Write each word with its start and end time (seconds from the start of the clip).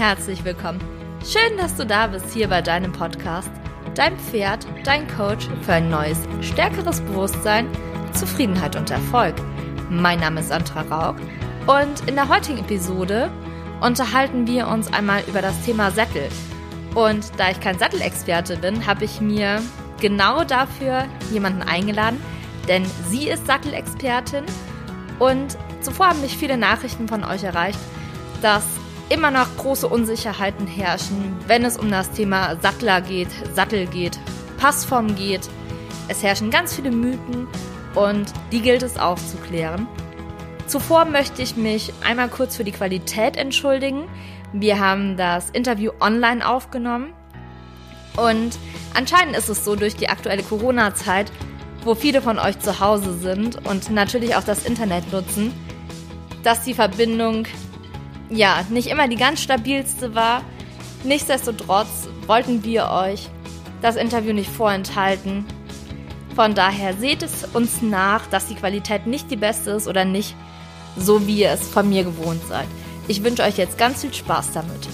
herzlich 0.00 0.42
willkommen. 0.46 0.80
Schön, 1.26 1.58
dass 1.58 1.76
du 1.76 1.84
da 1.84 2.06
bist 2.06 2.32
hier 2.32 2.48
bei 2.48 2.62
deinem 2.62 2.90
Podcast, 2.90 3.50
dein 3.94 4.18
Pferd, 4.18 4.66
dein 4.82 5.06
Coach 5.08 5.46
für 5.60 5.74
ein 5.74 5.90
neues, 5.90 6.26
stärkeres 6.40 7.02
Bewusstsein, 7.02 7.68
Zufriedenheit 8.14 8.76
und 8.76 8.90
Erfolg. 8.90 9.34
Mein 9.90 10.20
Name 10.20 10.40
ist 10.40 10.48
Sandra 10.48 10.80
Rauch 10.84 11.16
und 11.66 12.08
in 12.08 12.14
der 12.14 12.30
heutigen 12.30 12.60
Episode 12.60 13.30
unterhalten 13.82 14.46
wir 14.46 14.68
uns 14.68 14.90
einmal 14.90 15.22
über 15.28 15.42
das 15.42 15.60
Thema 15.66 15.90
Sättel. 15.90 16.30
Und 16.94 17.38
da 17.38 17.50
ich 17.50 17.60
kein 17.60 17.78
Sattelexperte 17.78 18.56
bin, 18.56 18.86
habe 18.86 19.04
ich 19.04 19.20
mir 19.20 19.60
genau 20.00 20.44
dafür 20.44 21.04
jemanden 21.30 21.60
eingeladen, 21.60 22.22
denn 22.68 22.86
sie 23.10 23.28
ist 23.28 23.46
Sattelexpertin 23.46 24.44
und 25.18 25.58
zuvor 25.82 26.08
haben 26.08 26.22
mich 26.22 26.38
viele 26.38 26.56
Nachrichten 26.56 27.06
von 27.06 27.22
euch 27.22 27.44
erreicht, 27.44 27.78
dass 28.40 28.79
immer 29.10 29.30
noch 29.32 29.56
große 29.58 29.88
Unsicherheiten 29.88 30.66
herrschen, 30.66 31.36
wenn 31.46 31.64
es 31.64 31.76
um 31.76 31.90
das 31.90 32.12
Thema 32.12 32.56
Sattler 32.62 33.00
geht, 33.00 33.28
Sattel 33.54 33.86
geht, 33.86 34.18
Passform 34.56 35.16
geht. 35.16 35.50
Es 36.08 36.22
herrschen 36.22 36.50
ganz 36.50 36.74
viele 36.74 36.92
Mythen 36.92 37.48
und 37.94 38.32
die 38.52 38.62
gilt 38.62 38.82
es 38.82 38.96
aufzuklären. 38.96 39.86
Zuvor 40.66 41.04
möchte 41.04 41.42
ich 41.42 41.56
mich 41.56 41.92
einmal 42.04 42.28
kurz 42.28 42.56
für 42.56 42.62
die 42.62 42.70
Qualität 42.70 43.36
entschuldigen. 43.36 44.04
Wir 44.52 44.78
haben 44.78 45.16
das 45.16 45.50
Interview 45.50 45.90
online 46.00 46.48
aufgenommen 46.48 47.12
und 48.16 48.56
anscheinend 48.94 49.36
ist 49.36 49.48
es 49.48 49.64
so 49.64 49.74
durch 49.74 49.96
die 49.96 50.08
aktuelle 50.08 50.44
Corona-Zeit, 50.44 51.32
wo 51.84 51.96
viele 51.96 52.22
von 52.22 52.38
euch 52.38 52.60
zu 52.60 52.78
Hause 52.78 53.18
sind 53.18 53.66
und 53.66 53.90
natürlich 53.90 54.36
auch 54.36 54.44
das 54.44 54.64
Internet 54.64 55.12
nutzen, 55.12 55.52
dass 56.44 56.62
die 56.62 56.74
Verbindung 56.74 57.46
ja 58.30 58.64
nicht 58.70 58.88
immer 58.88 59.08
die 59.08 59.16
ganz 59.16 59.42
stabilste 59.42 60.14
war. 60.14 60.42
Nichtsdestotrotz 61.04 62.08
wollten 62.26 62.64
wir 62.64 62.90
euch 62.90 63.28
das 63.82 63.96
Interview 63.96 64.32
nicht 64.32 64.50
vorenthalten. 64.50 65.44
Von 66.36 66.54
daher 66.54 66.94
seht 66.94 67.22
es 67.22 67.44
uns 67.44 67.82
nach, 67.82 68.26
dass 68.26 68.46
die 68.46 68.54
Qualität 68.54 69.06
nicht 69.06 69.30
die 69.30 69.36
beste 69.36 69.70
ist 69.70 69.88
oder 69.88 70.04
nicht 70.04 70.34
so, 70.96 71.26
wie 71.26 71.40
ihr 71.40 71.50
es 71.50 71.68
von 71.68 71.88
mir 71.88 72.04
gewohnt 72.04 72.42
seid. 72.48 72.68
Ich 73.08 73.24
wünsche 73.24 73.42
euch 73.42 73.56
jetzt 73.56 73.78
ganz 73.78 74.02
viel 74.02 74.14
Spaß 74.14 74.52
damit. 74.52 74.88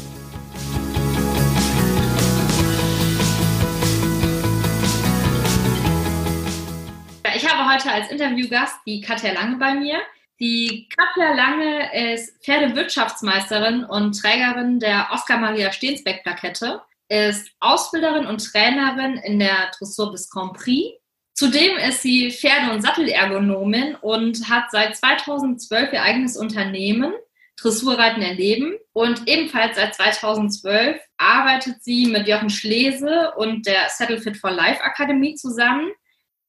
Ich 7.34 7.46
habe 7.46 7.70
heute 7.70 7.92
als 7.92 8.10
Interviewgast 8.10 8.76
die 8.86 9.02
Katja 9.02 9.32
Lange 9.32 9.56
bei 9.56 9.74
mir. 9.74 9.98
Die 10.38 10.88
Katja 10.94 11.32
Lange 11.32 12.12
ist 12.12 12.44
Pferdewirtschaftsmeisterin 12.44 13.84
und 13.84 14.20
Trägerin 14.20 14.78
der 14.80 15.08
Oskar-Maria 15.12 15.72
Stehnsbeck-Plakette, 15.72 16.82
ist 17.08 17.50
Ausbilderin 17.60 18.26
und 18.26 18.44
Trainerin 18.44 19.16
in 19.18 19.38
der 19.38 19.70
Dressur 19.78 20.10
bis 20.12 20.28
Grand 20.28 20.52
Prix. 20.52 20.98
Zudem 21.32 21.76
ist 21.78 22.02
sie 22.02 22.30
Pferde- 22.30 22.72
und 22.72 22.82
Sattelergonomin 22.82 23.94
und 23.96 24.48
hat 24.50 24.70
seit 24.70 24.96
2012 24.96 25.92
ihr 25.92 26.02
eigenes 26.02 26.36
Unternehmen, 26.36 27.14
Dressurreiten 27.58 28.20
erleben. 28.20 28.76
Und 28.92 29.26
ebenfalls 29.26 29.76
seit 29.76 29.94
2012 29.94 31.00
arbeitet 31.16 31.82
sie 31.82 32.06
mit 32.06 32.28
Jochen 32.28 32.50
Schlese 32.50 33.32
und 33.36 33.66
der 33.66 33.88
Saddle 33.88 34.20
Fit 34.20 34.36
for 34.36 34.50
Life 34.50 34.82
Akademie 34.82 35.34
zusammen 35.34 35.92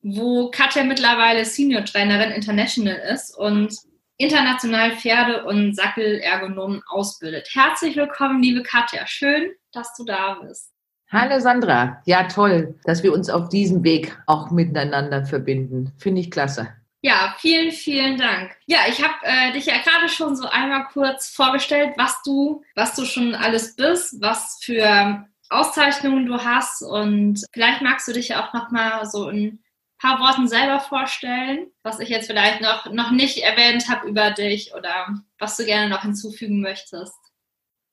wo 0.02 0.50
Katja 0.50 0.84
mittlerweile 0.84 1.46
Senior 1.46 1.86
Trainerin 1.86 2.32
International 2.32 2.98
ist 3.14 3.36
und 3.38 3.74
international 4.18 4.96
Pferde- 4.96 5.46
und 5.46 5.76
Sackelergonomen 5.76 6.82
ausbildet. 6.88 7.50
Herzlich 7.54 7.96
willkommen, 7.96 8.42
liebe 8.42 8.64
Katja. 8.64 9.06
Schön, 9.06 9.52
dass 9.72 9.94
du 9.96 10.06
da 10.06 10.36
bist. 10.42 10.72
Hallo 11.10 11.40
Sandra. 11.40 12.02
Ja, 12.06 12.24
toll, 12.24 12.76
dass 12.84 13.04
wir 13.04 13.14
uns 13.14 13.30
auf 13.30 13.50
diesem 13.50 13.84
Weg 13.84 14.18
auch 14.26 14.52
miteinander 14.52 15.26
verbinden. 15.26 15.94
Finde 15.98 16.22
ich 16.22 16.32
klasse. 16.32 16.68
Ja, 17.02 17.36
vielen, 17.38 17.72
vielen 17.72 18.18
Dank. 18.18 18.58
Ja, 18.66 18.80
ich 18.90 19.02
habe 19.02 19.14
äh, 19.22 19.54
dich 19.54 19.68
ja 19.68 19.76
gerade 19.78 20.10
schon 20.10 20.36
so 20.36 20.48
einmal 20.48 20.86
kurz 20.92 21.30
vorgestellt, 21.30 21.94
was 21.96 22.22
du, 22.24 22.64
was 22.76 22.96
du 22.96 23.06
schon 23.06 23.36
alles 23.36 23.76
bist, 23.76 24.20
was 24.20 24.60
für 24.62 25.26
Auszeichnungen 25.50 26.26
du 26.26 26.44
hast 26.44 26.82
und 26.82 27.46
vielleicht 27.54 27.82
magst 27.82 28.08
du 28.08 28.14
dich 28.14 28.30
ja 28.30 28.46
auch 28.46 28.54
noch 28.54 28.72
mal 28.72 29.06
so 29.06 29.30
in 29.30 29.60
paar 30.00 30.20
Worten 30.20 30.48
selber 30.48 30.80
vorstellen, 30.80 31.68
was 31.84 32.00
ich 32.00 32.10
jetzt 32.10 32.28
vielleicht 32.28 32.62
noch, 32.62 32.92
noch 32.92 33.12
nicht 33.12 33.40
erwähnt 33.40 33.90
habe 33.90 34.08
über 34.08 34.32
dich 34.32 34.74
oder 34.76 35.08
was 35.40 35.58
du 35.58 35.66
gerne 35.66 35.90
noch 35.90 36.04
hinzufügen 36.04 36.62
möchtest? 36.62 37.16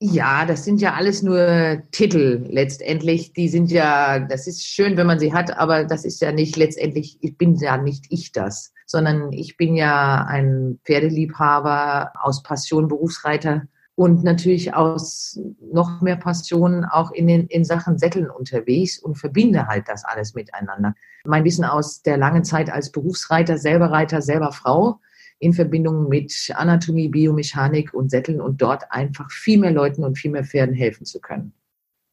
Ja, 0.00 0.44
das 0.44 0.64
sind 0.64 0.82
ja 0.82 0.94
alles 0.94 1.22
nur 1.22 1.82
Titel 1.93 2.44
letztendlich. 2.50 3.32
Die 3.32 3.48
sind 3.48 3.70
ja, 3.70 4.19
das 4.19 4.47
ist 4.47 4.66
schön, 4.66 4.97
wenn 4.97 5.06
man 5.06 5.19
sie 5.19 5.32
hat, 5.32 5.56
aber 5.56 5.84
das 5.84 6.04
ist 6.04 6.20
ja 6.20 6.32
nicht 6.32 6.56
letztendlich, 6.56 7.16
ich 7.22 7.38
bin 7.38 7.54
ja 7.56 7.78
nicht 7.78 8.06
ich 8.10 8.32
das, 8.32 8.75
sondern 8.87 9.32
ich 9.32 9.56
bin 9.56 9.76
ja 9.76 10.26
ein 10.28 10.78
Pferdeliebhaber 10.84 12.12
aus 12.20 12.43
Passion, 12.43 12.88
Berufsreiter 12.88 13.62
und 13.97 14.25
natürlich 14.25 14.75
aus 14.75 15.38
noch 15.60 16.00
mehr 16.00 16.16
Passion 16.16 16.84
auch 16.84 17.12
in, 17.12 17.28
den, 17.28 17.47
in 17.47 17.65
Sachen 17.65 17.99
Sätteln 17.99 18.28
unterwegs 18.28 18.99
und 18.99 19.16
verbinde 19.16 19.66
halt 19.69 19.88
das 19.88 20.05
alles 20.05 20.34
miteinander. 20.34 20.94
Mein 21.25 21.44
Wissen 21.44 21.65
aus 21.65 22.03
der 22.03 22.16
langen 22.16 22.44
Zeit 22.44 22.71
als 22.71 22.91
Berufsreiter, 22.91 23.56
selber 23.56 23.91
Reiter, 23.91 24.21
selber 24.21 24.53
Frau, 24.53 25.00
in 25.38 25.53
Verbindung 25.53 26.09
mit 26.09 26.53
Anatomie, 26.55 27.09
Biomechanik 27.09 27.94
und 27.94 28.10
Sätteln 28.10 28.41
und 28.41 28.62
dort 28.62 28.91
einfach 28.91 29.31
viel 29.31 29.59
mehr 29.59 29.72
Leuten 29.72 30.05
und 30.05 30.19
viel 30.19 30.31
mehr 30.31 30.44
Pferden 30.44 30.75
helfen 30.75 31.05
zu 31.05 31.21
können. 31.21 31.53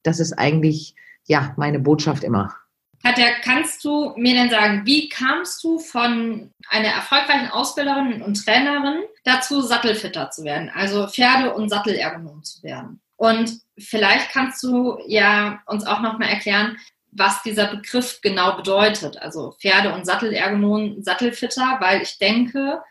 Das 0.04 0.20
ist 0.20 0.34
eigentlich, 0.34 0.96
ja, 1.28 1.54
meine 1.58 1.80
Botschaft 1.80 2.24
immer. 2.24 2.56
Katja, 3.04 3.32
kannst 3.44 3.84
du 3.84 4.14
mir 4.16 4.36
denn 4.36 4.50
sagen, 4.50 4.86
wie 4.86 5.10
kamst 5.10 5.64
du 5.64 5.80
von 5.80 6.52
einer 6.70 6.90
erfolgreichen 6.90 7.50
Ausbilderin 7.50 8.22
und 8.22 8.44
Trainerin 8.46 9.04
dazu, 9.24 9.62
Sattelfitter 9.62 10.30
zu 10.30 10.44
werden, 10.44 10.70
also 10.74 11.08
Pferde- 11.08 11.54
und 11.54 11.70
Sattelergonom 11.70 12.44
zu 12.44 12.62
werden? 12.62 13.02
Und 13.18 13.60
vielleicht 13.78 14.32
kannst 14.32 14.64
du 14.64 15.00
ja 15.08 15.62
uns 15.66 15.86
auch 15.86 16.02
nochmal 16.02 16.30
erklären, 16.30 16.78
was 17.12 17.42
dieser 17.44 17.68
Begriff 17.68 18.20
genau 18.22 18.56
bedeutet, 18.56 19.18
also 19.18 19.56
Pferde- 19.60 19.94
und 19.94 20.06
Sattelergonom, 20.06 21.02
Sattelfitter, 21.04 21.78
weil 21.80 22.02
ich 22.02 22.18
denke, 22.20 22.82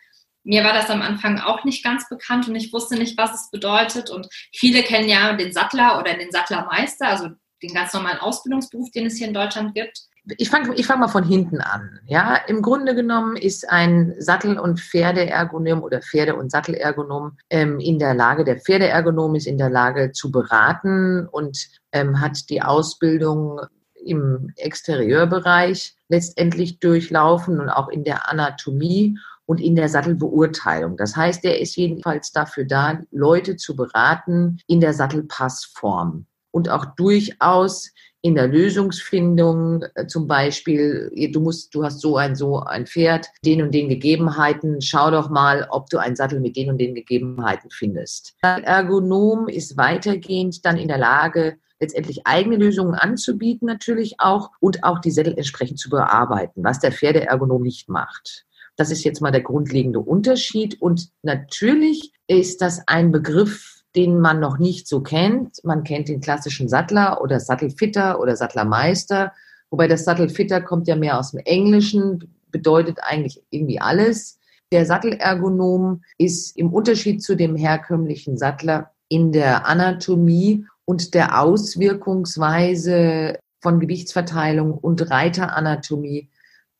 mir 0.43 0.65
war 0.65 0.73
das 0.73 0.91
am 0.91 1.03
Anfang 1.03 1.39
auch 1.39 1.65
nicht 1.65 1.85
ganz 1.85 2.09
bekannt 2.09 2.49
und 2.49 2.57
ich 2.57 2.73
wusste 2.73 2.97
nicht, 2.97 3.17
was 3.19 3.35
es 3.35 3.51
bedeutet. 3.51 4.11
Und 4.11 4.29
viele 4.53 4.83
kennen 4.83 5.09
ja 5.09 5.33
den 5.35 5.53
Sattler 5.53 5.99
oder 5.99 6.15
den 6.15 6.31
Sattlermeister, 6.31 7.09
also 7.09 7.29
den 7.63 7.75
ganz 7.75 7.93
normalen 7.93 8.19
Ausbildungsberuf, 8.19 8.91
den 8.91 9.07
es 9.07 9.17
hier 9.17 9.29
in 9.29 9.35
Deutschland 9.35 9.75
gibt. 9.75 10.01
Ich 10.37 10.51
fange 10.51 10.75
ich 10.75 10.87
fang 10.87 11.01
mal 11.01 11.09
von 11.09 11.25
hinten 11.25 11.61
an. 11.61 11.99
Ja, 12.07 12.37
im 12.47 12.63
Grunde 12.63 12.95
genommen 12.95 13.37
ist 13.37 13.69
ein 13.71 14.15
Sattel- 14.19 14.59
und 14.59 14.79
Pferdeergonom 14.79 15.83
oder 15.83 16.03
Pferde- 16.03 16.37
und 16.37 16.51
Sattelergonom 16.51 17.39
ähm, 17.49 17.81
in 17.81 17.99
der 17.99 18.15
Lage, 18.15 18.45
der 18.45 18.61
Pferdeergonom 18.61 19.35
ist 19.35 19.47
in 19.47 19.59
der 19.59 19.71
Lage 19.71 20.13
zu 20.13 20.31
beraten 20.31 21.27
und 21.27 21.69
ähm, 21.93 22.21
hat 22.21 22.51
die 22.51 22.63
Ausbildung 22.63 23.61
im 24.05 24.53
Exterieurbereich 24.57 25.97
letztendlich 26.09 26.79
durchlaufen 26.81 27.61
und 27.61 27.69
auch 27.69 27.89
in 27.89 28.05
der 28.05 28.31
Anatomie 28.31 29.19
und 29.47 29.61
in 29.61 29.75
der 29.75 29.89
Sattelbeurteilung. 29.89 30.97
Das 30.97 31.17
heißt, 31.17 31.45
er 31.45 31.61
ist 31.61 31.77
jedenfalls 31.77 32.31
dafür 32.31 32.65
da, 32.65 33.01
Leute 33.11 33.57
zu 33.57 33.75
beraten 33.75 34.61
in 34.67 34.81
der 34.81 34.95
Sattelpassform 34.95 36.27
und 36.51 36.69
auch 36.69 36.85
durchaus 36.97 37.91
in 38.23 38.35
der 38.35 38.49
Lösungsfindung, 38.49 39.85
äh, 39.95 40.07
zum 40.07 40.27
Beispiel, 40.27 41.11
du 41.33 41.41
musst, 41.41 41.75
du 41.75 41.85
hast 41.85 42.01
so 42.01 42.17
ein, 42.17 42.37
so 42.37 42.61
ein 42.61 42.87
Pferd, 42.87 43.29
den 43.45 43.63
und 43.63 43.73
den 43.73 43.89
Gegebenheiten, 43.89 44.83
schau 44.83 45.11
doch 45.11 45.31
mal, 45.31 45.67
ob 45.71 45.89
du 45.89 45.99
einen 45.99 46.17
Sattel 46.17 46.41
mit 46.41 46.57
den 46.57 46.71
und 46.71 46.79
den 46.79 46.95
Gegebenheiten 46.95 47.71
findest. 47.71 48.35
Der 48.43 48.63
Ergonom 48.65 49.49
ist 49.49 49.77
weitergehend 49.77 50.65
dann 50.67 50.77
in 50.77 50.89
der 50.89 50.99
Lage, 50.99 51.57
letztendlich 51.81 52.27
eigene 52.27 52.57
Lösungen 52.57 52.95
anzubieten 52.95 53.67
natürlich 53.67 54.17
auch 54.19 54.51
und 54.61 54.85
auch 54.85 54.99
die 54.99 55.11
Sättel 55.11 55.35
entsprechend 55.37 55.79
zu 55.79 55.89
bearbeiten, 55.89 56.63
was 56.63 56.79
der 56.79 56.93
Pferdeergonom 56.93 57.63
nicht 57.63 57.89
macht. 57.89 58.45
Das 58.77 58.91
ist 58.91 59.03
jetzt 59.03 59.21
mal 59.21 59.33
der 59.33 59.43
grundlegende 59.43 59.99
Unterschied 59.99 60.81
und 60.81 61.09
natürlich 61.23 62.13
ist 62.29 62.61
das 62.61 62.87
ein 62.87 63.13
Begriff, 63.13 63.80
den 63.97 64.21
man 64.21 64.41
noch 64.41 64.59
nicht 64.59 64.87
so 64.87 65.01
kennt. 65.01 65.65
Man 65.65 65.85
kennt 65.85 66.09
den 66.09 66.21
klassischen 66.21 66.69
Sattler 66.69 67.21
oder 67.21 67.41
Sattelfitter 67.41 68.21
oder 68.21 68.37
Sattlermeister, 68.37 69.33
wobei 69.71 69.89
das 69.89 70.05
Sattelfitter 70.05 70.61
kommt 70.61 70.87
ja 70.89 70.97
mehr 70.97 71.19
aus 71.19 71.33
dem 71.33 71.41
Englischen, 71.45 72.33
bedeutet 72.51 72.99
eigentlich 73.03 73.43
irgendwie 73.51 73.81
alles. 73.81 74.39
Der 74.73 74.87
Sattelergonom 74.87 76.03
ist 76.19 76.57
im 76.57 76.73
Unterschied 76.73 77.23
zu 77.23 77.37
dem 77.37 77.57
herkömmlichen 77.57 78.37
Sattler 78.37 78.93
in 79.09 79.33
der 79.33 79.67
Anatomie 79.67 80.67
und 80.85 81.15
der 81.15 81.41
Auswirkungsweise 81.41 83.39
von 83.61 83.81
Gewichtsverteilung 83.81 84.73
und 84.73 85.11
Reiteranatomie 85.11 86.31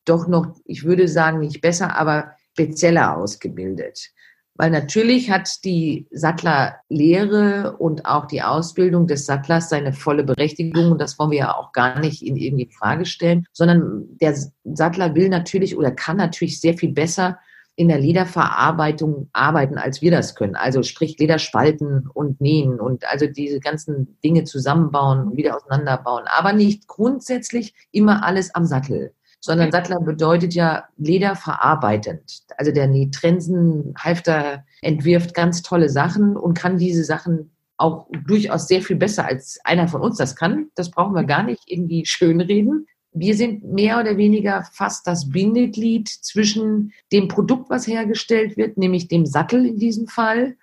doch 0.05 0.27
noch, 0.27 0.55
ich 0.65 0.83
würde 0.83 1.07
sagen, 1.07 1.39
nicht 1.39 1.61
besser, 1.61 1.95
aber 1.95 2.31
spezieller 2.53 3.17
ausgebildet 3.17 4.11
Weil 4.61 4.69
natürlich 4.69 5.31
hat 5.31 5.65
die 5.65 6.05
Sattlerlehre 6.11 7.77
und 7.79 8.05
auch 8.05 8.27
die 8.27 8.43
Ausbildung 8.43 9.07
des 9.07 9.25
Sattlers 9.25 9.69
seine 9.69 9.91
volle 9.91 10.23
Berechtigung 10.23 10.91
und 10.91 11.01
das 11.01 11.17
wollen 11.17 11.31
wir 11.31 11.39
ja 11.39 11.55
auch 11.55 11.71
gar 11.71 11.97
nicht 11.97 12.21
in 12.21 12.35
irgendwie 12.37 12.69
Frage 12.71 13.07
stellen, 13.07 13.47
sondern 13.53 14.05
der 14.21 14.37
Sattler 14.63 15.15
will 15.15 15.29
natürlich 15.29 15.75
oder 15.75 15.89
kann 15.89 16.17
natürlich 16.17 16.61
sehr 16.61 16.77
viel 16.77 16.91
besser 16.91 17.39
in 17.75 17.87
der 17.87 17.97
Lederverarbeitung 17.97 19.31
arbeiten, 19.33 19.79
als 19.79 20.03
wir 20.03 20.11
das 20.11 20.35
können. 20.35 20.55
Also 20.55 20.83
sprich 20.83 21.17
Leder 21.17 21.39
spalten 21.39 22.07
und 22.13 22.39
nähen 22.39 22.79
und 22.79 23.03
also 23.11 23.25
diese 23.25 23.59
ganzen 23.59 24.19
Dinge 24.23 24.43
zusammenbauen 24.43 25.29
und 25.29 25.37
wieder 25.37 25.55
auseinanderbauen. 25.55 26.25
Aber 26.27 26.53
nicht 26.53 26.87
grundsätzlich 26.87 27.73
immer 27.91 28.23
alles 28.23 28.53
am 28.53 28.65
Sattel 28.65 29.11
sondern 29.41 29.71
Sattler 29.71 29.99
bedeutet 29.99 30.53
ja 30.53 30.85
Leder 30.97 31.35
verarbeitend. 31.35 32.43
Also 32.57 32.71
der 32.71 32.89
Trensen 33.11 33.93
Halfter 33.97 34.63
entwirft 34.81 35.33
ganz 35.33 35.63
tolle 35.63 35.89
Sachen 35.89 36.37
und 36.37 36.53
kann 36.53 36.77
diese 36.77 37.03
Sachen 37.03 37.51
auch 37.77 38.07
durchaus 38.25 38.67
sehr 38.67 38.81
viel 38.81 38.95
besser 38.95 39.25
als 39.25 39.59
einer 39.63 39.87
von 39.87 40.01
uns 40.01 40.17
das 40.17 40.35
kann. 40.35 40.67
Das 40.75 40.91
brauchen 40.91 41.15
wir 41.15 41.23
gar 41.23 41.43
nicht 41.43 41.63
irgendwie 41.65 42.05
schönreden. 42.05 42.85
Wir 43.13 43.35
sind 43.35 43.63
mehr 43.65 43.99
oder 43.99 44.15
weniger 44.15 44.63
fast 44.71 45.07
das 45.07 45.29
Bindeglied 45.29 46.07
zwischen 46.07 46.93
dem 47.11 47.27
Produkt, 47.27 47.69
was 47.69 47.87
hergestellt 47.87 48.55
wird, 48.55 48.77
nämlich 48.77 49.07
dem 49.07 49.25
Sattel 49.25 49.65
in 49.65 49.77
diesem 49.77 50.07
Fall, 50.07 50.55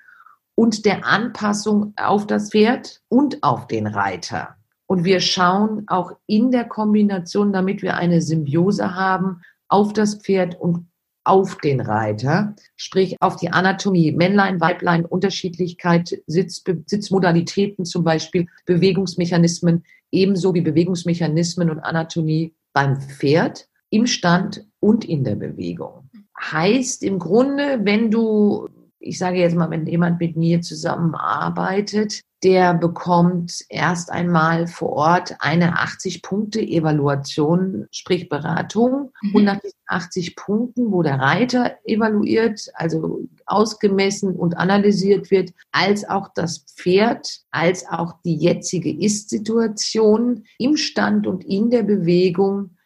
und 0.55 0.85
der 0.85 1.07
Anpassung 1.07 1.93
auf 1.97 2.27
das 2.27 2.51
Pferd 2.51 3.01
und 3.09 3.45
auf 3.45 3.69
den 3.69 3.87
Reiter. 3.87 4.58
Und 4.89 5.05
wir 5.05 5.21
schauen 5.21 5.85
auch 5.87 6.13
in 6.27 6.51
der 6.51 6.65
Kombination, 6.65 7.53
damit 7.53 7.83
wir 7.83 7.97
eine 7.97 8.23
Symbiose 8.23 8.95
haben, 8.95 9.43
auf 9.69 9.93
das 9.93 10.15
Pferd 10.15 10.59
und 10.59 10.89
auf 11.25 11.59
den 11.59 11.81
Reiter, 11.81 12.55
sprich 12.75 13.17
auf 13.21 13.37
die 13.37 13.51
Anatomie, 13.51 14.13
Männlein, 14.13 14.63
Weiblein, 14.63 15.05
Unterschiedlichkeit, 15.05 16.23
Sitz, 16.27 16.65
Sitzmodalitäten 16.87 17.85
zum 17.85 18.03
Beispiel, 18.03 18.47
Bewegungsmechanismen, 18.65 19.85
ebenso 20.11 20.55
wie 20.55 20.63
Bewegungsmechanismen 20.63 21.69
und 21.69 21.81
Anatomie 21.81 22.55
beim 22.73 22.99
Pferd, 22.99 23.69
im 23.91 24.07
Stand 24.07 24.67
und 24.81 25.05
in 25.05 25.23
der 25.23 25.35
Bewegung. 25.35 26.09
Heißt 26.41 27.03
im 27.03 27.19
Grunde, 27.19 27.81
wenn 27.83 28.11
du, 28.11 28.69
ich 29.01 29.19
sage 29.19 29.39
jetzt 29.39 29.57
mal, 29.57 29.71
wenn 29.71 29.87
jemand 29.87 30.21
mit 30.21 30.37
mir 30.37 30.61
zusammenarbeitet, 30.61 32.21
der 32.45 32.75
bekommt 32.75 33.65
erst 33.69 34.13
einmal 34.13 34.69
vor 34.69 34.91
Ort 34.91 35.35
eine 35.41 35.79
80-Punkte-Evaluation, 35.79 37.89
sprich 37.91 38.29
Beratung. 38.29 39.11
Mhm. 39.23 39.35
Und 39.35 39.43
nach 39.45 39.59
diesen 39.61 39.81
80 39.87 40.37
Punkten, 40.37 40.93
wo 40.93 41.03
der 41.03 41.19
Reiter 41.19 41.79
evaluiert, 41.85 42.69
also 42.75 43.23
ausgemessen 43.47 44.37
und 44.37 44.57
analysiert 44.57 45.33
wird, 45.33 45.51
als 45.73 46.09
auch 46.09 46.29
das 46.35 46.59
Pferd, 46.59 47.41
als 47.51 47.89
auch 47.89 48.15
die 48.25 48.37
jetzige 48.37 48.97
Ist-Situation 48.97 50.45
im 50.59 50.77
Stand 50.77 51.27
und 51.27 51.45
in 51.45 51.71
der 51.71 51.83
Bewegung, 51.83 52.77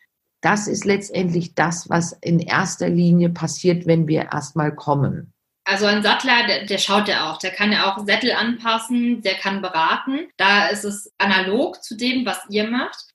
das 0.40 0.66
ist 0.66 0.84
letztendlich 0.84 1.54
das, 1.54 1.90
was 1.90 2.12
in 2.20 2.40
erster 2.40 2.88
Linie 2.88 3.30
passiert, 3.30 3.86
wenn 3.86 4.08
wir 4.08 4.32
erstmal 4.32 4.74
kommen. 4.74 5.31
Also 5.64 5.86
ein 5.86 6.02
Sattler, 6.02 6.46
der, 6.46 6.66
der 6.66 6.78
schaut 6.78 7.08
ja 7.08 7.30
auch, 7.30 7.38
der 7.38 7.52
kann 7.52 7.70
ja 7.70 7.90
auch 7.90 8.04
Sättel 8.04 8.32
anpassen, 8.32 9.22
der 9.22 9.34
kann 9.34 9.62
beraten. 9.62 10.28
Da 10.36 10.66
ist 10.66 10.84
es 10.84 11.12
analog 11.18 11.82
zu 11.82 11.96
dem, 11.96 12.26
was 12.26 12.40
ihr 12.48 12.68
macht. 12.68 13.12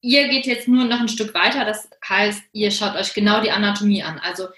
Ihr 0.00 0.28
geht 0.28 0.46
jetzt 0.46 0.68
nur 0.68 0.84
noch 0.84 1.00
ein 1.00 1.08
Stück 1.08 1.34
weiter, 1.34 1.64
das 1.64 1.88
heißt, 2.08 2.42
ihr 2.52 2.70
schaut 2.70 2.94
euch 2.96 3.12
genau 3.12 3.40
die 3.40 3.50
Anatomie 3.50 4.02
an. 4.02 4.18
Also 4.18 4.48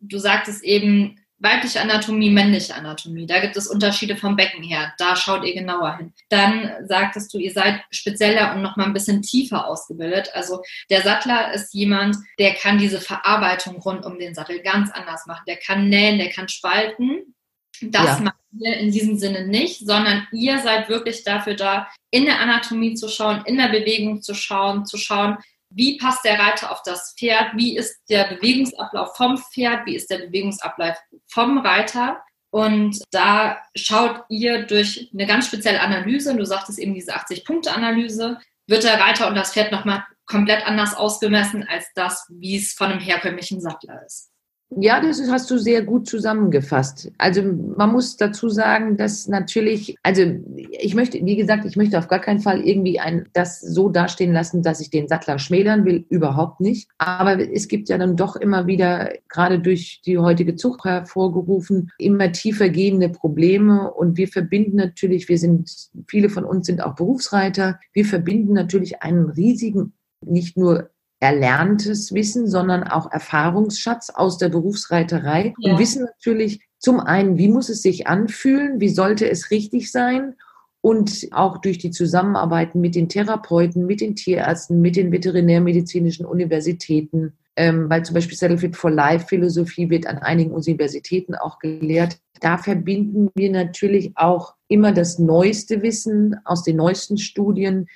du 0.00 0.18
sagtest 0.18 0.62
eben, 0.62 1.23
weibliche 1.44 1.80
Anatomie, 1.80 2.30
männliche 2.30 2.74
Anatomie. 2.74 3.26
Da 3.26 3.40
gibt 3.40 3.56
es 3.56 3.68
Unterschiede 3.68 4.16
vom 4.16 4.34
Becken 4.34 4.64
her. 4.64 4.92
Da 4.98 5.14
schaut 5.14 5.44
ihr 5.44 5.54
genauer 5.54 5.96
hin. 5.98 6.12
Dann 6.28 6.72
sagtest 6.88 7.32
du, 7.32 7.38
ihr 7.38 7.52
seid 7.52 7.82
spezieller 7.92 8.54
und 8.54 8.62
noch 8.62 8.76
mal 8.76 8.86
ein 8.86 8.92
bisschen 8.92 9.22
tiefer 9.22 9.68
ausgebildet. 9.68 10.30
Also 10.34 10.62
der 10.90 11.02
Sattler 11.02 11.52
ist 11.52 11.72
jemand, 11.72 12.16
der 12.40 12.54
kann 12.54 12.78
diese 12.78 13.00
Verarbeitung 13.00 13.76
rund 13.76 14.04
um 14.04 14.18
den 14.18 14.34
Sattel 14.34 14.60
ganz 14.60 14.90
anders 14.90 15.26
machen. 15.26 15.44
Der 15.46 15.56
kann 15.56 15.88
nähen, 15.88 16.18
der 16.18 16.30
kann 16.30 16.48
spalten. 16.48 17.34
Das 17.80 18.18
ja. 18.18 18.24
macht 18.24 18.36
ihr 18.60 18.76
in 18.76 18.90
diesem 18.90 19.18
Sinne 19.18 19.46
nicht, 19.46 19.86
sondern 19.86 20.26
ihr 20.32 20.58
seid 20.58 20.88
wirklich 20.88 21.24
dafür 21.24 21.54
da, 21.54 21.88
in 22.10 22.24
der 22.24 22.40
Anatomie 22.40 22.94
zu 22.94 23.08
schauen, 23.08 23.42
in 23.46 23.58
der 23.58 23.68
Bewegung 23.68 24.22
zu 24.22 24.34
schauen, 24.34 24.86
zu 24.86 24.96
schauen, 24.96 25.36
wie 25.74 25.98
passt 25.98 26.24
der 26.24 26.38
Reiter 26.38 26.70
auf 26.70 26.82
das 26.84 27.14
Pferd, 27.18 27.52
wie 27.56 27.76
ist 27.76 28.02
der 28.08 28.28
Bewegungsablauf 28.28 29.16
vom 29.16 29.36
Pferd, 29.36 29.86
wie 29.86 29.96
ist 29.96 30.10
der 30.10 30.18
Bewegungsablauf 30.18 30.96
vom 31.26 31.58
Reiter. 31.58 32.22
Und 32.50 33.02
da 33.10 33.60
schaut 33.74 34.24
ihr 34.28 34.64
durch 34.64 35.10
eine 35.12 35.26
ganz 35.26 35.46
spezielle 35.46 35.80
Analyse, 35.80 36.36
du 36.36 36.44
sagtest 36.44 36.78
eben 36.78 36.94
diese 36.94 37.16
80-Punkte-Analyse, 37.16 38.38
wird 38.66 38.84
der 38.84 39.00
Reiter 39.00 39.26
und 39.28 39.34
das 39.34 39.52
Pferd 39.52 39.72
nochmal 39.72 40.04
komplett 40.26 40.66
anders 40.66 40.94
ausgemessen 40.94 41.66
als 41.68 41.86
das, 41.94 42.26
wie 42.30 42.56
es 42.56 42.72
von 42.72 42.92
einem 42.92 43.00
herkömmlichen 43.00 43.60
Sattler 43.60 44.04
ist. 44.06 44.30
Ja, 44.76 45.00
das 45.00 45.20
hast 45.30 45.50
du 45.50 45.58
sehr 45.58 45.82
gut 45.82 46.08
zusammengefasst. 46.08 47.12
Also 47.18 47.42
man 47.42 47.92
muss 47.92 48.16
dazu 48.16 48.48
sagen, 48.48 48.96
dass 48.96 49.28
natürlich, 49.28 49.96
also 50.02 50.22
ich 50.56 50.94
möchte, 50.94 51.24
wie 51.24 51.36
gesagt, 51.36 51.64
ich 51.64 51.76
möchte 51.76 51.98
auf 51.98 52.08
gar 52.08 52.18
keinen 52.18 52.40
Fall 52.40 52.60
irgendwie 52.60 52.98
ein, 52.98 53.28
das 53.32 53.60
so 53.60 53.88
dastehen 53.88 54.32
lassen, 54.32 54.62
dass 54.62 54.80
ich 54.80 54.90
den 54.90 55.06
Sattler 55.06 55.38
schmälern 55.38 55.84
will, 55.84 56.04
überhaupt 56.08 56.60
nicht. 56.60 56.88
Aber 56.98 57.38
es 57.38 57.68
gibt 57.68 57.88
ja 57.88 57.98
dann 57.98 58.16
doch 58.16 58.36
immer 58.36 58.66
wieder, 58.66 59.12
gerade 59.28 59.60
durch 59.60 60.02
die 60.04 60.18
heutige 60.18 60.56
Zucht 60.56 60.84
hervorgerufen, 60.84 61.90
immer 61.98 62.32
tiefer 62.32 62.68
gehende 62.68 63.08
Probleme. 63.08 63.92
Und 63.92 64.16
wir 64.16 64.28
verbinden 64.28 64.76
natürlich, 64.76 65.28
wir 65.28 65.38
sind, 65.38 65.70
viele 66.08 66.28
von 66.28 66.44
uns 66.44 66.66
sind 66.66 66.82
auch 66.82 66.94
Berufsreiter, 66.94 67.78
wir 67.92 68.04
verbinden 68.04 68.54
natürlich 68.54 69.02
einen 69.02 69.30
riesigen 69.30 69.92
nicht 70.26 70.56
nur 70.56 70.90
erlerntes 71.24 72.12
Wissen, 72.12 72.46
sondern 72.46 72.82
auch 72.82 73.10
Erfahrungsschatz 73.10 74.10
aus 74.10 74.36
der 74.36 74.50
Berufsreiterei 74.50 75.54
ja. 75.58 75.72
und 75.72 75.78
wissen 75.78 76.04
natürlich 76.04 76.60
zum 76.78 77.00
einen, 77.00 77.38
wie 77.38 77.48
muss 77.48 77.70
es 77.70 77.80
sich 77.80 78.06
anfühlen, 78.06 78.78
wie 78.78 78.90
sollte 78.90 79.30
es 79.30 79.50
richtig 79.50 79.90
sein 79.90 80.34
und 80.82 81.28
auch 81.30 81.62
durch 81.62 81.78
die 81.78 81.90
Zusammenarbeit 81.90 82.74
mit 82.74 82.94
den 82.94 83.08
Therapeuten, 83.08 83.86
mit 83.86 84.02
den 84.02 84.16
Tierärzten, 84.16 84.82
mit 84.82 84.96
den 84.96 85.12
veterinärmedizinischen 85.12 86.26
Universitäten, 86.26 87.32
ähm, 87.56 87.88
weil 87.88 88.04
zum 88.04 88.12
Beispiel 88.12 88.36
Settlefit 88.36 88.76
for 88.76 88.90
Life 88.90 89.28
Philosophie 89.28 89.88
wird 89.88 90.06
an 90.06 90.18
einigen 90.18 90.50
Universitäten 90.50 91.34
auch 91.36 91.58
gelehrt. 91.58 92.18
Da 92.40 92.58
verbinden 92.58 93.30
wir 93.34 93.50
natürlich 93.50 94.12
auch 94.16 94.56
immer 94.68 94.92
das 94.92 95.18
neueste 95.18 95.80
Wissen 95.80 96.36
aus 96.44 96.64
den 96.64 96.76
neuesten 96.76 97.16
Studien 97.16 97.86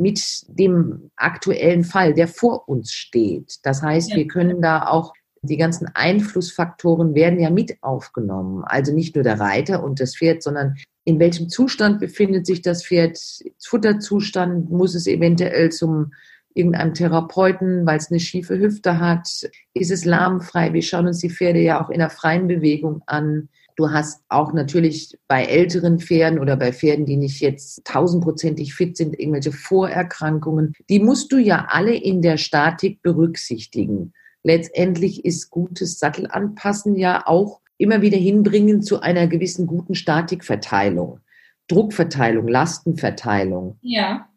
mit 0.00 0.20
dem 0.48 1.10
aktuellen 1.16 1.84
Fall, 1.84 2.14
der 2.14 2.28
vor 2.28 2.68
uns 2.68 2.92
steht. 2.92 3.58
Das 3.62 3.82
heißt, 3.82 4.10
ja. 4.10 4.16
wir 4.16 4.26
können 4.26 4.60
da 4.60 4.86
auch 4.86 5.12
die 5.42 5.56
ganzen 5.56 5.88
Einflussfaktoren 5.94 7.14
werden 7.14 7.38
ja 7.38 7.50
mit 7.50 7.76
aufgenommen. 7.82 8.64
Also 8.64 8.92
nicht 8.92 9.14
nur 9.14 9.24
der 9.24 9.38
Reiter 9.38 9.84
und 9.84 10.00
das 10.00 10.16
Pferd, 10.16 10.42
sondern 10.42 10.76
in 11.04 11.18
welchem 11.18 11.48
Zustand 11.48 12.00
befindet 12.00 12.46
sich 12.46 12.62
das 12.62 12.84
Pferd? 12.84 13.18
Futterzustand 13.62 14.70
muss 14.70 14.94
es 14.94 15.06
eventuell 15.06 15.70
zum 15.70 16.12
irgendeinem 16.54 16.94
Therapeuten, 16.94 17.84
weil 17.84 17.98
es 17.98 18.10
eine 18.10 18.20
schiefe 18.20 18.58
Hüfte 18.58 18.98
hat? 19.00 19.28
Ist 19.74 19.90
es 19.90 20.04
lahmfrei? 20.04 20.72
Wir 20.72 20.82
schauen 20.82 21.06
uns 21.06 21.18
die 21.18 21.30
Pferde 21.30 21.60
ja 21.60 21.84
auch 21.84 21.90
in 21.90 21.98
der 21.98 22.10
freien 22.10 22.46
Bewegung 22.46 23.02
an. 23.06 23.48
Du 23.76 23.90
hast 23.90 24.22
auch 24.28 24.52
natürlich 24.52 25.18
bei 25.26 25.44
älteren 25.44 25.98
Pferden 25.98 26.38
oder 26.38 26.56
bei 26.56 26.72
Pferden, 26.72 27.06
die 27.06 27.16
nicht 27.16 27.40
jetzt 27.40 27.84
tausendprozentig 27.84 28.74
fit 28.74 28.96
sind, 28.96 29.18
irgendwelche 29.18 29.50
Vorerkrankungen. 29.50 30.74
Die 30.88 31.00
musst 31.00 31.32
du 31.32 31.38
ja 31.38 31.66
alle 31.68 31.94
in 31.94 32.22
der 32.22 32.36
Statik 32.36 33.02
berücksichtigen. 33.02 34.12
Letztendlich 34.44 35.24
ist 35.24 35.50
gutes 35.50 35.98
Sattelanpassen 35.98 36.96
ja 36.96 37.26
auch 37.26 37.60
immer 37.76 38.02
wieder 38.02 38.18
hinbringen 38.18 38.82
zu 38.82 39.00
einer 39.00 39.26
gewissen 39.26 39.66
guten 39.66 39.94
Statikverteilung, 39.94 41.20
Druckverteilung, 41.66 42.46
Lastenverteilung. 42.46 43.78
Ja. 43.80 44.28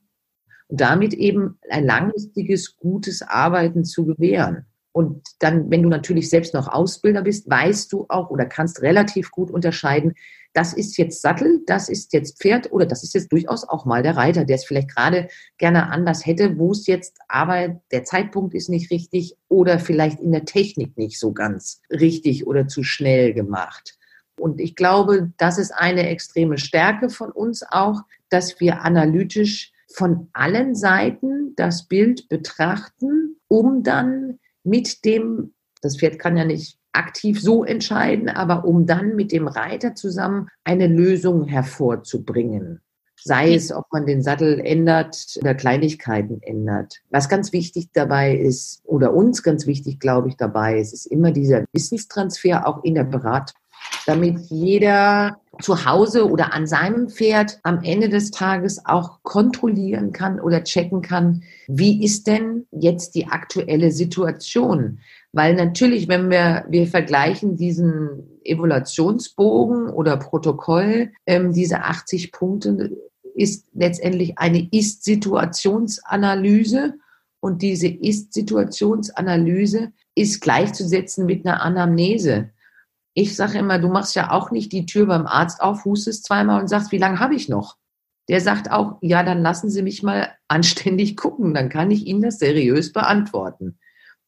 Und 0.70 0.82
damit 0.82 1.14
eben 1.14 1.60
ein 1.70 1.86
langfristiges, 1.86 2.78
gutes 2.78 3.22
Arbeiten 3.22 3.86
zu 3.86 4.06
gewähren. 4.06 4.66
Und 4.98 5.22
dann, 5.38 5.70
wenn 5.70 5.84
du 5.84 5.90
natürlich 5.90 6.28
selbst 6.28 6.56
noch 6.56 6.68
Ausbilder 6.68 7.22
bist, 7.22 7.48
weißt 7.48 7.94
du 7.94 8.08
auch 8.10 8.32
oder 8.32 8.48
kannst 8.48 8.82
relativ 8.82 9.30
gut 9.30 9.52
unterscheiden, 9.52 10.16
das 10.54 10.74
ist 10.74 10.98
jetzt 10.98 11.22
Sattel, 11.22 11.62
das 11.68 11.88
ist 11.88 12.14
jetzt 12.14 12.42
Pferd 12.42 12.72
oder 12.72 12.88
das 12.88 13.04
ist 13.04 13.14
jetzt 13.14 13.32
durchaus 13.32 13.64
auch 13.64 13.86
mal 13.86 14.02
der 14.02 14.18
Reiter, 14.18 14.44
der 14.44 14.56
es 14.56 14.66
vielleicht 14.66 14.96
gerade 14.96 15.28
gerne 15.60 15.92
anders 15.92 16.26
hätte, 16.26 16.58
wo 16.58 16.72
es 16.72 16.88
jetzt 16.88 17.20
aber 17.28 17.80
der 17.92 18.06
Zeitpunkt 18.06 18.56
ist 18.56 18.70
nicht 18.70 18.90
richtig 18.90 19.36
oder 19.50 19.78
vielleicht 19.78 20.20
in 20.20 20.32
der 20.32 20.46
Technik 20.46 20.98
nicht 20.98 21.20
so 21.20 21.32
ganz 21.32 21.80
richtig 21.92 22.48
oder 22.48 22.68
zu 22.68 22.82
schnell 22.82 23.36
gemacht. 23.36 24.00
Und 24.40 24.60
ich 24.60 24.76
glaube, 24.76 25.32
das 25.38 25.60
ist 25.60 25.76
eine 25.76 26.10
extreme 26.10 26.58
Stärke 26.58 27.10
von 27.10 27.32
uns 27.32 27.62
auch, 27.70 28.02
dass 28.30 28.60
wir 28.60 28.82
analytisch 28.82 29.74
von 29.94 30.30
allen 30.34 30.74
Seiten 30.74 31.54
das 31.56 31.88
Bild 31.88 32.28
betrachten, 32.30 33.36
um 33.48 33.84
dann 33.84 34.40
mit 34.68 35.06
dem, 35.06 35.54
das 35.82 35.98
Pferd 35.98 36.20
kann 36.20 36.38
ja 36.38 36.46
nicht 36.46 36.78
aktiv 36.92 37.42
so 37.42 37.64
entscheiden, 37.64 38.30
aber 38.30 38.66
um 38.66 38.86
dann 38.86 39.16
mit 39.16 39.32
dem 39.32 39.48
Reiter 39.48 39.96
zusammen 39.96 40.50
eine 40.64 40.88
Lösung 40.88 41.46
hervorzubringen. 41.46 42.82
Sei 43.20 43.56
es, 43.56 43.72
ob 43.72 43.86
man 43.92 44.06
den 44.06 44.22
Sattel 44.22 44.60
ändert 44.60 45.38
oder 45.40 45.56
Kleinigkeiten 45.56 46.40
ändert. 46.44 47.02
Was 47.10 47.30
ganz 47.30 47.52
wichtig 47.52 47.90
dabei 47.92 48.36
ist, 48.36 48.82
oder 48.86 49.14
uns 49.14 49.42
ganz 49.42 49.66
wichtig, 49.66 50.00
glaube 50.00 50.30
ich, 50.30 50.38
dabei 50.38 50.80
ist, 50.80 50.94
ist 50.94 51.08
immer 51.08 51.32
dieser 51.32 51.66
Wissenstransfer 51.74 52.68
auch 52.68 52.84
in 52.84 52.94
der 52.94 53.06
Beratung 53.06 53.58
damit 54.06 54.40
jeder 54.50 55.40
zu 55.62 55.86
Hause 55.86 56.30
oder 56.30 56.54
an 56.54 56.68
seinem 56.68 57.10
Pferd 57.10 57.60
am 57.64 57.82
Ende 57.84 58.10
des 58.10 58.30
Tages 58.32 58.86
auch 58.86 59.24
kontrollieren 59.24 60.12
kann 60.12 60.40
oder 60.40 60.64
checken 60.64 61.02
kann, 61.02 61.44
wie 61.68 62.04
ist 62.04 62.28
denn 62.28 62.68
jetzt 62.72 63.16
die 63.16 63.28
aktuelle 63.28 63.92
Situation? 63.92 65.00
Weil 65.34 65.56
natürlich, 65.56 66.08
wenn 66.08 66.30
wir, 66.30 66.64
wir 66.70 66.88
vergleichen 66.88 67.58
diesen 67.58 68.40
Evaluationsbogen 68.44 69.90
oder 69.90 70.16
Protokoll, 70.18 71.12
ähm, 71.26 71.52
diese 71.54 71.82
80 71.84 72.32
Punkte 72.32 72.96
ist 73.36 73.68
letztendlich 73.74 74.40
eine 74.40 74.68
Ist-Situationsanalyse 74.72 76.94
und 77.40 77.62
diese 77.62 77.88
Ist-Situationsanalyse 77.88 79.92
ist 80.16 80.42
gleichzusetzen 80.42 81.28
mit 81.28 81.46
einer 81.46 81.62
Anamnese. 81.62 82.50
Ich 83.20 83.36
sage 83.36 83.58
immer, 83.58 83.80
du 83.80 83.88
machst 83.88 84.14
ja 84.14 84.30
auch 84.30 84.52
nicht 84.52 84.72
die 84.72 84.86
Tür 84.86 85.08
beim 85.08 85.26
Arzt 85.26 85.60
auf, 85.60 85.86
hustest 85.86 86.26
zweimal 86.26 86.62
und 86.62 86.68
sagst, 86.68 86.92
wie 86.92 87.00
lange 87.00 87.20
habe 87.20 87.34
ich 87.34 87.50
noch? 87.50 87.76
Der 88.30 88.42
sagt 88.42 88.70
auch, 88.70 89.00
ja, 89.02 89.24
dann 89.24 89.42
lassen 89.42 89.72
Sie 89.72 89.82
mich 89.82 90.04
mal 90.04 90.30
anständig 90.48 91.18
gucken, 91.18 91.56
dann 91.56 91.70
kann 91.70 91.90
ich 91.90 92.06
Ihnen 92.06 92.22
das 92.22 92.38
seriös 92.38 92.94
beantworten. 92.94 93.80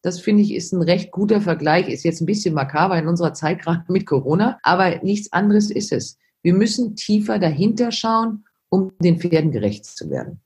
Das 0.01 0.19
finde 0.19 0.41
ich 0.41 0.55
ist 0.55 0.73
ein 0.73 0.81
recht 0.81 1.11
guter 1.11 1.39
Vergleich, 1.39 1.87
ist 1.87 2.03
jetzt 2.03 2.19
ein 2.19 2.25
bisschen 2.25 2.55
makaber 2.55 2.97
in 2.97 3.07
unserer 3.07 3.35
Zeit 3.35 3.61
gerade 3.61 3.83
mit 3.89 4.07
Corona, 4.07 4.57
aber 4.63 5.03
nichts 5.03 5.31
anderes 5.31 5.69
ist 5.69 5.91
es. 5.91 6.17
Wir 6.41 6.55
müssen 6.55 6.95
tiefer 6.95 7.37
dahinter 7.37 7.91
schauen, 7.91 8.45
um 8.69 8.91
den 8.97 9.19
Pferden 9.19 9.51
gerecht 9.51 9.85
zu 9.85 10.09
werden. 10.09 10.41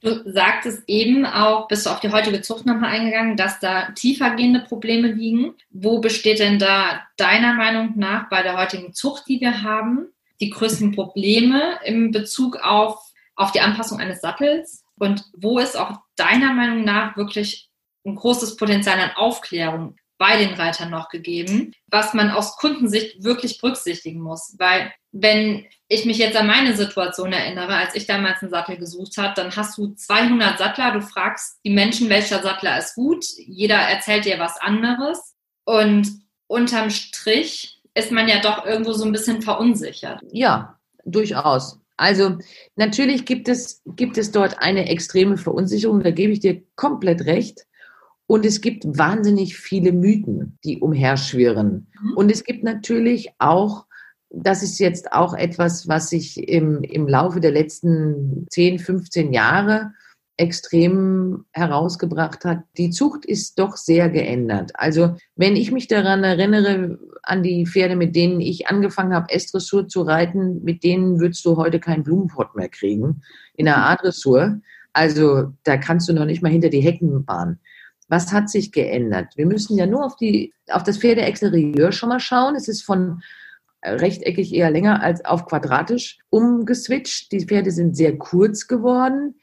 Du 0.00 0.30
sagtest 0.30 0.84
eben 0.86 1.26
auch, 1.26 1.66
bist 1.66 1.84
du 1.84 1.90
auf 1.90 1.98
die 1.98 2.12
heutige 2.12 2.40
Zucht 2.40 2.66
nochmal 2.66 2.90
eingegangen, 2.90 3.36
dass 3.36 3.58
da 3.58 3.90
tiefergehende 3.92 4.60
Probleme 4.60 5.08
liegen. 5.08 5.54
Wo 5.70 5.98
besteht 6.00 6.38
denn 6.38 6.60
da 6.60 7.02
deiner 7.16 7.54
Meinung 7.54 7.94
nach 7.96 8.28
bei 8.28 8.42
der 8.42 8.56
heutigen 8.56 8.92
Zucht, 8.94 9.24
die 9.28 9.40
wir 9.40 9.62
haben, 9.62 10.06
die 10.40 10.50
größten 10.50 10.92
Probleme 10.92 11.80
im 11.84 12.12
Bezug 12.12 12.58
auf, 12.62 13.00
auf 13.34 13.50
die 13.50 13.60
Anpassung 13.60 13.98
eines 13.98 14.20
Sattels? 14.20 14.84
Und 14.98 15.24
wo 15.36 15.58
ist 15.58 15.76
auch 15.76 15.98
deiner 16.14 16.52
Meinung 16.52 16.84
nach 16.84 17.16
wirklich 17.16 17.68
ein 18.06 18.14
großes 18.14 18.56
Potenzial 18.56 19.00
an 19.00 19.10
Aufklärung 19.16 19.96
bei 20.18 20.36
den 20.36 20.54
Reitern 20.54 20.90
noch 20.90 21.08
gegeben, 21.08 21.72
was 21.86 22.12
man 22.12 22.30
aus 22.30 22.56
Kundensicht 22.56 23.22
wirklich 23.22 23.60
berücksichtigen 23.60 24.20
muss? 24.20 24.54
Weil 24.58 24.92
wenn 25.12 25.64
ich 25.88 26.04
mich 26.04 26.18
jetzt 26.18 26.36
an 26.36 26.46
meine 26.46 26.76
Situation 26.76 27.32
erinnere, 27.32 27.74
als 27.74 27.94
ich 27.94 28.06
damals 28.06 28.42
einen 28.42 28.50
Sattel 28.50 28.76
gesucht 28.76 29.16
habe, 29.16 29.34
dann 29.34 29.54
hast 29.56 29.78
du 29.78 29.94
200 29.94 30.58
Sattler, 30.58 30.92
du 30.92 31.00
fragst 31.00 31.60
die 31.64 31.70
Menschen, 31.70 32.10
welcher 32.10 32.42
Sattler 32.42 32.78
ist 32.78 32.94
gut, 32.94 33.24
jeder 33.36 33.76
erzählt 33.76 34.26
dir 34.26 34.38
was 34.38 34.60
anderes 34.60 35.34
und 35.64 36.08
unterm 36.46 36.90
Strich 36.90 37.80
ist 37.94 38.12
man 38.12 38.28
ja 38.28 38.40
doch 38.40 38.64
irgendwo 38.66 38.92
so 38.92 39.04
ein 39.04 39.12
bisschen 39.12 39.42
verunsichert. 39.42 40.22
Ja, 40.30 40.78
durchaus. 41.04 41.80
Also 41.96 42.38
natürlich 42.76 43.24
gibt 43.24 43.48
es, 43.48 43.82
gibt 43.84 44.18
es 44.18 44.30
dort 44.30 44.60
eine 44.60 44.88
extreme 44.88 45.36
Verunsicherung, 45.36 46.00
da 46.02 46.10
gebe 46.10 46.32
ich 46.32 46.40
dir 46.40 46.62
komplett 46.76 47.22
recht. 47.22 47.66
Und 48.28 48.46
es 48.46 48.60
gibt 48.60 48.84
wahnsinnig 48.86 49.56
viele 49.56 49.90
Mythen, 49.90 50.58
die 50.62 50.78
umherschwirren. 50.78 51.88
Mhm. 52.00 52.12
Und 52.14 52.30
es 52.30 52.44
gibt 52.44 52.62
natürlich 52.62 53.30
auch 53.38 53.88
das 54.30 54.62
ist 54.62 54.78
jetzt 54.78 55.12
auch 55.12 55.34
etwas, 55.34 55.88
was 55.88 56.10
sich 56.10 56.48
im, 56.48 56.82
im 56.82 57.08
Laufe 57.08 57.40
der 57.40 57.50
letzten 57.50 58.46
10, 58.50 58.78
15 58.78 59.32
Jahre 59.32 59.92
extrem 60.36 61.46
herausgebracht 61.52 62.44
hat. 62.44 62.62
Die 62.76 62.90
Zucht 62.90 63.24
ist 63.24 63.58
doch 63.58 63.76
sehr 63.76 64.08
geändert. 64.08 64.70
Also 64.74 65.16
wenn 65.34 65.56
ich 65.56 65.72
mich 65.72 65.88
daran 65.88 66.22
erinnere, 66.22 66.98
an 67.22 67.42
die 67.42 67.66
Pferde, 67.66 67.96
mit 67.96 68.14
denen 68.14 68.40
ich 68.40 68.68
angefangen 68.68 69.14
habe, 69.14 69.32
S-Dressur 69.32 69.88
zu 69.88 70.02
reiten, 70.02 70.62
mit 70.62 70.84
denen 70.84 71.18
würdest 71.18 71.44
du 71.44 71.56
heute 71.56 71.80
keinen 71.80 72.04
Blumenpott 72.04 72.54
mehr 72.54 72.68
kriegen 72.68 73.22
in 73.54 73.64
der 73.64 73.78
A-Dressur. 73.78 74.60
Also 74.92 75.52
da 75.64 75.76
kannst 75.76 76.08
du 76.08 76.12
noch 76.12 76.24
nicht 76.24 76.42
mal 76.42 76.52
hinter 76.52 76.68
die 76.68 76.80
Hecken 76.80 77.24
fahren. 77.24 77.58
Was 78.08 78.32
hat 78.32 78.48
sich 78.48 78.72
geändert? 78.72 79.36
Wir 79.36 79.46
müssen 79.46 79.76
ja 79.76 79.86
nur 79.86 80.04
auf, 80.04 80.16
die, 80.16 80.52
auf 80.70 80.82
das 80.82 80.98
Pferdeexterieur 80.98 81.92
schon 81.92 82.08
mal 82.08 82.20
schauen. 82.20 82.56
Es 82.56 82.68
ist 82.68 82.82
von 82.82 83.22
rechteckig 83.84 84.52
eher 84.54 84.70
länger 84.70 85.02
als 85.02 85.24
auf 85.24 85.46
quadratisch 85.46 86.18
umgeswitcht. 86.30 87.32
Die 87.32 87.44
Pferde 87.44 87.70
sind 87.70 87.96
sehr 87.96 88.16
kurz 88.16 88.66
geworden. 88.66 89.36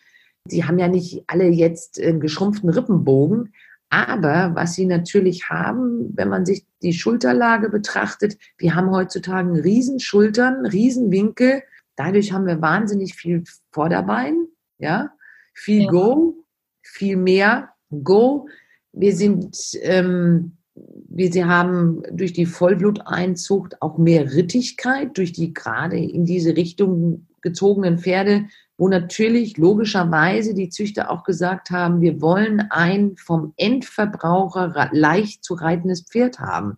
Sie 0.47 0.65
haben 0.65 0.79
ja 0.79 0.87
nicht 0.87 1.23
alle 1.27 1.47
jetzt 1.47 1.99
einen 1.99 2.19
geschrumpften 2.19 2.69
Rippenbogen. 2.69 3.53
Aber 3.89 4.51
was 4.55 4.73
sie 4.73 4.85
natürlich 4.85 5.49
haben, 5.49 6.11
wenn 6.17 6.27
man 6.27 6.45
sich 6.45 6.65
die 6.81 6.93
Schulterlage 6.93 7.69
betrachtet, 7.69 8.37
wir 8.57 8.75
haben 8.75 8.91
heutzutage 8.91 9.63
Riesenschultern, 9.63 10.65
Riesenwinkel. 10.65 11.63
Dadurch 11.95 12.33
haben 12.33 12.45
wir 12.45 12.61
wahnsinnig 12.61 13.15
viel 13.15 13.43
Vorderbein, 13.71 14.47
ja, 14.79 15.11
viel 15.53 15.83
ja. 15.83 15.91
Go, 15.91 16.45
viel 16.81 17.15
mehr 17.15 17.74
Go. 17.89 18.47
Wir 18.93 19.15
sind 19.15 19.55
ähm, 19.81 20.57
wie 20.75 21.31
Sie 21.31 21.45
haben 21.45 22.03
durch 22.11 22.33
die 22.33 22.45
Vollbluteinzucht 22.45 23.81
auch 23.81 23.97
mehr 23.97 24.33
Rittigkeit, 24.33 25.17
durch 25.17 25.31
die 25.31 25.53
gerade 25.53 25.97
in 25.97 26.25
diese 26.25 26.55
Richtung 26.55 27.27
gezogenen 27.41 27.99
Pferde, 27.99 28.47
wo 28.77 28.89
natürlich 28.89 29.57
logischerweise 29.57 30.53
die 30.53 30.69
Züchter 30.69 31.09
auch 31.09 31.23
gesagt 31.23 31.69
haben, 31.69 32.01
wir 32.01 32.19
wollen 32.21 32.67
ein 32.71 33.15
vom 33.17 33.53
Endverbraucher 33.55 34.89
leicht 34.91 35.45
zu 35.45 35.53
reitendes 35.53 36.01
Pferd 36.01 36.39
haben. 36.39 36.77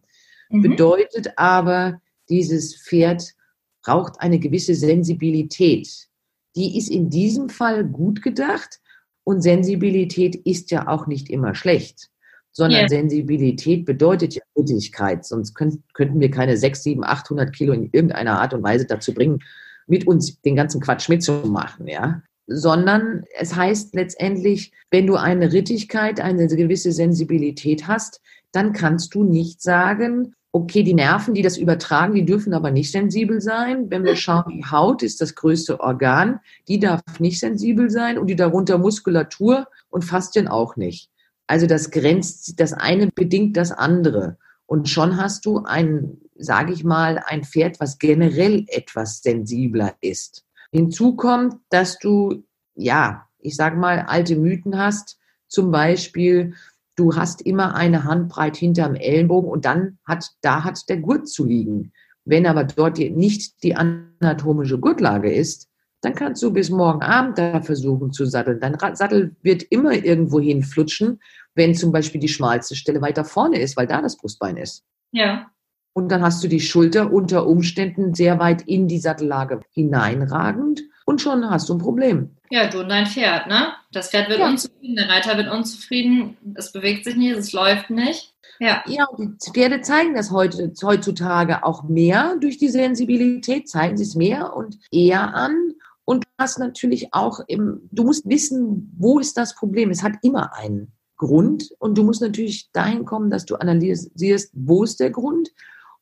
Mhm. 0.50 0.62
Bedeutet 0.62 1.38
aber, 1.38 2.00
dieses 2.30 2.76
Pferd 2.76 3.34
braucht 3.82 4.20
eine 4.20 4.38
gewisse 4.38 4.76
Sensibilität. 4.76 6.08
Die 6.56 6.78
ist 6.78 6.90
in 6.90 7.10
diesem 7.10 7.50
Fall 7.50 7.84
gut 7.86 8.22
gedacht 8.22 8.80
und 9.28 9.42
Sensibilität 9.42 10.36
ist 10.36 10.72
ja 10.72 10.88
auch 10.88 11.06
nicht 11.06 11.30
immer 11.30 11.54
schlecht 11.54 12.10
sondern 12.54 12.80
yeah. 12.80 12.90
Sensibilität 12.90 13.86
bedeutet 13.86 14.34
ja 14.34 14.42
Rittigkeit. 14.58 15.24
Sonst 15.24 15.54
können, 15.54 15.84
könnten 15.94 16.20
wir 16.20 16.32
keine 16.32 16.58
6, 16.58 16.82
7, 16.82 17.04
800 17.04 17.54
Kilo 17.54 17.72
in 17.72 17.90
irgendeiner 17.92 18.42
Art 18.42 18.52
und 18.56 18.64
Weise 18.64 18.88
dazu 18.88 19.14
bringen, 19.14 19.44
mit 19.86 20.08
uns 20.08 20.42
den 20.42 20.56
ganzen 20.56 20.82
Quatsch 20.82 21.08
mitzumachen, 21.08 21.88
ja. 21.88 22.24
Sondern 22.48 23.26
es 23.38 23.56
heißt 23.56 23.94
letztendlich, 23.94 24.72
wenn 24.90 25.06
du 25.06 25.18
eine 25.18 25.54
Rittigkeit, 25.54 26.20
eine 26.20 26.48
gewisse 26.48 26.92
Sensibilität 26.92 27.88
hast, 27.88 28.22
dann 28.52 28.74
kannst 28.74 29.14
du 29.14 29.24
nicht 29.24 29.62
sagen, 29.62 30.34
okay, 30.58 30.82
die 30.82 30.94
Nerven, 30.94 31.36
die 31.36 31.44
das 31.44 31.58
übertragen, 31.58 32.16
die 32.16 32.26
dürfen 32.26 32.54
aber 32.54 32.72
nicht 32.72 32.92
sensibel 32.92 33.42
sein. 33.42 33.90
Wenn 33.92 34.04
wir 34.04 34.16
schauen, 34.16 34.44
die 34.50 34.66
Haut 34.66 35.04
ist 35.04 35.22
das 35.22 35.36
größte 35.36 35.80
Organ, 35.80 36.40
die 36.68 36.80
darf 36.80 37.02
nicht 37.20 37.40
sensibel 37.40 37.90
sein 37.92 38.18
und 38.18 38.28
die 38.28 38.36
darunter 38.36 38.78
Muskulatur 38.78 39.68
und 39.90 40.04
Faszien 40.04 40.48
auch 40.48 40.76
nicht. 40.76 41.12
Also 41.46 41.68
das 41.68 41.92
grenzt, 41.92 42.60
das 42.60 42.74
eine 42.74 43.08
bedingt 43.08 43.56
das 43.56 43.72
andere. 43.72 44.38
Und 44.66 44.90
schon 44.90 45.18
hast 45.18 45.46
du 45.46 45.60
ein, 45.64 46.18
sage 46.36 46.74
ich 46.74 46.84
mal, 46.84 47.24
ein 47.26 47.44
Pferd, 47.44 47.80
was 47.80 48.00
generell 48.00 48.66
etwas 48.68 49.22
sensibler 49.22 49.96
ist. 50.02 50.44
Hinzu 50.72 51.16
kommt, 51.16 51.56
dass 51.70 52.00
du, 52.00 52.44
ja, 52.74 53.28
ich 53.40 53.56
sage 53.56 53.78
mal, 53.78 54.00
alte 54.08 54.36
Mythen 54.36 54.78
hast. 54.78 55.20
Zum 55.48 55.72
Beispiel, 55.72 56.56
du 56.98 57.16
hast 57.16 57.42
immer 57.42 57.76
eine 57.76 58.04
Handbreit 58.04 58.58
hinterm 58.58 58.96
Ellenbogen 58.96 59.50
und 59.50 59.64
dann 59.64 60.00
hat, 60.06 60.32
da 60.42 60.66
hat 60.66 60.90
der 60.90 60.98
Gurt 60.98 61.30
zu 61.30 61.46
liegen. 61.46 61.94
Wenn 62.26 62.46
aber 62.46 62.66
dort 62.66 62.98
nicht 62.98 63.64
die 63.64 63.76
anatomische 63.76 64.80
Gurtlage 64.80 65.32
ist, 65.32 65.70
dann 66.02 66.14
kannst 66.14 66.44
du 66.44 66.52
bis 66.52 66.70
morgen 66.70 67.02
Abend 67.02 67.38
da 67.38 67.62
versuchen 67.62 68.12
zu 68.12 68.26
satteln. 68.26 68.60
Dein 68.60 68.78
Sattel 68.96 69.36
wird 69.42 69.64
immer 69.64 69.94
irgendwo 69.94 70.40
hinflutschen, 70.40 71.20
wenn 71.56 71.74
zum 71.74 71.92
Beispiel 71.92 72.22
die 72.22 72.28
schmalste 72.28 72.76
Stelle 72.76 73.02
weiter 73.02 73.24
vorne 73.24 73.60
ist, 73.60 73.78
weil 73.78 73.88
da 73.88 74.02
das 74.02 74.18
Brustbein 74.18 74.58
ist. 74.58 74.84
Ja. 75.12 75.50
Und 75.94 76.10
dann 76.10 76.22
hast 76.22 76.44
du 76.44 76.48
die 76.48 76.60
Schulter 76.60 77.12
unter 77.12 77.48
Umständen 77.48 78.14
sehr 78.14 78.38
weit 78.40 78.64
in 78.64 78.88
die 78.88 79.00
Sattellage 79.00 79.62
hineinragend 79.72 80.84
und 81.08 81.22
schon 81.22 81.50
hast 81.50 81.70
du 81.70 81.74
ein 81.74 81.80
Problem. 81.80 82.36
Ja, 82.50 82.68
du 82.68 82.82
und 82.82 82.90
dein 82.90 83.08
Pferd, 83.08 83.48
ne? 83.48 83.74
Das 83.94 84.10
Pferd 84.10 84.28
wird 84.30 84.40
ja. 84.40 84.50
unzufrieden, 84.50 84.98
der 84.98 85.08
Reiter 85.08 85.38
wird 85.38 85.50
unzufrieden, 85.50 86.38
es 86.56 86.74
bewegt 86.74 87.06
sich 87.06 87.16
nicht, 87.16 87.36
es 87.36 87.54
läuft 87.54 87.90
nicht. 87.90 88.34
Ja, 88.60 88.84
ja 88.88 89.06
und 89.06 89.38
die 89.46 89.52
Pferde 89.52 89.82
zeigen 89.82 90.16
das 90.16 90.32
heute, 90.32 90.74
heutzutage 90.84 91.64
auch 91.64 91.84
mehr 91.84 92.36
durch 92.42 92.58
die 92.58 92.68
Sensibilität, 92.68 93.70
zeigen 93.70 93.96
sie 93.96 94.04
es 94.04 94.16
mehr 94.16 94.54
und 94.54 94.80
eher 94.92 95.34
an. 95.34 95.74
Und 96.04 96.26
du 96.26 96.30
hast 96.38 96.60
natürlich 96.60 97.14
auch 97.14 97.40
im, 97.48 97.88
du 97.92 98.04
musst 98.04 98.28
wissen, 98.28 98.94
wo 98.98 99.20
ist 99.20 99.38
das 99.38 99.56
Problem? 99.56 99.90
Es 99.90 100.04
hat 100.04 100.14
immer 100.24 100.56
einen. 100.56 100.92
Grund 101.20 101.72
und 101.80 101.98
du 101.98 102.04
musst 102.04 102.22
natürlich 102.22 102.70
dahin 102.74 103.04
kommen, 103.04 103.32
dass 103.32 103.46
du 103.46 103.56
analysierst, 103.56 104.52
wo 104.54 104.84
ist 104.84 105.00
der 105.00 105.10
Grund. 105.10 105.50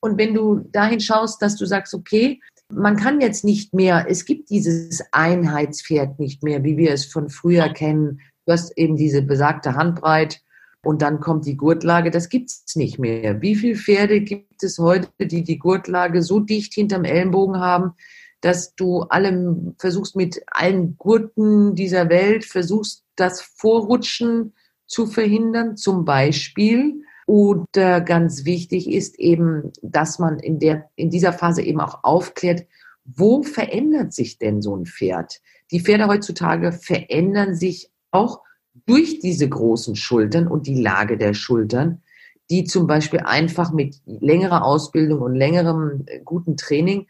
Und 0.01 0.17
wenn 0.17 0.33
du 0.33 0.67
dahin 0.74 1.00
schaust, 1.00 1.41
dass 1.41 1.55
du 1.55 1.65
sagst, 1.65 1.93
okay, 1.93 2.41
man 2.69 2.98
kann 2.98 3.22
jetzt 3.22 3.43
nicht 3.43 3.74
mehr, 3.74 4.05
es 4.10 4.25
gibt 4.25 4.50
dieses 4.50 5.03
Einheitspferd 5.12 6.19
nicht 6.19 6.43
mehr, 6.43 6.63
wie 6.63 6.77
wir 6.77 6.91
es 6.91 7.05
von 7.05 7.29
früher 7.29 7.69
kennen. 7.69 8.22
Du 8.45 8.53
hast 8.53 8.77
eben 8.77 8.95
diese 8.95 9.22
besagte 9.22 9.75
Handbreit 9.75 10.41
und 10.84 11.01
dann 11.01 11.19
kommt 11.19 11.45
die 11.45 11.57
Gurtlage. 11.57 12.12
Das 12.12 12.29
gibt 12.29 12.50
es 12.50 12.75
nicht 12.75 13.00
mehr. 13.00 13.41
Wie 13.41 13.55
viele 13.55 13.75
Pferde 13.75 14.22
gibt 14.22 14.63
es 14.63 14.77
heute, 14.77 15.10
die 15.19 15.43
die 15.43 15.60
Gurtlage 15.60 16.22
so 16.22 16.39
dicht 16.39 16.74
hinterm 16.74 17.03
Ellenbogen 17.03 17.60
haben, 17.60 17.93
dass 18.41 18.75
du 18.75 19.01
allem 19.01 19.75
versuchst 19.79 20.15
mit 20.15 20.41
allen 20.48 20.98
Gurten 20.98 21.75
dieser 21.75 22.10
Welt 22.10 22.45
versuchst, 22.45 23.03
das 23.15 23.41
Vorrutschen 23.41 24.53
zu 24.86 25.07
verhindern, 25.07 25.77
zum 25.77 26.05
Beispiel. 26.05 27.01
Oder 27.25 28.01
ganz 28.01 28.46
wichtig 28.46 28.89
ist 28.89 29.17
eben, 29.17 29.72
dass 29.82 30.20
man 30.20 30.39
in 30.39 30.60
der, 30.60 30.89
in 30.96 31.10
dieser 31.10 31.34
Phase 31.34 31.63
eben 31.63 31.82
auch 31.82 32.03
aufklärt, 32.03 32.67
wo 33.03 33.44
verändert 33.44 34.13
sich 34.13 34.38
denn 34.38 34.62
so 34.62 34.75
ein 34.75 34.86
Pferd? 34.86 35.41
Die 35.72 35.79
Pferde 35.79 36.08
heutzutage 36.08 36.72
verändern 36.72 37.55
sich 37.55 37.89
auch 38.12 38.41
durch 38.86 39.20
diese 39.20 39.48
großen 39.50 39.96
Schultern 39.96 40.48
und 40.48 40.67
die 40.67 40.79
Lage 40.79 41.17
der 41.17 41.34
Schultern, 41.34 42.03
die 42.50 42.65
zum 42.65 42.86
Beispiel 42.86 43.22
einfach 43.22 43.72
mit 43.72 44.01
längerer 44.05 44.63
Ausbildung 44.63 45.22
und 45.22 45.34
längerem 45.36 46.03
äh, 46.05 46.20
guten 46.24 46.58
Training 46.58 47.08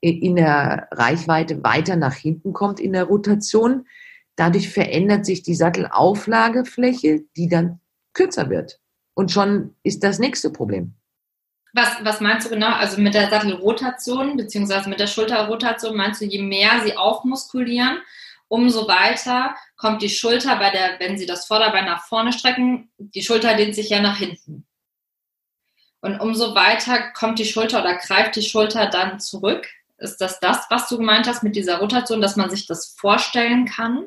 in 0.00 0.36
der 0.36 0.88
Reichweite 0.92 1.64
weiter 1.64 1.96
nach 1.96 2.14
hinten 2.14 2.52
kommt 2.52 2.78
in 2.78 2.92
der 2.92 3.04
Rotation. 3.04 3.86
Dadurch 4.36 4.68
verändert 4.68 5.26
sich 5.26 5.42
die 5.42 5.54
Sattelauflagefläche, 5.54 7.24
die 7.36 7.48
dann 7.48 7.80
kürzer 8.12 8.50
wird. 8.50 8.78
Und 9.16 9.32
schon 9.32 9.74
ist 9.82 10.04
das 10.04 10.18
nächste 10.18 10.50
Problem. 10.50 10.94
Was, 11.72 11.96
was 12.02 12.20
meinst 12.20 12.46
du 12.46 12.50
genau? 12.50 12.72
Also 12.72 13.00
mit 13.00 13.14
der 13.14 13.30
Sattelrotation 13.30 14.36
beziehungsweise 14.36 14.90
mit 14.90 15.00
der 15.00 15.06
Schulterrotation 15.06 15.96
meinst 15.96 16.20
du, 16.20 16.26
je 16.26 16.42
mehr 16.42 16.82
sie 16.84 16.96
aufmuskulieren, 16.96 17.98
umso 18.48 18.86
weiter 18.86 19.56
kommt 19.76 20.02
die 20.02 20.10
Schulter 20.10 20.56
bei 20.56 20.70
der, 20.70 21.00
wenn 21.00 21.16
sie 21.16 21.24
das 21.24 21.46
Vorderbein 21.46 21.86
nach 21.86 22.04
vorne 22.04 22.32
strecken, 22.32 22.90
die 22.98 23.22
Schulter 23.22 23.54
dehnt 23.54 23.74
sich 23.74 23.88
ja 23.88 24.00
nach 24.00 24.18
hinten. 24.18 24.66
Und 26.00 26.20
umso 26.20 26.54
weiter 26.54 27.10
kommt 27.12 27.38
die 27.38 27.46
Schulter 27.46 27.80
oder 27.80 27.96
greift 27.96 28.36
die 28.36 28.42
Schulter 28.42 28.86
dann 28.86 29.18
zurück. 29.18 29.66
Ist 29.96 30.20
das 30.20 30.40
das, 30.40 30.66
was 30.68 30.88
du 30.88 30.98
gemeint 30.98 31.26
hast 31.26 31.42
mit 31.42 31.56
dieser 31.56 31.78
Rotation, 31.78 32.20
dass 32.20 32.36
man 32.36 32.50
sich 32.50 32.66
das 32.66 32.94
vorstellen 32.98 33.64
kann? 33.64 34.06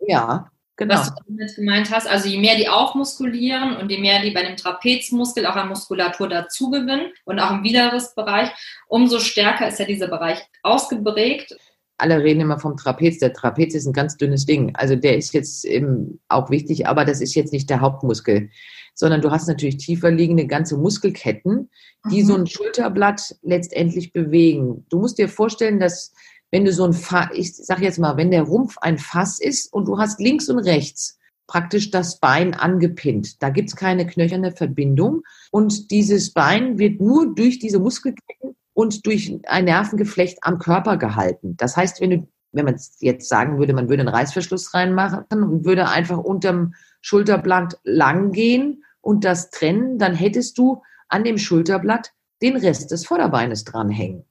Ja, 0.00 0.50
genau. 0.78 0.94
Was 0.94 1.14
du 1.14 1.22
damit 1.28 1.54
gemeint 1.54 1.90
hast. 1.90 2.08
Also 2.08 2.28
je 2.28 2.38
mehr 2.38 2.56
die 2.56 2.68
aufmuskulieren 2.68 3.76
und 3.76 3.90
je 3.90 3.98
mehr 3.98 4.22
die 4.22 4.30
bei 4.30 4.42
dem 4.42 4.56
Trapezmuskel 4.56 5.44
auch 5.44 5.56
an 5.56 5.68
Muskulatur 5.68 6.28
dazugewinnen 6.28 7.12
und 7.26 7.38
auch 7.38 7.50
im 7.50 7.62
Widerrissbereich, 7.64 8.48
umso 8.86 9.18
stärker 9.18 9.68
ist 9.68 9.78
ja 9.78 9.84
dieser 9.84 10.08
Bereich 10.08 10.38
ausgeprägt 10.62 11.54
alle 11.98 12.22
reden 12.22 12.40
immer 12.40 12.58
vom 12.58 12.76
Trapez. 12.76 13.18
Der 13.18 13.32
Trapez 13.32 13.74
ist 13.74 13.86
ein 13.86 13.92
ganz 13.92 14.16
dünnes 14.16 14.46
Ding. 14.46 14.74
Also 14.76 14.94
der 14.94 15.16
ist 15.16 15.34
jetzt 15.34 15.64
eben 15.64 16.20
auch 16.28 16.48
wichtig, 16.48 16.86
aber 16.86 17.04
das 17.04 17.20
ist 17.20 17.34
jetzt 17.34 17.52
nicht 17.52 17.68
der 17.68 17.80
Hauptmuskel, 17.80 18.50
sondern 18.94 19.20
du 19.20 19.30
hast 19.30 19.48
natürlich 19.48 19.78
tiefer 19.78 20.10
liegende 20.10 20.46
ganze 20.46 20.76
Muskelketten, 20.78 21.70
die 22.10 22.22
mhm. 22.22 22.26
so 22.26 22.34
ein 22.36 22.46
Schulterblatt 22.46 23.36
letztendlich 23.42 24.12
bewegen. 24.12 24.86
Du 24.88 25.00
musst 25.00 25.18
dir 25.18 25.28
vorstellen, 25.28 25.80
dass 25.80 26.14
wenn 26.50 26.64
du 26.64 26.72
so 26.72 26.84
ein 26.84 26.92
Fass, 26.92 27.28
ich 27.32 27.54
sag 27.54 27.80
jetzt 27.80 27.98
mal, 27.98 28.16
wenn 28.16 28.30
der 28.30 28.42
Rumpf 28.42 28.78
ein 28.78 28.98
Fass 28.98 29.40
ist 29.40 29.72
und 29.72 29.86
du 29.86 29.98
hast 29.98 30.20
links 30.20 30.48
und 30.48 30.58
rechts 30.58 31.18
praktisch 31.46 31.90
das 31.90 32.20
Bein 32.20 32.54
angepinnt. 32.54 33.42
Da 33.42 33.50
gibt's 33.50 33.74
keine 33.74 34.06
knöcherne 34.06 34.52
Verbindung 34.52 35.22
und 35.50 35.90
dieses 35.90 36.32
Bein 36.32 36.78
wird 36.78 37.00
nur 37.00 37.34
durch 37.34 37.58
diese 37.58 37.78
Muskelketten 37.78 38.54
und 38.74 39.06
durch 39.06 39.34
ein 39.46 39.64
Nervengeflecht 39.64 40.38
am 40.42 40.58
Körper 40.58 40.98
gehalten. 40.98 41.56
Das 41.56 41.76
heißt, 41.76 42.00
wenn 42.00 42.10
du, 42.10 42.28
wenn 42.52 42.66
man 42.66 42.78
jetzt 43.00 43.28
sagen 43.28 43.58
würde, 43.58 43.72
man 43.72 43.88
würde 43.88 44.02
einen 44.02 44.14
Reißverschluss 44.14 44.72
reinmachen 44.74 45.24
und 45.30 45.64
würde 45.64 45.88
einfach 45.88 46.18
unterm 46.18 46.74
Schulterblatt 47.00 47.78
lang 47.82 48.30
gehen 48.30 48.84
und 49.00 49.24
das 49.24 49.50
trennen, 49.50 49.98
dann 49.98 50.14
hättest 50.14 50.58
du 50.58 50.82
an 51.08 51.24
dem 51.24 51.38
Schulterblatt 51.38 52.12
den 52.42 52.56
Rest 52.56 52.90
des 52.90 53.06
Vorderbeines 53.06 53.64
dranhängen. 53.64 54.24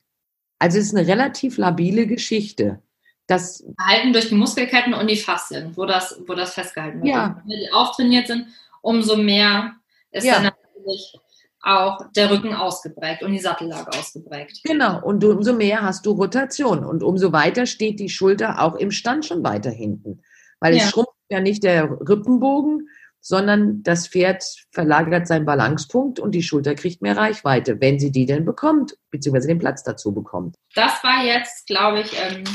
Also 0.60 0.80
es 0.80 0.86
ist 0.86 0.96
eine 0.96 1.08
relativ 1.08 1.58
labile 1.58 2.08
Geschichte. 2.08 2.82
Das 3.28 3.64
Halten 3.80 4.14
durch 4.14 4.30
die 4.30 4.36
Muskelketten 4.36 4.94
und 4.94 5.10
die 5.10 5.18
Faszien, 5.18 5.76
wo 5.76 5.86
das, 5.86 6.22
wo 6.26 6.34
das 6.34 6.54
festgehalten 6.54 7.04
wird. 7.04 7.14
Ja. 7.14 7.42
Wenn 7.46 7.60
die 7.60 7.72
auftrainiert 7.72 8.28
sind, 8.28 8.48
umso 8.82 9.18
mehr 9.18 9.74
ist 10.12 10.26
ja. 10.26 10.36
dann 10.36 10.44
natürlich 10.44 11.14
auch 11.62 12.00
der 12.16 12.32
Rücken 12.32 12.54
ausgeprägt 12.54 13.24
und 13.24 13.34
die 13.34 13.40
Sattellage 13.40 13.90
ausgeprägt. 13.98 14.62
Genau, 14.64 15.04
und 15.04 15.24
umso 15.26 15.54
mehr 15.54 15.82
hast 15.82 16.06
du 16.06 16.12
Rotation 16.12 16.86
und 16.86 17.04
umso 17.04 17.34
weiter 17.34 17.66
steht 17.66 18.00
die 18.00 18.10
Schulter 18.10 18.62
auch 18.62 18.76
im 18.76 18.92
Stand 18.92 19.26
schon 19.26 19.44
weiter 19.44 19.72
hinten. 19.72 20.22
Weil 20.60 20.76
ja. 20.76 20.84
es 20.84 20.90
schrumpft 20.90 21.12
ja 21.30 21.42
nicht 21.42 21.64
der 21.64 21.90
Rippenbogen, 21.92 22.88
sondern 23.28 23.84
das 23.84 24.08
Pferd 24.08 24.42
verlagert 24.72 25.28
seinen 25.28 25.46
Balancepunkt 25.46 26.18
und 26.18 26.32
die 26.32 26.44
Schulter 26.44 26.76
kriegt 26.76 27.02
mehr 27.02 27.18
Reichweite, 27.18 27.82
wenn 27.82 28.00
sie 28.00 28.10
die 28.10 28.26
denn 28.26 28.46
bekommt, 28.46 28.96
beziehungsweise 29.12 29.50
den 29.50 29.60
Platz 29.60 29.84
dazu 29.84 30.14
bekommt. 30.14 30.56
Das 30.76 31.04
war 31.04 31.26
jetzt, 31.26 31.68
glaube 31.68 32.00
ich, 32.00 32.14
ähm, 32.14 32.46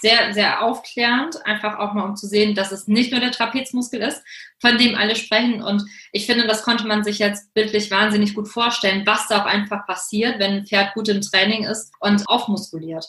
sehr, 0.00 0.34
sehr 0.34 0.64
aufklärend, 0.64 1.46
einfach 1.46 1.78
auch 1.78 1.92
mal 1.92 2.02
um 2.02 2.16
zu 2.16 2.26
sehen, 2.26 2.56
dass 2.56 2.72
es 2.72 2.88
nicht 2.88 3.12
nur 3.12 3.20
der 3.20 3.30
Trapezmuskel 3.30 4.02
ist, 4.02 4.20
von 4.60 4.76
dem 4.78 4.96
alle 4.96 5.14
sprechen. 5.14 5.62
Und 5.62 5.84
ich 6.10 6.26
finde, 6.26 6.48
das 6.48 6.64
konnte 6.64 6.88
man 6.88 7.04
sich 7.04 7.20
jetzt 7.20 7.54
bildlich 7.54 7.92
wahnsinnig 7.92 8.34
gut 8.34 8.48
vorstellen, 8.48 9.06
was 9.06 9.28
da 9.28 9.42
auch 9.42 9.46
einfach 9.46 9.86
passiert, 9.86 10.40
wenn 10.40 10.54
ein 10.54 10.66
Pferd 10.66 10.92
gut 10.94 11.08
im 11.08 11.20
Training 11.20 11.66
ist 11.66 11.92
und 12.00 12.24
aufmuskuliert. 12.26 13.06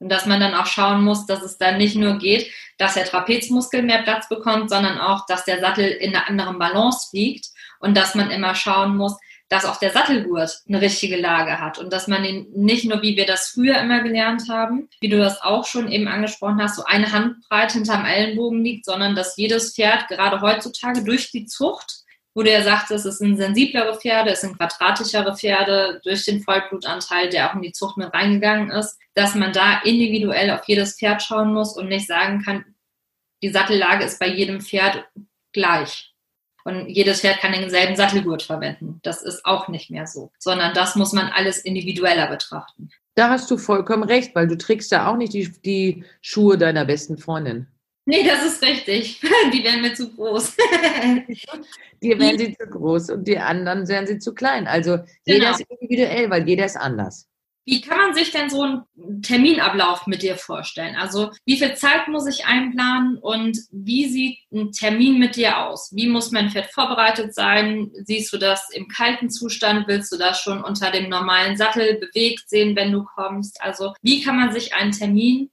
Und 0.00 0.08
dass 0.08 0.26
man 0.26 0.40
dann 0.40 0.54
auch 0.54 0.66
schauen 0.66 1.04
muss, 1.04 1.26
dass 1.26 1.42
es 1.42 1.58
dann 1.58 1.78
nicht 1.78 1.94
nur 1.94 2.18
geht, 2.18 2.50
dass 2.78 2.94
der 2.94 3.04
Trapezmuskel 3.04 3.82
mehr 3.82 4.02
Platz 4.02 4.28
bekommt, 4.28 4.70
sondern 4.70 4.98
auch, 4.98 5.26
dass 5.26 5.44
der 5.44 5.60
Sattel 5.60 5.86
in 5.86 6.16
einer 6.16 6.26
anderen 6.26 6.58
Balance 6.58 7.08
liegt 7.12 7.48
und 7.78 7.96
dass 7.96 8.14
man 8.14 8.30
immer 8.30 8.54
schauen 8.54 8.96
muss, 8.96 9.16
dass 9.50 9.64
auch 9.64 9.78
der 9.78 9.90
Sattelgurt 9.90 10.62
eine 10.68 10.80
richtige 10.80 11.16
Lage 11.16 11.58
hat 11.58 11.78
und 11.78 11.92
dass 11.92 12.06
man 12.06 12.24
ihn 12.24 12.46
nicht 12.54 12.84
nur, 12.84 13.02
wie 13.02 13.16
wir 13.16 13.26
das 13.26 13.48
früher 13.48 13.78
immer 13.80 14.00
gelernt 14.00 14.44
haben, 14.48 14.88
wie 15.00 15.08
du 15.08 15.18
das 15.18 15.42
auch 15.42 15.66
schon 15.66 15.90
eben 15.90 16.06
angesprochen 16.06 16.62
hast, 16.62 16.76
so 16.76 16.84
eine 16.84 17.12
Handbreite 17.12 17.74
hinterm 17.74 18.04
Ellenbogen 18.04 18.64
liegt, 18.64 18.84
sondern 18.84 19.16
dass 19.16 19.36
jedes 19.36 19.74
Pferd 19.74 20.06
gerade 20.08 20.40
heutzutage 20.40 21.02
durch 21.02 21.32
die 21.32 21.46
Zucht, 21.46 21.99
wo 22.34 22.42
du 22.42 22.50
ja 22.50 22.62
sagtest, 22.62 23.06
es 23.06 23.18
sind 23.18 23.36
sensiblere 23.36 23.98
Pferde, 23.98 24.30
es 24.30 24.42
sind 24.42 24.56
quadratischere 24.56 25.36
Pferde 25.36 26.00
durch 26.04 26.24
den 26.24 26.42
Vollblutanteil, 26.42 27.28
der 27.28 27.50
auch 27.50 27.54
in 27.54 27.62
die 27.62 27.72
Zucht 27.72 27.96
mit 27.96 28.12
reingegangen 28.14 28.70
ist, 28.70 28.98
dass 29.14 29.34
man 29.34 29.52
da 29.52 29.80
individuell 29.82 30.50
auf 30.50 30.62
jedes 30.66 30.96
Pferd 30.96 31.22
schauen 31.22 31.52
muss 31.52 31.76
und 31.76 31.88
nicht 31.88 32.06
sagen 32.06 32.42
kann, 32.42 32.64
die 33.42 33.50
Sattellage 33.50 34.04
ist 34.04 34.20
bei 34.20 34.28
jedem 34.28 34.60
Pferd 34.60 35.04
gleich. 35.52 36.14
Und 36.64 36.88
jedes 36.88 37.22
Pferd 37.22 37.40
kann 37.40 37.52
denselben 37.52 37.96
Sattelgurt 37.96 38.42
verwenden. 38.42 39.00
Das 39.02 39.22
ist 39.22 39.44
auch 39.46 39.68
nicht 39.68 39.90
mehr 39.90 40.06
so, 40.06 40.30
sondern 40.38 40.74
das 40.74 40.94
muss 40.94 41.12
man 41.12 41.28
alles 41.28 41.58
individueller 41.58 42.26
betrachten. 42.26 42.90
Da 43.14 43.30
hast 43.30 43.50
du 43.50 43.56
vollkommen 43.56 44.04
recht, 44.04 44.34
weil 44.34 44.46
du 44.46 44.56
trägst 44.56 44.92
ja 44.92 45.10
auch 45.10 45.16
nicht 45.16 45.32
die, 45.32 45.50
die 45.64 46.04
Schuhe 46.20 46.58
deiner 46.58 46.84
besten 46.84 47.18
Freundin. 47.18 47.66
Nee, 48.10 48.24
das 48.24 48.44
ist 48.44 48.60
richtig. 48.60 49.20
Die 49.52 49.62
wären 49.62 49.82
mir 49.82 49.94
zu 49.94 50.10
groß. 50.10 50.56
die 52.02 52.18
wären 52.18 52.38
sie 52.38 52.56
zu 52.56 52.66
groß 52.66 53.10
und 53.10 53.28
die 53.28 53.38
anderen 53.38 53.86
wären 53.86 54.06
sie 54.06 54.18
zu 54.18 54.34
klein. 54.34 54.66
Also 54.66 54.98
jeder 55.24 55.38
genau. 55.38 55.50
ist 55.52 55.60
individuell, 55.60 56.28
weil 56.28 56.48
jeder 56.48 56.64
ist 56.64 56.76
anders. 56.76 57.28
Wie 57.66 57.80
kann 57.80 57.98
man 57.98 58.14
sich 58.14 58.32
denn 58.32 58.50
so 58.50 58.62
einen 58.62 59.22
Terminablauf 59.22 60.08
mit 60.08 60.22
dir 60.22 60.36
vorstellen? 60.36 60.96
Also 60.96 61.30
wie 61.44 61.56
viel 61.56 61.74
Zeit 61.74 62.08
muss 62.08 62.26
ich 62.26 62.46
einplanen 62.46 63.16
und 63.18 63.58
wie 63.70 64.08
sieht 64.08 64.38
ein 64.52 64.72
Termin 64.72 65.20
mit 65.20 65.36
dir 65.36 65.58
aus? 65.58 65.92
Wie 65.94 66.08
muss 66.08 66.32
mein 66.32 66.50
Pferd 66.50 66.72
vorbereitet 66.72 67.32
sein? 67.32 67.92
Siehst 68.06 68.32
du 68.32 68.38
das 68.38 68.70
im 68.72 68.88
kalten 68.88 69.30
Zustand? 69.30 69.86
Willst 69.86 70.10
du 70.10 70.16
das 70.16 70.40
schon 70.40 70.64
unter 70.64 70.90
dem 70.90 71.08
normalen 71.08 71.56
Sattel 71.56 71.98
bewegt 71.98 72.48
sehen, 72.48 72.74
wenn 72.74 72.90
du 72.90 73.04
kommst? 73.04 73.62
Also 73.62 73.92
wie 74.02 74.20
kann 74.20 74.36
man 74.36 74.52
sich 74.52 74.74
einen 74.74 74.90
Termin 74.90 75.50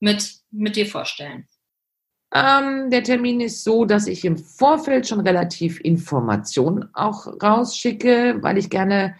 mit, 0.00 0.32
mit 0.50 0.74
dir 0.74 0.86
vorstellen? 0.86 1.46
Ähm, 2.34 2.90
der 2.90 3.02
Termin 3.02 3.40
ist 3.40 3.62
so, 3.62 3.84
dass 3.84 4.06
ich 4.06 4.24
im 4.24 4.38
Vorfeld 4.38 5.06
schon 5.06 5.20
relativ 5.20 5.80
Informationen 5.80 6.88
auch 6.94 7.26
rausschicke, 7.42 8.38
weil 8.40 8.56
ich 8.56 8.70
gerne 8.70 9.14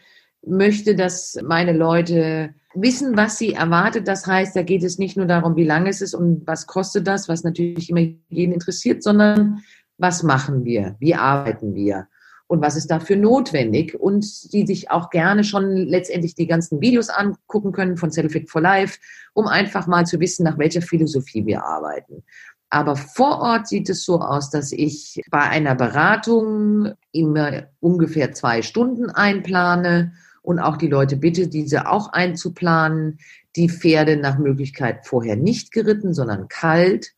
möchte, 0.45 0.95
dass 0.95 1.39
meine 1.45 1.73
Leute 1.73 2.55
wissen, 2.75 3.17
was 3.17 3.37
sie 3.37 3.53
erwartet. 3.53 4.09
Das 4.09 4.27
heißt, 4.27 4.57
da 4.57 4.63
geht 4.63 4.83
es 4.83 4.99
nicht 4.99 5.17
nur 5.17 5.27
darum, 5.27 5.57
wie 5.57 5.65
lange 5.65 5.91
es 5.91 6.01
ist 6.01 6.15
und 6.15 6.47
was 6.47 6.67
kostet 6.67 7.07
das, 7.07 7.29
was 7.29 7.45
natürlich 7.45 7.91
immer 7.91 8.01
jeden 8.31 8.53
interessiert, 8.53 9.03
sondern 9.03 9.63
was 9.99 10.23
machen 10.23 10.65
wir, 10.65 10.97
wie 10.99 11.15
arbeiten 11.15 11.75
wir 11.75 12.09
und 12.53 12.61
was 12.61 12.77
ist 12.77 12.91
dafür 12.91 13.17
notwendig 13.17 13.99
und 13.99 14.53
die 14.53 14.67
sich 14.67 14.91
auch 14.91 15.09
gerne 15.09 15.43
schon 15.43 15.75
letztendlich 15.75 16.35
die 16.35 16.47
ganzen 16.47 16.81
Videos 16.81 17.09
angucken 17.09 17.73
können 17.73 17.97
von 17.97 18.11
Fit 18.11 18.51
for 18.51 18.61
Life, 18.61 18.99
um 19.33 19.47
einfach 19.47 19.87
mal 19.87 20.05
zu 20.05 20.21
wissen, 20.21 20.45
nach 20.45 20.59
welcher 20.59 20.83
Philosophie 20.83 21.47
wir 21.47 21.65
arbeiten. 21.65 22.25
Aber 22.75 22.97
vor 22.97 23.41
Ort 23.41 23.69
sieht 23.69 23.91
es 23.91 24.03
so 24.03 24.23
aus, 24.23 24.49
dass 24.49 24.73
ich 24.73 25.21
bei 25.31 25.43
einer 25.43 25.75
Beratung 25.75 26.95
immer 27.13 27.65
ungefähr 27.81 28.33
zwei 28.33 28.63
Stunden 28.63 29.11
einplane 29.11 30.15
und 30.41 30.59
auch 30.59 30.79
die 30.79 30.89
Leute 30.89 31.19
bitte, 31.19 31.49
diese 31.49 31.87
auch 31.87 32.15
einzuplanen. 32.15 33.19
Die 33.57 33.69
Pferde 33.69 34.17
nach 34.17 34.39
Möglichkeit 34.39 35.07
vorher 35.07 35.37
nicht 35.37 35.71
geritten, 35.71 36.15
sondern 36.15 36.49
kalt 36.49 37.13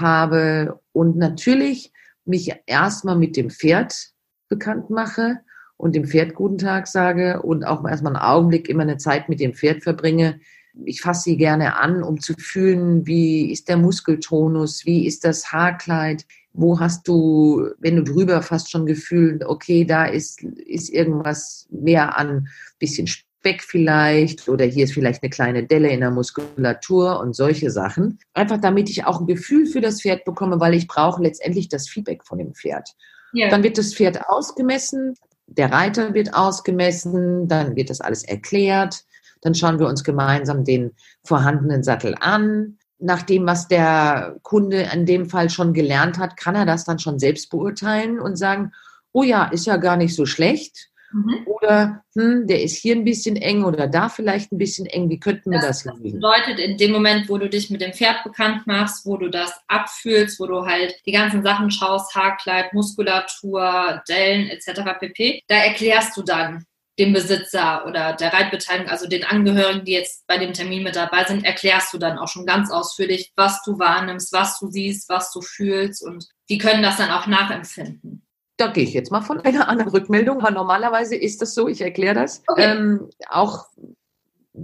habe 0.00 0.80
und 0.92 1.18
natürlich 1.18 1.92
mich 2.24 2.54
erstmal 2.64 3.18
mit 3.18 3.36
dem 3.36 3.50
Pferd 3.50 4.12
bekannt 4.48 4.88
mache 4.88 5.40
und 5.76 5.94
dem 5.94 6.06
Pferd 6.06 6.34
guten 6.34 6.56
Tag 6.56 6.86
sage 6.86 7.42
und 7.42 7.66
auch 7.66 7.86
erstmal 7.86 8.16
einen 8.16 8.24
Augenblick 8.24 8.70
immer 8.70 8.84
eine 8.84 8.96
Zeit 8.96 9.28
mit 9.28 9.38
dem 9.38 9.52
Pferd 9.52 9.82
verbringe, 9.82 10.40
ich 10.84 11.00
fasse 11.00 11.22
sie 11.24 11.36
gerne 11.36 11.76
an, 11.76 12.02
um 12.02 12.20
zu 12.20 12.34
fühlen, 12.34 13.06
wie 13.06 13.50
ist 13.50 13.68
der 13.68 13.76
Muskeltonus, 13.76 14.84
wie 14.84 15.06
ist 15.06 15.24
das 15.24 15.52
Haarkleid, 15.52 16.24
wo 16.52 16.78
hast 16.80 17.06
du, 17.08 17.68
wenn 17.78 17.96
du 17.96 18.04
drüber 18.04 18.42
fast 18.42 18.70
schon 18.70 18.86
gefühlt, 18.86 19.44
okay, 19.44 19.84
da 19.84 20.06
ist, 20.06 20.42
ist 20.42 20.88
irgendwas 20.88 21.66
mehr 21.70 22.16
an 22.16 22.48
bisschen 22.78 23.06
Speck 23.06 23.62
vielleicht 23.62 24.48
oder 24.48 24.64
hier 24.64 24.84
ist 24.84 24.94
vielleicht 24.94 25.22
eine 25.22 25.30
kleine 25.30 25.66
Delle 25.66 25.90
in 25.90 26.00
der 26.00 26.10
Muskulatur 26.10 27.20
und 27.20 27.34
solche 27.36 27.70
Sachen. 27.70 28.18
Einfach 28.32 28.58
damit 28.60 28.88
ich 28.88 29.04
auch 29.04 29.20
ein 29.20 29.26
Gefühl 29.26 29.66
für 29.66 29.80
das 29.80 30.00
Pferd 30.00 30.24
bekomme, 30.24 30.60
weil 30.60 30.74
ich 30.74 30.86
brauche 30.86 31.22
letztendlich 31.22 31.68
das 31.68 31.88
Feedback 31.88 32.24
von 32.24 32.38
dem 32.38 32.54
Pferd. 32.54 32.88
Ja. 33.32 33.50
Dann 33.50 33.62
wird 33.62 33.78
das 33.78 33.94
Pferd 33.94 34.28
ausgemessen, 34.28 35.14
der 35.46 35.72
Reiter 35.72 36.14
wird 36.14 36.34
ausgemessen, 36.34 37.48
dann 37.48 37.76
wird 37.76 37.90
das 37.90 38.00
alles 38.00 38.24
erklärt 38.24 39.04
dann 39.44 39.54
schauen 39.54 39.78
wir 39.78 39.86
uns 39.86 40.02
gemeinsam 40.02 40.64
den 40.64 40.92
vorhandenen 41.22 41.84
Sattel 41.84 42.16
an. 42.18 42.78
Nach 42.98 43.22
dem, 43.22 43.46
was 43.46 43.68
der 43.68 44.36
Kunde 44.42 44.88
in 44.92 45.04
dem 45.04 45.26
Fall 45.28 45.50
schon 45.50 45.74
gelernt 45.74 46.18
hat, 46.18 46.36
kann 46.36 46.54
er 46.54 46.64
das 46.64 46.84
dann 46.84 46.98
schon 46.98 47.18
selbst 47.18 47.50
beurteilen 47.50 48.18
und 48.18 48.36
sagen, 48.36 48.72
oh 49.12 49.22
ja, 49.22 49.44
ist 49.44 49.66
ja 49.66 49.76
gar 49.76 49.96
nicht 49.96 50.14
so 50.14 50.24
schlecht. 50.24 50.88
Mhm. 51.12 51.46
Oder 51.46 52.02
hm, 52.14 52.46
der 52.46 52.62
ist 52.62 52.76
hier 52.76 52.96
ein 52.96 53.04
bisschen 53.04 53.36
eng 53.36 53.64
oder 53.64 53.86
da 53.86 54.08
vielleicht 54.08 54.50
ein 54.50 54.58
bisschen 54.58 54.86
eng. 54.86 55.10
Wie 55.10 55.20
könnten 55.20 55.50
wir 55.50 55.60
das, 55.60 55.84
das 55.84 55.94
lösen? 55.98 56.20
Das 56.20 56.44
bedeutet, 56.44 56.58
in 56.58 56.76
dem 56.78 56.90
Moment, 56.90 57.28
wo 57.28 57.36
du 57.38 57.48
dich 57.48 57.70
mit 57.70 57.82
dem 57.82 57.92
Pferd 57.92 58.24
bekannt 58.24 58.66
machst, 58.66 59.04
wo 59.04 59.16
du 59.16 59.28
das 59.28 59.52
abfühlst, 59.68 60.40
wo 60.40 60.46
du 60.46 60.64
halt 60.64 60.96
die 61.06 61.12
ganzen 61.12 61.44
Sachen 61.44 61.70
schaust, 61.70 62.14
Haarkleid, 62.16 62.72
Muskulatur, 62.72 64.02
Dellen 64.08 64.48
etc. 64.48 64.98
pp., 64.98 65.42
da 65.46 65.56
erklärst 65.56 66.16
du 66.16 66.22
dann, 66.22 66.64
dem 66.98 67.12
Besitzer 67.12 67.86
oder 67.86 68.12
der 68.12 68.32
Reitbeteiligung, 68.32 68.90
also 68.90 69.08
den 69.08 69.24
Angehörigen, 69.24 69.84
die 69.84 69.92
jetzt 69.92 70.26
bei 70.26 70.38
dem 70.38 70.52
Termin 70.52 70.84
mit 70.84 70.94
dabei 70.94 71.24
sind, 71.24 71.44
erklärst 71.44 71.92
du 71.92 71.98
dann 71.98 72.18
auch 72.18 72.28
schon 72.28 72.46
ganz 72.46 72.70
ausführlich, 72.70 73.32
was 73.36 73.62
du 73.62 73.78
wahrnimmst, 73.78 74.32
was 74.32 74.60
du 74.60 74.68
siehst, 74.68 75.08
was 75.08 75.32
du 75.32 75.40
fühlst 75.40 76.04
und 76.04 76.28
die 76.48 76.58
können 76.58 76.82
das 76.82 76.96
dann 76.96 77.10
auch 77.10 77.26
nachempfinden. 77.26 78.22
Da 78.56 78.68
gehe 78.68 78.84
ich 78.84 78.92
jetzt 78.92 79.10
mal 79.10 79.22
von 79.22 79.40
einer 79.40 79.68
anderen 79.68 79.90
Rückmeldung, 79.90 80.40
aber 80.40 80.52
normalerweise 80.52 81.16
ist 81.16 81.42
das 81.42 81.54
so, 81.54 81.66
ich 81.66 81.80
erkläre 81.80 82.14
das. 82.14 82.42
Okay. 82.46 82.70
Ähm, 82.70 83.10
auch, 83.28 83.66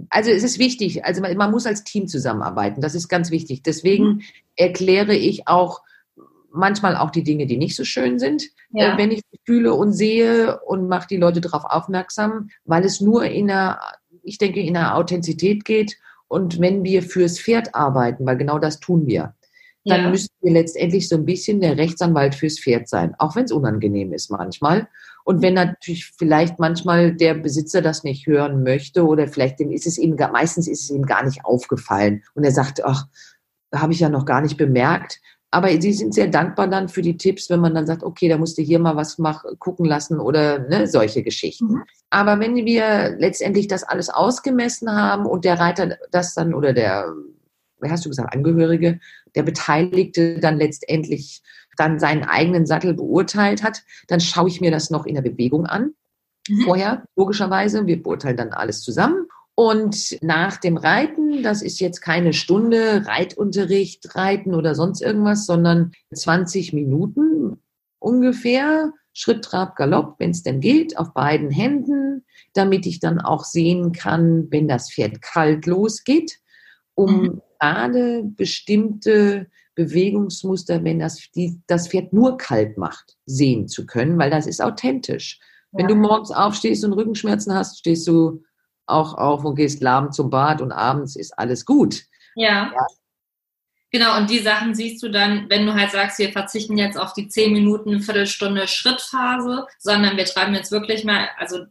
also 0.09 0.31
es 0.31 0.43
ist 0.43 0.59
wichtig, 0.59 1.03
also 1.03 1.21
man, 1.21 1.35
man, 1.35 1.51
muss 1.51 1.65
als 1.65 1.83
Team 1.83 2.07
zusammenarbeiten, 2.07 2.79
das 2.79 2.95
ist 2.95 3.09
ganz 3.09 3.31
wichtig. 3.31 3.63
Deswegen 3.63 4.05
mhm. 4.05 4.21
erkläre 4.55 5.15
ich 5.15 5.49
auch 5.49 5.81
manchmal 6.51 6.95
auch 6.95 7.11
die 7.11 7.23
Dinge, 7.23 7.45
die 7.45 7.57
nicht 7.57 7.75
so 7.75 7.83
schön 7.83 8.19
sind, 8.19 8.43
ja. 8.71 8.93
äh, 8.93 8.97
wenn 8.97 9.11
ich 9.11 9.21
fühle 9.45 9.73
und 9.73 9.93
sehe 9.93 10.59
und 10.61 10.87
mache 10.87 11.07
die 11.07 11.17
Leute 11.17 11.41
darauf 11.41 11.63
aufmerksam, 11.65 12.49
weil 12.65 12.85
es 12.85 13.01
nur 13.01 13.25
in 13.25 13.47
der, 13.47 13.79
ich 14.23 14.37
denke, 14.37 14.61
in 14.61 14.73
der 14.73 14.95
Authentizität 14.95 15.65
geht 15.65 15.97
und 16.27 16.59
wenn 16.59 16.83
wir 16.83 17.03
fürs 17.03 17.39
Pferd 17.39 17.75
arbeiten, 17.75 18.25
weil 18.25 18.37
genau 18.37 18.59
das 18.59 18.79
tun 18.79 19.07
wir, 19.07 19.33
dann 19.83 20.03
ja. 20.03 20.09
müssen 20.09 20.29
wir 20.41 20.51
letztendlich 20.51 21.09
so 21.09 21.15
ein 21.15 21.25
bisschen 21.25 21.59
der 21.59 21.77
Rechtsanwalt 21.77 22.35
fürs 22.35 22.59
Pferd 22.59 22.87
sein, 22.87 23.15
auch 23.17 23.35
wenn 23.35 23.45
es 23.45 23.51
unangenehm 23.51 24.13
ist 24.13 24.29
manchmal. 24.29 24.87
Und 25.23 25.41
wenn 25.41 25.55
natürlich 25.55 26.11
vielleicht 26.17 26.59
manchmal 26.59 27.13
der 27.15 27.35
Besitzer 27.35 27.81
das 27.81 28.03
nicht 28.03 28.27
hören 28.27 28.63
möchte 28.63 29.05
oder 29.05 29.27
vielleicht 29.27 29.59
dem 29.59 29.71
ist 29.71 29.87
es 29.87 29.97
ihm, 29.97 30.15
meistens 30.31 30.67
ist 30.67 30.83
es 30.83 30.89
ihm 30.89 31.05
gar 31.05 31.23
nicht 31.23 31.45
aufgefallen 31.45 32.23
und 32.33 32.43
er 32.43 32.51
sagt, 32.51 32.83
ach, 32.83 33.07
habe 33.73 33.93
ich 33.93 33.99
ja 33.99 34.09
noch 34.09 34.25
gar 34.25 34.41
nicht 34.41 34.57
bemerkt, 34.57 35.19
aber 35.51 35.69
sie 35.81 35.91
sind 35.91 36.13
sehr 36.13 36.27
dankbar 36.27 36.67
dann 36.67 36.87
für 36.87 37.01
die 37.01 37.17
Tipps, 37.17 37.49
wenn 37.49 37.59
man 37.59 37.75
dann 37.75 37.85
sagt, 37.85 38.03
okay, 38.03 38.29
da 38.29 38.37
musst 38.37 38.57
du 38.57 38.61
hier 38.61 38.79
mal 38.79 38.95
was 38.95 39.17
mach, 39.17 39.43
gucken 39.59 39.85
lassen 39.85 40.19
oder 40.21 40.59
ne, 40.59 40.87
solche 40.87 41.23
Geschichten. 41.23 41.65
Mhm. 41.65 41.83
Aber 42.09 42.39
wenn 42.39 42.55
wir 42.55 43.15
letztendlich 43.19 43.67
das 43.67 43.83
alles 43.83 44.09
ausgemessen 44.09 44.89
haben 44.89 45.25
und 45.25 45.43
der 45.43 45.59
Reiter 45.59 45.97
das 46.11 46.33
dann 46.33 46.53
oder 46.53 46.71
der, 46.71 47.13
wie 47.81 47.89
hast 47.89 48.05
du 48.05 48.09
gesagt, 48.09 48.33
Angehörige, 48.33 49.01
der 49.35 49.43
Beteiligte 49.43 50.39
dann 50.39 50.57
letztendlich 50.57 51.43
dann 51.77 51.99
seinen 51.99 52.23
eigenen 52.23 52.65
Sattel 52.65 52.93
beurteilt 52.93 53.61
hat, 53.61 53.83
dann 54.07 54.21
schaue 54.21 54.47
ich 54.47 54.61
mir 54.61 54.71
das 54.71 54.89
noch 54.89 55.05
in 55.05 55.15
der 55.15 55.21
Bewegung 55.21 55.65
an. 55.65 55.93
Mhm. 56.47 56.61
Vorher, 56.61 57.03
logischerweise. 57.17 57.85
Wir 57.87 58.01
beurteilen 58.01 58.37
dann 58.37 58.53
alles 58.53 58.81
zusammen. 58.81 59.20
Und 59.55 60.17
nach 60.21 60.57
dem 60.57 60.77
Reiten, 60.77 61.43
das 61.43 61.61
ist 61.61 61.79
jetzt 61.79 62.01
keine 62.01 62.33
Stunde 62.33 63.05
Reitunterricht, 63.05 64.15
Reiten 64.15 64.55
oder 64.55 64.75
sonst 64.75 65.01
irgendwas, 65.01 65.45
sondern 65.45 65.91
20 66.13 66.73
Minuten 66.73 67.61
ungefähr, 67.99 68.93
Schritt, 69.13 69.43
Trab, 69.43 69.75
Galopp, 69.75 70.15
wenn 70.19 70.31
es 70.31 70.43
denn 70.43 70.61
geht, 70.61 70.97
auf 70.97 71.13
beiden 71.13 71.51
Händen, 71.51 72.23
damit 72.53 72.85
ich 72.85 72.99
dann 72.99 73.19
auch 73.19 73.43
sehen 73.43 73.91
kann, 73.91 74.47
wenn 74.51 74.67
das 74.67 74.91
Pferd 74.91 75.21
kalt 75.21 75.65
losgeht, 75.65 76.39
um 76.95 77.21
mhm. 77.21 77.41
gerade 77.59 78.23
bestimmte 78.23 79.47
Bewegungsmuster, 79.75 80.83
wenn 80.83 80.99
das, 80.99 81.29
die, 81.35 81.61
das 81.67 81.89
Pferd 81.89 82.13
nur 82.13 82.37
kalt 82.37 82.77
macht, 82.77 83.17
sehen 83.25 83.67
zu 83.67 83.85
können, 83.85 84.17
weil 84.17 84.29
das 84.29 84.47
ist 84.47 84.61
authentisch. 84.61 85.39
Ja. 85.71 85.79
Wenn 85.79 85.87
du 85.87 85.95
morgens 85.95 86.31
aufstehst 86.31 86.83
und 86.85 86.93
Rückenschmerzen 86.93 87.53
hast, 87.53 87.79
stehst 87.79 88.07
du 88.07 88.43
auch 88.91 89.15
auf 89.15 89.43
und 89.45 89.55
gehst 89.55 89.81
lahm 89.81 90.11
zum 90.11 90.29
Bad 90.29 90.61
und 90.61 90.71
abends 90.71 91.15
ist 91.15 91.37
alles 91.37 91.65
gut. 91.65 92.03
Ja. 92.35 92.71
ja. 92.73 92.87
Genau, 93.91 94.17
und 94.17 94.29
die 94.29 94.39
Sachen 94.39 94.73
siehst 94.73 95.03
du 95.03 95.09
dann, 95.09 95.49
wenn 95.49 95.65
du 95.65 95.73
halt 95.73 95.91
sagst, 95.91 96.17
wir 96.17 96.31
verzichten 96.31 96.77
jetzt 96.77 96.97
auf 96.97 97.13
die 97.13 97.27
10 97.27 97.51
Minuten, 97.51 97.99
Viertelstunde 97.99 98.67
Schrittphase, 98.67 99.67
sondern 99.79 100.15
wir 100.15 100.23
treiben 100.25 100.55
jetzt 100.55 100.71
wirklich 100.71 101.03
mal, 101.03 101.27
also 101.37 101.65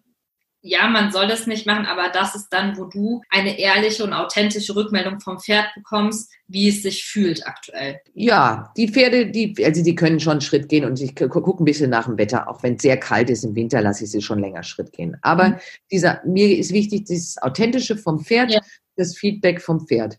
ja, 0.63 0.89
man 0.89 1.11
soll 1.11 1.31
es 1.31 1.47
nicht 1.47 1.67
machen, 1.67 1.87
aber 1.87 2.11
das 2.13 2.35
ist 2.35 2.49
dann, 2.51 2.77
wo 2.77 2.85
du 2.85 3.23
eine 3.31 3.59
ehrliche 3.59 4.05
und 4.05 4.13
authentische 4.13 4.77
Rückmeldung 4.77 5.19
vom 5.21 5.39
Pferd 5.39 5.67
bekommst, 5.75 6.31
wie 6.49 6.69
es 6.69 6.83
sich 6.83 7.05
fühlt 7.05 7.47
aktuell. 7.47 8.01
Ja, 8.13 8.71
die 8.77 8.89
Pferde, 8.89 9.31
die, 9.31 9.55
also 9.65 9.83
die 9.83 9.95
können 9.95 10.21
schon 10.21 10.43
Schritt 10.43 10.69
gehen 10.69 10.85
und 10.85 11.01
ich 11.01 11.15
gucke 11.15 11.63
ein 11.63 11.65
bisschen 11.65 11.91
nach 11.91 12.05
dem 12.05 12.19
Wetter. 12.19 12.49
Auch 12.49 12.63
wenn 12.63 12.75
es 12.75 12.83
sehr 12.83 12.99
kalt 12.99 13.31
ist 13.31 13.45
im 13.45 13.55
Winter, 13.55 13.81
lasse 13.81 14.05
ich 14.05 14.11
sie 14.11 14.21
schon 14.21 14.39
länger 14.39 14.63
Schritt 14.63 14.93
gehen. 14.93 15.17
Aber 15.23 15.51
mhm. 15.51 15.57
dieser, 15.91 16.21
mir 16.27 16.59
ist 16.59 16.73
wichtig, 16.73 17.07
dieses 17.07 17.41
Authentische 17.41 17.97
vom 17.97 18.21
Pferd, 18.21 18.53
ja. 18.53 18.61
das 18.97 19.17
Feedback 19.17 19.63
vom 19.63 19.87
Pferd. 19.87 20.19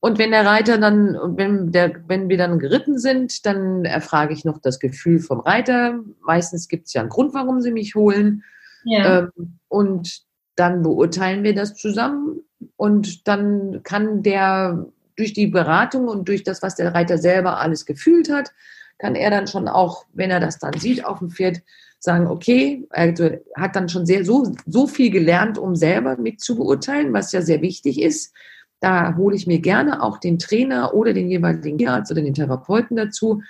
Und 0.00 0.18
wenn 0.18 0.32
der 0.32 0.46
Reiter 0.46 0.78
dann, 0.78 1.16
wenn, 1.36 1.72
der, 1.72 1.94
wenn 2.08 2.28
wir 2.28 2.36
dann 2.36 2.58
geritten 2.58 2.98
sind, 2.98 3.44
dann 3.46 3.84
erfrage 3.84 4.34
ich 4.34 4.44
noch 4.44 4.58
das 4.58 4.78
Gefühl 4.78 5.18
vom 5.18 5.40
Reiter. 5.40 5.98
Meistens 6.22 6.68
gibt 6.68 6.86
es 6.86 6.92
ja 6.92 7.00
einen 7.00 7.10
Grund, 7.10 7.32
warum 7.32 7.60
sie 7.62 7.72
mich 7.72 7.94
holen. 7.94 8.44
Ja. 8.84 9.20
Ähm, 9.20 9.58
und 9.68 10.22
dann 10.56 10.82
beurteilen 10.82 11.42
wir 11.42 11.54
das 11.54 11.74
zusammen 11.74 12.40
und 12.76 13.26
dann 13.26 13.82
kann 13.82 14.22
der 14.22 14.86
durch 15.16 15.32
die 15.32 15.46
Beratung 15.46 16.08
und 16.08 16.28
durch 16.28 16.42
das, 16.42 16.62
was 16.62 16.74
der 16.74 16.94
Reiter 16.94 17.18
selber 17.18 17.60
alles 17.60 17.86
gefühlt 17.86 18.30
hat, 18.30 18.52
kann 18.98 19.14
er 19.14 19.30
dann 19.30 19.46
schon 19.46 19.68
auch, 19.68 20.06
wenn 20.12 20.30
er 20.30 20.40
das 20.40 20.58
dann 20.58 20.72
sieht 20.78 21.04
auf 21.04 21.18
dem 21.18 21.30
Pferd, 21.30 21.62
sagen, 22.04 22.26
okay, 22.26 22.86
also 22.90 23.30
hat 23.56 23.74
dann 23.74 23.88
schon 23.88 24.04
sehr 24.04 24.24
so, 24.24 24.52
so 24.66 24.86
viel 24.86 25.10
gelernt, 25.10 25.56
um 25.56 25.74
selber 25.74 26.16
mit 26.18 26.40
zu 26.40 26.56
beurteilen, 26.56 27.12
was 27.12 27.32
ja 27.32 27.40
sehr 27.40 27.62
wichtig 27.62 28.00
ist. 28.00 28.34
Da 28.80 29.16
hole 29.16 29.34
ich 29.34 29.46
mir 29.46 29.60
gerne 29.60 30.02
auch 30.02 30.18
den 30.18 30.38
Trainer 30.38 30.92
oder 30.92 31.14
den 31.14 31.30
jeweiligen 31.30 31.78
Tierarzt 31.78 32.12
oder 32.12 32.20
den 32.20 32.34
Therapeuten 32.34 32.96
dazu, 32.96 33.40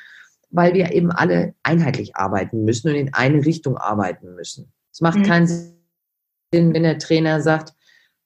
weil 0.50 0.72
wir 0.74 0.92
eben 0.92 1.10
alle 1.10 1.54
einheitlich 1.64 2.14
arbeiten 2.14 2.64
müssen 2.64 2.90
und 2.90 2.94
in 2.94 3.12
eine 3.12 3.44
Richtung 3.44 3.76
arbeiten 3.76 4.36
müssen. 4.36 4.72
Es 4.94 5.00
macht 5.00 5.18
mhm. 5.18 5.24
keinen 5.24 5.46
Sinn, 5.48 6.72
wenn 6.72 6.84
der 6.84 6.98
Trainer 6.98 7.40
sagt, 7.40 7.74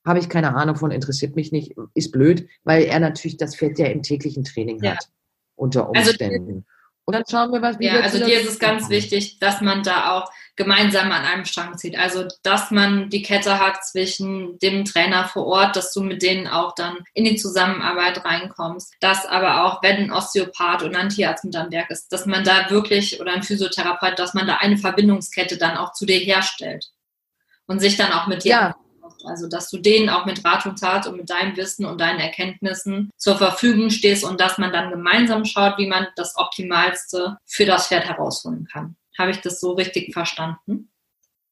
habe 0.07 0.19
ich 0.19 0.29
keine 0.29 0.55
Ahnung 0.55 0.77
von, 0.77 0.91
interessiert 0.91 1.35
mich 1.35 1.51
nicht, 1.51 1.75
ist 1.95 2.13
blöd, 2.13 2.47
weil 2.65 2.85
er 2.85 3.01
natürlich 3.01 3.39
das 3.39 3.57
Pferd 3.57 3.79
ja 3.79 3.87
im 3.87 4.03
täglichen 4.03 4.45
Training 4.45 4.83
ja. 4.83 4.93
hat, 4.93 5.09
unter 5.57 5.89
also 5.89 6.11
Umständen. 6.11 6.49
Also, 6.49 6.65
und 7.07 7.15
dann 7.15 7.25
schauen 7.29 7.53
wir, 7.53 7.63
was 7.63 7.79
wir 7.79 7.95
Ja, 7.95 8.01
also 8.01 8.23
dir 8.23 8.39
ist 8.39 8.49
es 8.49 8.59
ganz 8.59 8.91
wichtig, 8.91 9.39
dass 9.39 9.63
man 9.63 9.83
da 9.83 10.13
auch 10.13 10.31
gemeinsam 10.59 11.11
an 11.13 11.25
einem 11.25 11.45
Strang 11.47 11.79
zieht. 11.79 11.97
Also, 11.97 12.27
dass 12.43 12.71
man 12.71 13.09
die 13.09 13.23
Kette 13.23 13.59
hat 13.59 13.83
zwischen 13.85 14.59
dem 14.59 14.85
Trainer 14.85 15.25
vor 15.25 15.47
Ort, 15.47 15.77
dass 15.77 15.95
du 15.95 16.03
mit 16.03 16.21
denen 16.21 16.49
auch 16.49 16.75
dann 16.75 16.99
in 17.15 17.25
die 17.25 17.37
Zusammenarbeit 17.37 18.25
reinkommst. 18.25 18.93
Dass 19.01 19.25
aber 19.25 19.65
auch, 19.65 19.83
wenn 19.83 19.97
ein 19.97 20.13
Osteopath 20.13 20.83
oder 20.83 20.99
ein 20.99 21.09
Tierarzt 21.09 21.45
mit 21.45 21.57
am 21.57 21.71
Werk 21.71 21.91
ist, 21.91 22.13
dass 22.13 22.27
man 22.27 22.45
da 22.45 22.69
wirklich 22.71 23.21
oder 23.21 23.33
ein 23.33 23.43
Physiotherapeut, 23.43 24.19
dass 24.19 24.35
man 24.35 24.47
da 24.47 24.57
eine 24.57 24.77
Verbindungskette 24.77 25.57
dann 25.57 25.79
auch 25.79 25.93
zu 25.93 26.05
dir 26.05 26.19
herstellt 26.19 26.87
und 27.67 27.79
sich 27.79 27.97
dann 27.97 28.13
auch 28.13 28.27
mit 28.27 28.45
dir 28.45 28.51
ja. 28.51 28.77
Also, 29.25 29.49
dass 29.49 29.69
du 29.71 29.79
denen 29.79 30.11
auch 30.11 30.27
mit 30.27 30.45
Rat 30.45 30.65
und 30.67 30.79
Tat 30.79 31.07
und 31.07 31.17
mit 31.17 31.29
deinem 31.29 31.57
Wissen 31.57 31.85
und 31.85 32.01
deinen 32.01 32.21
Erkenntnissen 32.21 33.11
zur 33.17 33.37
Verfügung 33.37 33.91
stehst 33.91 34.25
und 34.25 34.41
dass 34.41 34.59
man 34.59 34.73
dann 34.73 34.91
gemeinsam 34.91 35.45
schaut, 35.45 35.77
wie 35.79 35.89
man 35.89 36.07
das 36.15 36.37
Optimalste 36.37 37.37
für 37.45 37.67
das 37.67 37.89
Pferd 37.89 38.05
herausholen 38.05 38.69
kann. 38.71 38.97
Habe 39.19 39.33
ich 39.33 39.41
das 39.41 39.61
so 39.61 39.73
richtig 39.73 40.13
verstanden? 40.13 40.91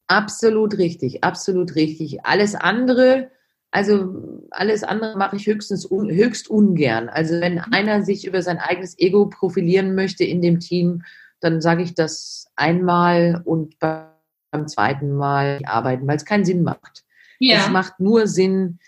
Absolut 0.06 0.78
richtig, 0.78 1.24
absolut 1.24 1.74
richtig. 1.74 2.24
Alles 2.24 2.54
andere, 2.54 3.30
also 3.72 4.46
alles 4.52 4.84
andere 4.84 5.18
mache 5.18 5.36
ich 5.36 5.46
höchstens 5.46 5.84
un, 5.84 6.08
höchst 6.08 6.48
ungern. 6.48 7.08
Also 7.08 7.40
wenn 7.40 7.58
einer 7.58 8.02
sich 8.04 8.24
über 8.24 8.40
sein 8.42 8.58
eigenes 8.58 8.96
Ego 8.98 9.26
profilieren 9.26 9.96
möchte 9.96 10.24
in 10.24 10.42
dem 10.42 10.60
Team, 10.60 11.02
dann 11.40 11.60
sage 11.60 11.82
ich 11.82 11.94
das 11.94 12.46
einmal 12.54 13.42
und 13.44 13.78
beim 13.80 14.68
zweiten 14.68 15.12
Mal 15.12 15.60
arbeiten, 15.66 16.06
weil 16.06 16.16
es 16.16 16.24
keinen 16.24 16.44
Sinn 16.44 16.62
macht. 16.62 17.04
Ja. 17.40 17.58
Es 17.58 17.68
macht 17.68 17.98
nur 17.98 18.28
Sinn, 18.28 18.78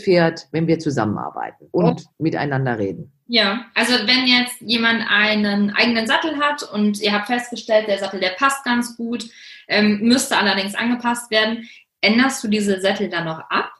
Pferd, 0.00 0.48
wenn 0.52 0.66
wir 0.66 0.78
zusammenarbeiten 0.78 1.68
und 1.70 2.04
oh. 2.06 2.10
miteinander 2.18 2.78
reden. 2.78 3.12
Ja, 3.26 3.66
also 3.74 3.92
wenn 4.06 4.26
jetzt 4.26 4.60
jemand 4.60 5.04
einen 5.08 5.74
eigenen 5.74 6.06
Sattel 6.06 6.38
hat 6.38 6.62
und 6.62 7.00
ihr 7.00 7.12
habt 7.12 7.26
festgestellt, 7.26 7.88
der 7.88 7.98
Sattel, 7.98 8.20
der 8.20 8.30
passt 8.30 8.64
ganz 8.64 8.96
gut, 8.96 9.28
ähm, 9.66 10.00
müsste 10.02 10.36
allerdings 10.36 10.76
angepasst 10.76 11.30
werden, 11.30 11.68
änderst 12.00 12.44
du 12.44 12.48
diese 12.48 12.80
Sättel 12.80 13.08
dann 13.08 13.24
noch 13.24 13.40
ab? 13.50 13.72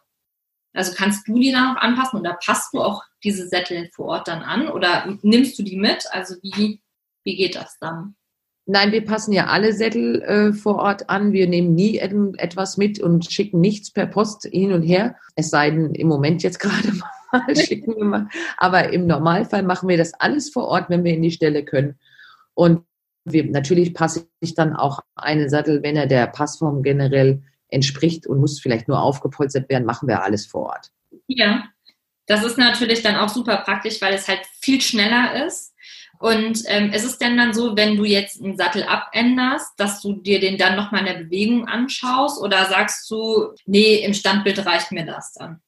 Also 0.73 0.93
kannst 0.95 1.29
du 1.29 1.39
die 1.39 1.53
dann 1.53 1.75
noch 1.75 1.81
anpassen 1.81 2.21
oder 2.21 2.39
passt 2.45 2.75
du 2.75 2.83
auch 2.83 3.05
diese 3.23 3.47
Sättel 3.47 3.89
vor 3.95 4.07
Ort 4.07 4.29
dann 4.29 4.43
an 4.43 4.69
oder 4.69 5.17
nimmst 5.23 5.59
du 5.59 5.63
die 5.63 5.77
mit? 5.77 6.07
Also 6.11 6.35
wie, 6.43 6.83
wie 7.23 7.37
geht 7.37 7.55
das 7.55 7.79
dann? 7.79 8.16
Nein, 8.69 8.91
wir 8.91 9.05
passen 9.05 9.33
ja 9.33 9.47
alle 9.47 9.73
Sättel 9.73 10.23
äh, 10.23 10.53
vor 10.53 10.77
Ort 10.77 11.09
an. 11.09 11.33
Wir 11.33 11.47
nehmen 11.47 11.75
nie 11.75 11.99
etwas 11.99 12.77
mit 12.77 12.99
und 12.99 13.31
schicken 13.31 13.61
nichts 13.61 13.93
per 13.93 14.07
Post 14.07 14.49
hin 14.51 14.73
und 14.73 14.83
her. 14.83 15.15
Es 15.37 15.51
sei 15.51 15.71
denn, 15.71 15.95
im 15.95 16.09
Moment 16.09 16.43
jetzt 16.43 16.59
gerade 16.61 16.93
mal 16.93 17.57
schicken 17.57 17.95
wir 17.97 18.05
mal. 18.05 18.29
Aber 18.57 18.93
im 18.93 19.07
Normalfall 19.07 19.63
machen 19.63 19.89
wir 19.89 19.97
das 19.97 20.15
alles 20.15 20.51
vor 20.51 20.67
Ort, 20.67 20.91
wenn 20.91 21.05
wir 21.05 21.15
in 21.15 21.23
die 21.23 21.31
Stelle 21.31 21.65
können. 21.65 21.97
Und 22.55 22.83
wir, 23.25 23.45
natürlich 23.45 23.95
passe 23.95 24.27
ich 24.41 24.55
dann 24.55 24.75
auch 24.75 25.01
einen 25.15 25.49
Sattel, 25.49 25.83
wenn 25.85 25.97
er 25.97 26.07
der 26.07 26.27
Passform 26.27 26.83
generell 26.83 27.43
entspricht 27.69 28.27
und 28.27 28.41
muss 28.41 28.61
vielleicht 28.61 28.89
nur 28.89 29.01
aufgepolstert 29.01 29.69
werden, 29.69 29.85
machen 29.85 30.09
wir 30.09 30.23
alles 30.23 30.45
vor 30.45 30.67
Ort. 30.67 30.91
Ja, 31.29 31.65
das 32.27 32.45
ist 32.45 32.59
natürlich 32.59 33.03
dann 33.03 33.17
auch 33.17 33.29
super 33.29 33.59
praktisch, 33.59 34.01
weil 34.01 34.15
es 34.15 34.27
halt 34.27 34.41
viel 34.61 34.81
schneller 34.81 35.47
ist 35.47 35.76
und 36.19 36.63
ähm, 36.67 36.93
ist 36.93 37.05
es 37.05 37.19
denn 37.19 37.37
dann 37.37 37.53
so, 37.53 37.77
wenn 37.77 37.97
du 37.97 38.05
jetzt 38.05 38.43
einen 38.43 38.57
Sattel 38.57 38.85
abänderst, 38.85 39.73
dass 39.77 40.01
du 40.01 40.15
dir 40.15 40.41
den 40.41 40.59
dann 40.59 40.77
nochmal 40.77 41.01
in 41.01 41.07
der 41.07 41.25
Bewegung 41.25 41.67
anschaust 41.67 42.41
oder 42.41 42.67
sagst 42.67 43.11
du, 43.11 43.53
nee, 43.67 44.05
im 44.05 44.15
Standbild 44.15 44.65
reicht 44.65 44.93
mir 44.93 45.05
das 45.05 45.33
dann? 45.35 45.61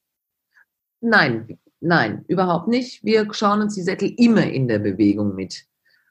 Nein, 1.01 1.59
nein, 1.79 2.25
überhaupt 2.27 2.67
nicht. 2.67 3.03
Wir 3.03 3.27
schauen 3.33 3.61
uns 3.61 3.75
die 3.75 3.83
Sättel 3.83 4.13
immer 4.17 4.43
in 4.43 4.67
der 4.67 4.79
Bewegung 4.79 5.35
mit 5.35 5.65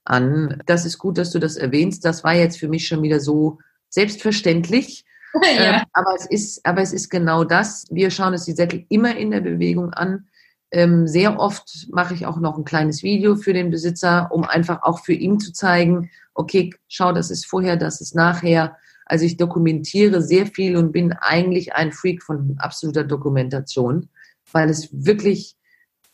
an. 0.05 0.63
Das 0.67 0.85
ist 0.87 0.99
gut, 0.99 1.19
dass 1.19 1.31
du 1.31 1.39
das 1.39 1.57
erwähnst. 1.57 2.05
Das 2.05 2.25
war 2.25 2.35
jetzt 2.35 2.59
für 2.59 2.69
mich 2.69 2.87
schon 2.87 3.03
wieder 3.03 3.21
so 3.21 3.59
selbstverständlich. 3.89 5.05
Ja. 5.43 5.77
Ähm, 5.77 5.83
aber, 5.93 6.15
es 6.17 6.25
ist, 6.25 6.67
aber 6.67 6.81
es 6.81 6.95
ist 6.95 7.11
genau 7.11 7.45
das. 7.45 7.85
Wir 7.91 8.11
schauen 8.11 8.33
uns 8.33 8.47
die 8.47 8.53
Sättel 8.53 8.87
immer 8.89 9.15
in 9.15 9.31
der 9.31 9.43
Bewegung 9.43 9.93
an. 9.93 10.27
Ähm, 10.71 11.07
sehr 11.07 11.39
oft 11.39 11.89
mache 11.91 12.15
ich 12.15 12.27
auch 12.27 12.39
noch 12.39 12.59
ein 12.59 12.65
kleines 12.65 13.03
Video 13.03 13.37
für 13.37 13.53
den 13.53 13.71
Besitzer, 13.71 14.29
um 14.31 14.45
einfach 14.45 14.83
auch 14.83 15.01
für 15.01 15.15
ihn 15.15 15.41
zu 15.41 15.53
zeigen, 15.53 16.11
okay, 16.35 16.75
schau, 16.89 17.13
das 17.13 17.31
ist 17.31 17.47
vorher, 17.47 17.77
das 17.77 18.01
ist 18.01 18.15
nachher. 18.15 18.77
Also 19.07 19.25
ich 19.25 19.39
dokumentiere 19.39 20.21
sehr 20.23 20.47
viel 20.47 20.77
und 20.77 20.93
bin 20.93 21.13
eigentlich 21.13 21.73
ein 21.73 21.93
Freak 21.93 22.23
von 22.23 22.57
absoluter 22.59 23.05
Dokumentation, 23.05 24.11
weil 24.53 24.69
es 24.69 24.89
wirklich 24.93 25.57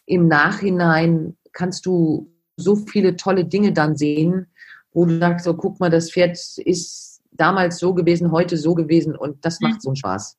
im 0.07 0.29
Nachhinein 0.29 1.37
kannst 1.53 1.87
du 1.87 2.31
so 2.57 2.77
viele 2.77 3.17
tolle 3.17 3.45
Dinge 3.45 3.73
dann 3.73 3.97
sehen, 3.97 4.47
wo 4.93 5.05
du 5.05 5.19
sagst, 5.19 5.45
so 5.45 5.55
guck 5.55 5.81
mal, 5.81 5.91
das 5.91 6.13
Pferd 6.13 6.39
ist 6.59 7.21
damals 7.33 7.79
so 7.79 7.95
gewesen, 7.95 8.31
heute 8.31 8.57
so 8.57 8.75
gewesen 8.75 9.17
und 9.17 9.45
das 9.45 9.61
macht 9.61 9.83
so 9.83 9.91
einen 9.91 9.97
Spaß. 9.97 10.39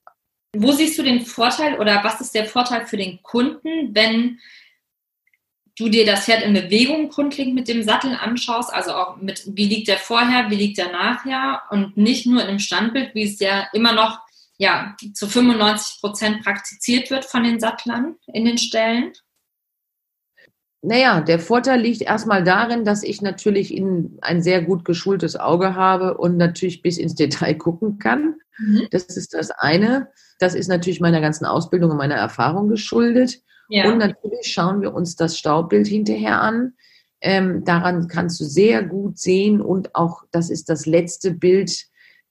Wo 0.61 0.71
siehst 0.71 0.97
du 0.97 1.03
den 1.03 1.25
Vorteil 1.25 1.79
oder 1.79 2.03
was 2.03 2.21
ist 2.21 2.35
der 2.35 2.45
Vorteil 2.45 2.85
für 2.85 2.97
den 2.97 3.21
Kunden, 3.21 3.93
wenn 3.93 4.39
du 5.77 5.89
dir 5.89 6.05
das 6.05 6.25
Pferd 6.25 6.43
in 6.43 6.53
Bewegung 6.53 7.09
grundlegend 7.09 7.55
mit 7.55 7.67
dem 7.67 7.83
Sattel 7.83 8.15
anschaust, 8.15 8.73
also 8.73 8.93
auch 8.93 9.17
mit, 9.17 9.43
wie 9.45 9.65
liegt 9.65 9.87
der 9.87 9.97
vorher, 9.97 10.49
wie 10.49 10.55
liegt 10.55 10.77
der 10.77 10.91
nachher 10.91 11.63
und 11.69 11.97
nicht 11.97 12.25
nur 12.25 12.41
in 12.41 12.47
einem 12.47 12.59
Standbild, 12.59 13.13
wie 13.13 13.23
es 13.23 13.39
ja 13.39 13.67
immer 13.73 13.93
noch 13.93 14.19
ja, 14.57 14.95
zu 15.13 15.27
95 15.27 15.99
Prozent 15.99 16.43
praktiziert 16.43 17.09
wird 17.09 17.25
von 17.25 17.43
den 17.43 17.59
Sattlern 17.59 18.15
in 18.27 18.45
den 18.45 18.57
Stellen? 18.57 19.11
Naja, 20.81 21.19
der 21.19 21.39
Vorteil 21.39 21.81
liegt 21.81 22.03
erstmal 22.03 22.43
darin, 22.43 22.85
dass 22.85 23.03
ich 23.03 23.21
natürlich 23.21 23.73
in 23.73 24.19
ein 24.21 24.43
sehr 24.43 24.61
gut 24.61 24.85
geschultes 24.85 25.35
Auge 25.35 25.75
habe 25.75 26.15
und 26.17 26.37
natürlich 26.37 26.83
bis 26.83 26.97
ins 26.97 27.15
Detail 27.15 27.55
gucken 27.55 27.97
kann. 27.97 28.35
Mhm. 28.59 28.87
Das 28.91 29.05
ist 29.05 29.33
das 29.33 29.49
eine. 29.49 30.11
Das 30.39 30.55
ist 30.55 30.67
natürlich 30.67 30.99
meiner 30.99 31.21
ganzen 31.21 31.45
Ausbildung 31.45 31.91
und 31.91 31.97
meiner 31.97 32.15
Erfahrung 32.15 32.67
geschuldet. 32.67 33.41
Ja. 33.69 33.91
Und 33.91 33.97
natürlich 33.97 34.47
schauen 34.51 34.81
wir 34.81 34.93
uns 34.93 35.15
das 35.15 35.37
Staubbild 35.37 35.87
hinterher 35.87 36.41
an. 36.41 36.73
Ähm, 37.21 37.63
daran 37.63 38.07
kannst 38.07 38.39
du 38.39 38.43
sehr 38.43 38.83
gut 38.83 39.17
sehen 39.17 39.61
und 39.61 39.95
auch 39.95 40.23
das 40.31 40.49
ist 40.49 40.69
das 40.69 40.85
letzte 40.85 41.31
Bild 41.31 41.85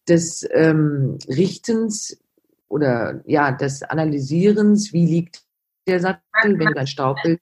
des 0.08 0.46
ähm, 0.52 1.18
Richtens 1.28 2.22
oder 2.68 3.22
ja 3.26 3.50
des 3.50 3.82
Analysierens. 3.82 4.92
Wie 4.92 5.06
liegt 5.06 5.42
der 5.88 6.00
Sattel, 6.00 6.58
wenn 6.58 6.72
du 6.72 6.76
ein 6.76 6.86
Staubbild? 6.86 7.40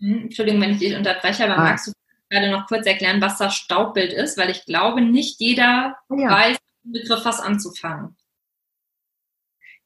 Hm, 0.00 0.22
Entschuldigung, 0.24 0.60
wenn 0.60 0.72
ich 0.72 0.78
dich 0.78 0.96
unterbreche, 0.96 1.44
aber 1.44 1.58
ah. 1.58 1.64
magst 1.64 1.86
du 1.88 1.92
gerade 2.30 2.50
noch 2.50 2.66
kurz 2.66 2.86
erklären, 2.86 3.20
was 3.20 3.38
das 3.38 3.54
Staubbild 3.54 4.12
ist? 4.12 4.36
Weil 4.38 4.50
ich 4.50 4.64
glaube, 4.64 5.02
nicht 5.02 5.38
jeder 5.38 5.96
ja. 6.10 6.30
weiß, 6.30 6.56
mit 6.84 7.02
Begriff 7.02 7.24
was 7.24 7.40
anzufangen. 7.40 8.16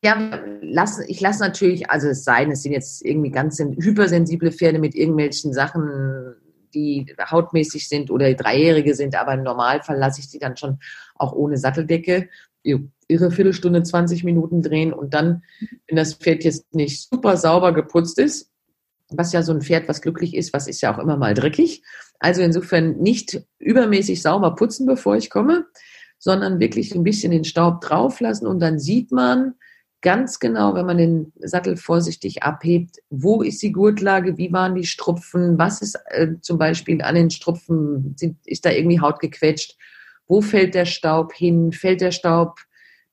Ja, 0.07 0.41
lass, 0.61 1.01
ich 1.09 1.21
lasse 1.21 1.41
natürlich, 1.41 1.91
also 1.91 2.07
es 2.07 2.23
sei 2.23 2.45
denn, 2.45 2.53
es 2.53 2.63
sind 2.63 2.71
jetzt 2.71 3.05
irgendwie 3.05 3.33
ganz 3.33 3.59
hypersensible 3.59 4.53
Pferde 4.53 4.79
mit 4.79 4.95
irgendwelchen 4.95 5.53
Sachen, 5.53 6.37
die 6.73 7.13
hautmäßig 7.29 7.89
sind 7.89 8.13
oder 8.13 8.33
Dreijährige 8.33 8.95
sind, 8.95 9.17
aber 9.17 9.35
im 9.35 9.43
Normalfall 9.43 9.99
lasse 9.99 10.21
ich 10.21 10.29
die 10.29 10.39
dann 10.39 10.57
schon 10.57 10.79
auch 11.17 11.33
ohne 11.33 11.57
Satteldecke 11.57 12.29
ihre 12.63 13.33
Viertelstunde, 13.33 13.83
20 13.83 14.23
Minuten 14.23 14.63
drehen 14.63 14.93
und 14.93 15.13
dann, 15.13 15.43
wenn 15.89 15.97
das 15.97 16.15
Pferd 16.15 16.45
jetzt 16.45 16.73
nicht 16.73 17.09
super 17.11 17.37
sauber 17.37 17.75
geputzt 17.75 18.21
ist, 18.21 18.53
was 19.09 19.33
ja 19.33 19.43
so 19.43 19.53
ein 19.53 19.61
Pferd, 19.61 19.89
was 19.89 20.03
glücklich 20.03 20.37
ist, 20.37 20.53
was 20.53 20.69
ist 20.69 20.83
ja 20.83 20.95
auch 20.95 21.01
immer 21.01 21.17
mal 21.17 21.35
dreckig. 21.35 21.83
Also 22.21 22.43
insofern 22.43 22.99
nicht 22.99 23.43
übermäßig 23.59 24.23
sauber 24.23 24.55
putzen, 24.55 24.87
bevor 24.87 25.17
ich 25.17 25.31
komme, 25.31 25.67
sondern 26.17 26.61
wirklich 26.61 26.95
ein 26.95 27.03
bisschen 27.03 27.33
den 27.33 27.45
Staub 27.45 27.81
drauf 27.81 28.21
lassen 28.21 28.47
und 28.47 28.61
dann 28.61 28.79
sieht 28.79 29.11
man, 29.11 29.57
ganz 30.07 30.39
genau, 30.39 30.73
wenn 30.77 30.87
man 30.87 30.99
den 30.99 31.33
Sattel 31.41 31.77
vorsichtig 31.77 32.45
abhebt, 32.45 32.99
wo 33.11 33.43
ist 33.43 33.61
die 33.61 33.73
Gurtlage, 33.73 34.39
wie 34.39 34.53
waren 34.53 34.77
die 34.77 34.87
Strupfen, 34.87 35.59
was 35.59 35.83
ist 35.83 35.99
äh, 36.11 36.35
zum 36.43 36.59
Beispiel 36.59 37.03
an 37.03 37.17
den 37.17 37.29
Strupfen, 37.29 38.15
sind, 38.17 38.37
ist 38.47 38.65
da 38.65 38.71
irgendwie 38.71 39.01
Haut 39.01 39.19
gequetscht, 39.19 39.77
wo 40.29 40.43
fällt 40.43 40.77
der 40.77 40.85
Staub 40.85 41.33
hin, 41.33 41.73
fällt 41.73 42.03
der 42.03 42.13
Staub 42.13 42.61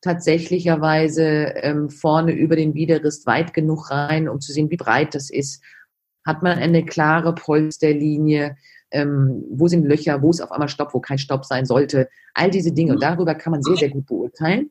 tatsächlicherweise 0.02 1.24
ähm, 1.64 1.90
vorne 1.90 2.32
über 2.32 2.56
den 2.56 2.76
Widerrist 2.76 3.26
weit 3.26 3.56
genug 3.56 3.90
rein, 3.90 4.30
um 4.30 4.40
zu 4.40 4.52
sehen, 4.54 4.70
wie 4.70 4.78
breit 4.78 5.16
das 5.16 5.32
ist, 5.32 5.64
hat 6.24 6.44
man 6.44 6.60
eine 6.60 6.86
klare 6.86 7.34
Polsterlinie, 7.34 8.56
ähm, 8.92 9.44
wo 9.50 9.68
sind 9.68 9.84
Löcher, 9.84 10.22
wo 10.22 10.30
ist 10.30 10.42
auf 10.42 10.52
einmal 10.52 10.70
Staub, 10.70 10.94
wo 10.94 11.00
kein 11.00 11.18
Staub 11.18 11.44
sein 11.44 11.66
sollte, 11.66 12.08
all 12.36 12.52
diese 12.52 12.72
Dinge. 12.72 12.94
Und 12.94 13.02
darüber 13.02 13.34
kann 13.34 13.50
man 13.50 13.64
sehr, 13.64 13.78
sehr 13.78 13.90
gut 13.90 14.06
beurteilen. 14.06 14.70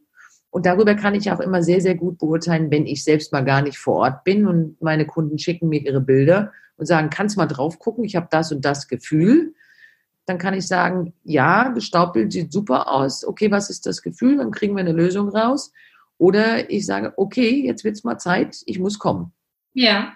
Und 0.52 0.66
darüber 0.66 0.94
kann 0.94 1.14
ich 1.14 1.32
auch 1.32 1.40
immer 1.40 1.62
sehr, 1.62 1.80
sehr 1.80 1.94
gut 1.94 2.18
beurteilen, 2.18 2.70
wenn 2.70 2.86
ich 2.86 3.02
selbst 3.02 3.32
mal 3.32 3.42
gar 3.42 3.62
nicht 3.62 3.78
vor 3.78 3.94
Ort 3.96 4.22
bin 4.22 4.46
und 4.46 4.80
meine 4.82 5.06
Kunden 5.06 5.38
schicken 5.38 5.70
mir 5.70 5.80
ihre 5.80 6.02
Bilder 6.02 6.52
und 6.76 6.84
sagen, 6.84 7.08
kannst 7.08 7.38
mal 7.38 7.46
drauf 7.46 7.78
gucken, 7.78 8.04
ich 8.04 8.16
habe 8.16 8.28
das 8.30 8.52
und 8.52 8.62
das 8.62 8.86
Gefühl. 8.86 9.54
Dann 10.26 10.36
kann 10.36 10.52
ich 10.52 10.66
sagen, 10.66 11.14
ja, 11.24 11.68
Gestaubbild 11.68 12.34
sieht 12.34 12.52
super 12.52 12.92
aus. 12.92 13.24
Okay, 13.24 13.50
was 13.50 13.70
ist 13.70 13.86
das 13.86 14.02
Gefühl? 14.02 14.36
Dann 14.36 14.50
kriegen 14.50 14.76
wir 14.76 14.80
eine 14.80 14.92
Lösung 14.92 15.30
raus. 15.30 15.72
Oder 16.18 16.68
ich 16.70 16.84
sage, 16.84 17.14
okay, 17.16 17.64
jetzt 17.64 17.82
wird 17.82 17.96
es 17.96 18.04
mal 18.04 18.18
Zeit, 18.18 18.58
ich 18.66 18.78
muss 18.78 18.98
kommen. 18.98 19.32
Ja. 19.72 20.12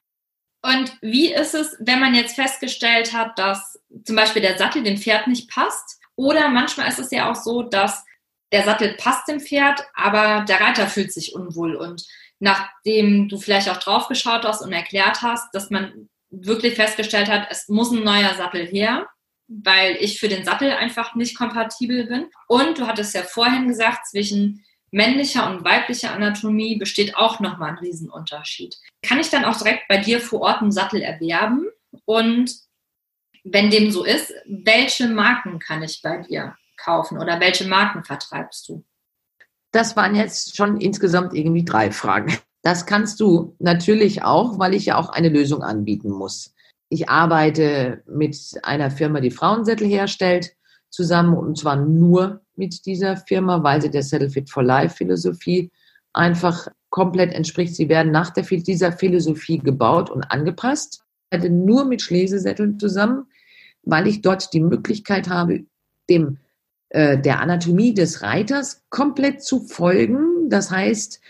Und 0.62 0.99
wie 1.01 1.33
ist 1.33 1.55
es, 1.55 1.79
wenn 1.81 1.99
man 1.99 2.14
jetzt 2.14 2.35
festgestellt 2.35 3.14
hat, 3.14 3.38
dass 3.38 3.81
zum 4.05 4.16
Beispiel 4.16 4.42
der 4.42 4.59
Sattel 4.59 4.83
dem 4.83 4.99
Pferd 4.99 5.29
nicht 5.29 5.49
passt? 5.49 5.99
Oder 6.14 6.51
manchmal 6.51 6.88
ist 6.88 6.99
es 6.99 7.11
ja 7.11 7.31
auch 7.31 7.37
so, 7.37 7.62
dass 7.62 8.05
der 8.53 8.65
Sattel 8.65 8.95
passt 8.95 9.29
dem 9.29 9.41
Pferd, 9.41 9.85
aber 9.95 10.45
der 10.45 10.61
Reiter 10.61 10.87
fühlt 10.87 11.13
sich 11.13 11.35
unwohl. 11.35 11.75
Und 11.75 12.07
nachdem 12.39 13.29
du 13.29 13.39
vielleicht 13.39 13.69
auch 13.69 13.79
drauf 13.79 14.09
geschaut 14.09 14.45
hast 14.45 14.63
und 14.63 14.73
erklärt 14.73 15.23
hast, 15.23 15.55
dass 15.55 15.71
man 15.71 16.09
wirklich 16.31 16.75
festgestellt 16.75 17.29
hat, 17.29 17.49
es 17.51 17.69
muss 17.69 17.91
ein 17.91 18.05
neuer 18.05 18.35
Sattel 18.35 18.67
her, 18.67 19.07
weil 19.49 19.97
ich 20.01 20.19
für 20.19 20.29
den 20.29 20.45
Sattel 20.45 20.71
einfach 20.73 21.15
nicht 21.15 21.37
kompatibel 21.37 22.07
bin. 22.07 22.27
Und 22.49 22.79
du 22.79 22.87
hattest 22.87 23.15
ja 23.15 23.23
vorhin 23.23 23.69
gesagt, 23.69 24.07
zwischen 24.09 24.65
männlicher 24.91 25.51
und 25.51 25.65
weiblicher 25.65 26.13
Anatomie 26.13 26.77
besteht 26.77 27.17
auch 27.17 27.41
nochmal 27.41 27.71
ein 27.71 27.79
Riesenunterschied. 27.79 28.77
Kann 29.03 29.21
ich 29.21 29.31
dann 29.31 29.45
auch 29.45 29.57
direkt 29.57 29.89
bei 29.89 29.99
dir 29.99 30.21
vor 30.21 30.41
Ort 30.43 30.63
einen 30.63 30.73
Sattel 30.73 31.03
erwerben? 31.03 31.67
Und 32.05 32.55
wenn 33.45 33.71
dem 33.71 33.91
so 33.91 34.05
ist, 34.05 34.33
welche 34.47 35.09
Marken 35.09 35.59
kann 35.59 35.83
ich 35.83 36.01
bei 36.03 36.19
dir 36.19 36.57
kaufen 36.77 37.19
oder 37.19 37.41
welche 37.41 37.67
Marken 37.67 38.05
vertreibst 38.05 38.69
du? 38.69 38.85
Das 39.73 39.97
waren 39.97 40.15
jetzt 40.15 40.57
schon 40.57 40.81
insgesamt 40.81 41.35
irgendwie 41.35 41.65
drei 41.65 41.91
Fragen. 41.91 42.37
Das 42.62 42.87
kannst 42.87 43.21
du 43.21 43.55
natürlich 43.59 44.23
auch, 44.23 44.59
weil 44.59 44.75
ich 44.75 44.87
ja 44.87 44.97
auch 44.97 45.11
eine 45.11 45.29
Lösung 45.29 45.62
anbieten 45.62 46.11
muss. 46.11 46.55
Ich 46.89 47.09
arbeite 47.09 48.03
mit 48.07 48.37
einer 48.62 48.91
Firma, 48.91 49.21
die 49.21 49.31
Frauensättel 49.31 49.87
herstellt, 49.87 50.57
zusammen 50.91 51.37
und 51.37 51.59
zwar 51.59 51.77
nur 51.77 52.41
mit 52.57 52.87
dieser 52.87 53.17
Firma, 53.17 53.62
weil 53.62 53.83
sie 53.83 53.91
der 53.91 54.03
Settle 54.03 54.31
Fit 54.31 54.51
for 54.51 54.62
Life 54.62 54.97
Philosophie 54.97 55.71
einfach 56.12 56.69
komplett 56.91 57.33
entspricht. 57.35 57.75
Sie 57.75 57.89
werden 57.89 58.12
nach 58.12 58.31
der, 58.31 58.45
dieser 58.45 58.93
Philosophie 58.93 59.59
gebaut 59.59 60.11
und 60.11 60.25
angepasst. 60.25 61.05
Ich 61.31 61.37
arbeite 61.37 61.53
nur 61.53 61.85
mit 61.85 62.03
Schlesesätteln 62.03 62.79
zusammen, 62.79 63.27
weil 63.83 64.07
ich 64.07 64.23
dort 64.23 64.53
die 64.53 64.61
Möglichkeit 64.61 65.29
habe, 65.29 65.65
dem 66.09 66.39
äh, 66.97 67.19
der 67.19 67.41
Anatomie 67.41 67.93
des 67.93 68.23
Reiters 68.23 68.83
komplett 68.89 69.43
zu 69.43 69.61
folgen. 69.61 70.49
Das 70.49 70.71
heißt, 70.71 71.21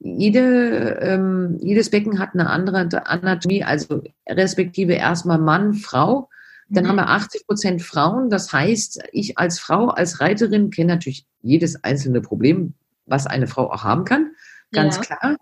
jede, 0.00 0.98
ähm, 1.00 1.58
jedes 1.60 1.90
Becken 1.90 2.18
hat 2.18 2.30
eine 2.34 2.50
andere 2.50 2.88
Anatomie, 3.06 3.62
also 3.62 4.02
respektive 4.28 4.94
erstmal 4.94 5.38
Mann, 5.38 5.74
Frau. 5.74 6.28
Dann 6.68 6.82
mhm. 6.82 6.88
haben 6.88 6.96
wir 6.96 7.08
80 7.08 7.46
Prozent 7.46 7.82
Frauen. 7.82 8.30
Das 8.30 8.52
heißt, 8.52 9.00
ich 9.12 9.38
als 9.38 9.60
Frau, 9.60 9.90
als 9.90 10.20
Reiterin 10.20 10.70
kenne 10.70 10.94
natürlich 10.94 11.24
jedes 11.40 11.84
einzelne 11.84 12.20
Problem, 12.20 12.74
was 13.06 13.28
eine 13.28 13.46
Frau 13.46 13.70
auch 13.70 13.84
haben 13.84 14.04
kann. 14.04 14.32
Ganz 14.72 14.96
ja. 14.96 15.02
klar. 15.02 15.36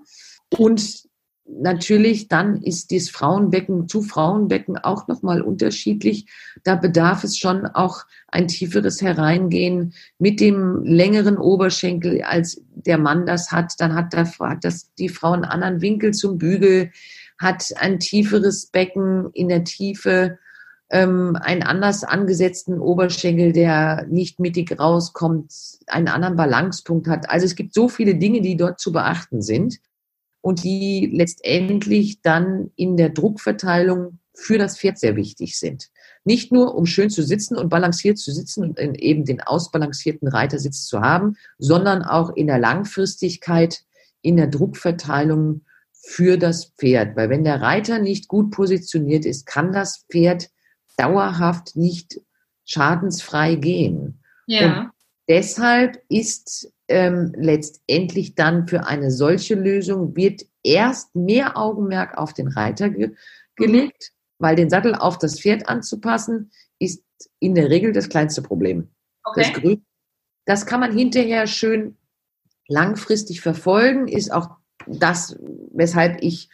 Und 0.59 1.09
natürlich 1.59 2.29
dann 2.29 2.63
ist 2.63 2.93
das 2.93 3.11
Frauenbecken 3.11 3.89
zu 3.89 4.03
Frauenbecken 4.03 4.79
auch 4.79 5.09
nochmal 5.09 5.43
unterschiedlich. 5.43 6.27
Da 6.65 6.77
bedarf 6.77 7.25
es 7.25 7.39
schon 7.39 7.67
auch 7.67 8.05
ein 8.29 8.49
tieferes 8.49 9.03
Hereingehen 9.03 9.95
mit 10.19 10.41
dem 10.41 10.85
längeren 10.85 11.37
Oberschenkel, 11.37 12.23
als 12.23 12.63
der 12.75 12.99
Mann 12.99 13.27
das 13.27 13.51
hat. 13.51 13.75
Dann 13.79 13.95
hat, 13.95 14.13
da, 14.13 14.25
hat 14.27 14.65
das 14.65 14.93
die 14.95 15.09
Frau 15.09 15.33
einen 15.33 15.45
anderen 15.45 15.81
Winkel 15.81 16.13
zum 16.13 16.39
Bügel, 16.39 16.91
hat 17.39 17.65
ein 17.79 17.99
tieferes 17.99 18.67
Becken 18.67 19.31
in 19.33 19.49
der 19.49 19.65
Tiefe, 19.65 20.39
ähm, 20.91 21.37
einen 21.41 21.63
anders 21.63 22.05
angesetzten 22.05 22.79
Oberschenkel, 22.79 23.53
der 23.53 24.07
nicht 24.09 24.41
mittig 24.41 24.79
rauskommt, 24.79 25.53
einen 25.87 26.09
anderen 26.09 26.37
Balancepunkt 26.37 27.09
hat. 27.09 27.31
Also 27.31 27.47
es 27.47 27.55
gibt 27.55 27.75
so 27.75 27.89
viele 27.89 28.17
Dinge, 28.17 28.41
die 28.41 28.57
dort 28.57 28.81
zu 28.81 28.93
beachten 28.93 29.41
sind 29.41 29.79
und 30.41 30.65
die 30.65 31.11
letztendlich 31.13 32.23
dann 32.23 32.71
in 32.77 32.97
der 32.97 33.11
Druckverteilung 33.11 34.19
für 34.35 34.59
das 34.59 34.79
Pferd 34.79 34.99
sehr 34.99 35.17
wichtig 35.17 35.59
sind. 35.59 35.91
Nicht 36.25 36.53
nur, 36.53 36.75
um 36.75 36.87
schön 36.87 37.11
zu 37.11 37.23
sitzen 37.23 37.57
und 37.57 37.69
balanciert 37.69 38.19
zu 38.19 38.33
sitzen 38.33 38.65
und 38.65 38.79
eben 38.79 39.25
den 39.25 39.41
ausbalancierten 39.41 40.29
Reitersitz 40.29 40.87
zu 40.87 41.01
haben, 41.01 41.37
sondern 41.59 42.03
auch 42.03 42.31
in 42.37 42.47
der 42.47 42.59
Langfristigkeit, 42.59 43.83
in 44.23 44.37
der 44.37 44.47
Druckverteilung 44.47 45.63
für 45.93 46.39
das 46.39 46.73
Pferd. 46.77 47.17
Weil 47.17 47.31
wenn 47.31 47.45
der 47.45 47.61
Reiter 47.61 47.99
nicht 47.99 48.29
gut 48.29 48.51
positioniert 48.51 49.25
ist, 49.25 49.47
kann 49.47 49.73
das 49.73 50.05
Pferd 50.11 50.51
dauerhaft 50.97 51.77
nicht 51.77 52.21
schadensfrei 52.65 53.57
gehen. 53.57 54.23
Ja. 54.47 54.81
Und 54.81 54.91
deshalb 55.29 56.03
ist 56.09 56.73
ähm, 56.91 57.33
letztendlich 57.37 58.35
dann 58.35 58.67
für 58.67 58.87
eine 58.87 59.11
solche 59.11 59.55
Lösung 59.55 60.17
wird 60.17 60.43
erst 60.63 61.15
mehr 61.15 61.57
Augenmerk 61.57 62.19
auf 62.19 62.35
den 62.35 62.49
Reiter 62.49 62.91
ge 62.91 63.15
gelegt, 63.57 64.13
weil 64.39 64.57
den 64.57 64.71
Sattel 64.71 64.95
auf 64.95 65.19
das 65.19 65.39
Pferd 65.39 65.69
anzupassen, 65.69 66.51
ist 66.79 67.03
in 67.41 67.55
der 67.55 67.69
Regel 67.69 67.93
das 67.93 68.09
kleinste 68.09 68.41
Problem. 68.41 68.89
Okay. 69.23 69.53
Das, 69.63 69.77
das 70.47 70.67
kann 70.67 70.81
man 70.81 70.97
hinterher 70.97 71.47
schön 71.47 71.97
langfristig 72.67 73.43
verfolgen, 73.43 74.09
ist 74.09 74.33
auch 74.33 74.49
das, 74.87 75.37
weshalb 75.73 76.23
ich, 76.23 76.49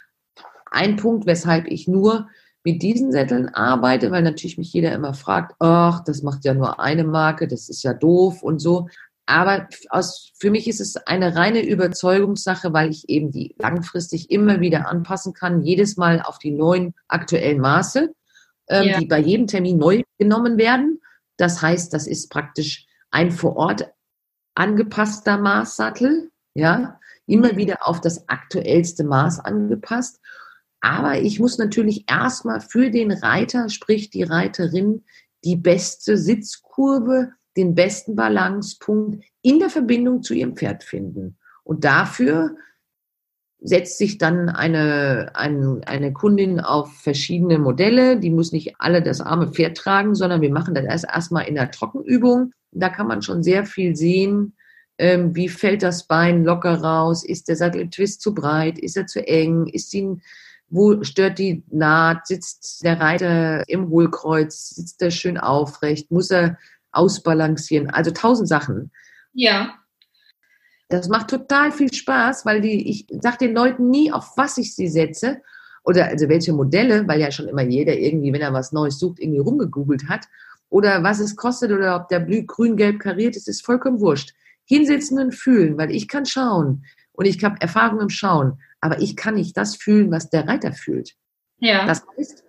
ein 0.71 0.97
Punkt, 0.97 1.27
weshalb 1.27 1.69
ich 1.69 1.87
nur 1.87 2.29
mit 2.65 2.83
diesen 2.83 3.13
Sätteln 3.13 3.49
arbeite, 3.51 4.11
weil 4.11 4.23
natürlich 4.23 4.59
mich 4.59 4.73
jeder 4.73 4.93
immer 4.93 5.15
fragt, 5.15 5.55
ach, 5.61 6.03
das 6.03 6.23
macht 6.23 6.45
ja 6.45 6.53
nur 6.53 6.81
eine 6.81 7.05
Marke, 7.05 7.47
das 7.47 7.69
ist 7.69 7.85
ja 7.85 7.95
doof 7.95 8.43
und 8.43 8.59
so. 8.59 8.89
Aber 9.27 9.69
aus, 9.91 10.33
für 10.39 10.53
mich 10.53 10.69
ist 10.69 10.81
es 10.81 10.97
eine 10.97 11.35
reine 11.35 11.67
Überzeugungssache, 11.67 12.73
weil 12.73 12.91
ich 12.91 13.09
eben 13.09 13.33
die 13.33 13.57
langfristig 13.59 14.31
immer 14.31 14.61
wieder 14.61 14.89
anpassen 14.89 15.35
kann, 15.35 15.63
jedes 15.63 15.97
Mal 15.97 16.23
auf 16.23 16.39
die 16.39 16.53
neuen 16.53 16.95
aktuellen 17.09 17.61
Maße, 17.61 18.15
ähm, 18.69 18.89
ja. 18.89 18.99
die 18.99 19.07
bei 19.07 19.19
jedem 19.19 19.49
Termin 19.49 19.79
neu 19.79 20.03
genommen 20.19 20.59
werden. 20.59 21.01
Das 21.37 21.61
heißt, 21.61 21.93
das 21.93 22.07
ist 22.07 22.31
praktisch 22.31 22.87
ein 23.11 23.33
vor 23.33 23.57
Ort 23.57 23.91
angepasster 24.55 25.39
Maßsattel, 25.39 26.31
ja, 26.55 27.01
immer 27.27 27.53
mhm. 27.53 27.57
wieder 27.57 27.87
auf 27.87 28.01
das 28.01 28.29
aktuellste 28.29 29.03
Maß 29.03 29.41
angepasst. 29.41 30.21
Aber 30.81 31.19
ich 31.19 31.41
muss 31.41 31.59
natürlich 31.59 32.09
erstmal 32.09 32.61
für 32.61 32.91
den 32.91 33.11
Reiter, 33.11 33.69
sprich 33.71 34.11
die 34.11 34.23
Reiterin, 34.23 35.05
die 35.43 35.57
beste 35.57 36.17
Sitzkurve 36.17 37.33
den 37.57 37.75
besten 37.75 38.17
Balancepunkt 38.17 39.25
in 39.43 39.59
der 39.59 39.71
Verbindung 39.71 40.23
zu 40.23 40.35
ihrem 40.35 40.57
Pferd 40.57 40.85
finden. 40.85 41.39
Und 41.65 41.85
dafür 41.85 42.57
setzt 43.61 43.99
sich 43.99 44.19
dann 44.19 44.49
eine, 44.49 45.33
eine, 45.35 45.81
eine 45.87 46.13
Kundin 46.13 46.61
auf 46.61 46.93
verschiedene 46.93 47.59
Modelle. 47.59 48.19
Die 48.19 48.31
muss 48.31 48.53
nicht 48.53 48.75
alle 48.79 49.03
das 49.03 49.21
arme 49.21 49.49
Pferd 49.49 49.77
tragen, 49.77 50.15
sondern 50.15 50.41
wir 50.41 50.53
machen 50.53 50.75
das 50.75 50.85
erst 50.85 51.07
erstmal 51.07 51.49
in 51.49 51.55
der 51.55 51.71
Trockenübung. 51.71 52.53
Da 52.73 52.89
kann 52.89 53.09
man 53.09 53.23
schon 53.23 53.43
sehr 53.43 53.65
viel 53.65 53.97
sehen. 53.97 54.55
Ähm, 54.99 55.35
wie 55.35 55.49
fällt 55.49 55.83
das 55.83 56.07
Bein 56.07 56.45
locker 56.45 56.81
raus? 56.81 57.25
Ist 57.25 57.49
der 57.49 57.57
Satteltwist 57.57 58.21
zu 58.21 58.35
breit? 58.35 58.79
Ist 58.79 58.97
er 58.97 59.07
zu 59.07 59.27
eng? 59.27 59.67
Ist 59.67 59.93
ihn, 59.95 60.23
wo 60.69 61.03
stört 61.03 61.39
die 61.39 61.65
Naht? 61.71 62.27
Sitzt 62.27 62.85
der 62.85 63.01
Reiter 63.01 63.69
im 63.69 63.89
Hohlkreuz? 63.89 64.71
Sitzt 64.71 65.03
er 65.03 65.11
schön 65.11 65.39
aufrecht? 65.39 66.11
Muss 66.11 66.31
er 66.31 66.59
ausbalancieren, 66.97 67.91
also 67.91 68.11
tausend 68.11 68.49
Sachen. 68.49 68.91
Ja. 69.33 69.75
Das 70.89 71.09
macht 71.09 71.29
total 71.29 71.73
viel 71.73 71.93
Spaß, 71.93 72.47
weil 72.47 72.61
die, 72.61 72.89
ich 72.89 73.07
sage 73.21 73.39
den 73.39 73.55
Leuten 73.55 73.91
nie, 73.91 74.13
auf 74.13 74.37
was 74.37 74.57
ich 74.57 74.75
sie 74.75 74.89
setze 74.89 75.43
oder 75.85 76.07
also 76.07 76.29
welche 76.29 76.53
Modelle, 76.53 77.07
weil 77.09 77.21
ja 77.21 77.31
schon 77.31 77.49
immer 77.49 77.63
jeder 77.63 77.97
irgendwie, 77.97 78.33
wenn 78.33 78.41
er 78.41 78.53
was 78.53 78.73
Neues 78.73 78.99
sucht, 78.99 79.19
irgendwie 79.19 79.41
rumgegoogelt 79.41 80.09
hat 80.09 80.27
oder 80.69 81.03
was 81.03 81.21
es 81.21 81.37
kostet 81.37 81.73
oder 81.73 81.97
ob 81.97 82.09
der 82.09 82.21
Blü 82.21 82.45
grün-gelb 82.45 83.01
kariert 83.01 83.37
ist, 83.37 83.49
ist 83.49 83.65
vollkommen 83.65 84.01
wurscht. 84.01 84.33
Hinsetzen 84.65 85.19
und 85.19 85.35
fühlen, 85.35 85.79
weil 85.79 85.93
ich 85.93 86.09
kann 86.09 86.27
schauen 86.27 86.85
und 87.13 87.27
ich 87.27 87.43
habe 87.45 87.61
Erfahrung 87.61 88.01
im 88.01 88.09
Schauen, 88.11 88.61
aber 88.81 89.01
ich 89.01 89.17
kann 89.17 89.35
nicht 89.35 89.57
das 89.57 89.77
fühlen, 89.77 90.11
was 90.11 90.29
der 90.29 90.49
Reiter 90.49 90.73
fühlt. 90.73 91.15
Ja. 91.59 91.87
Das 91.87 92.05
heißt, 92.17 92.45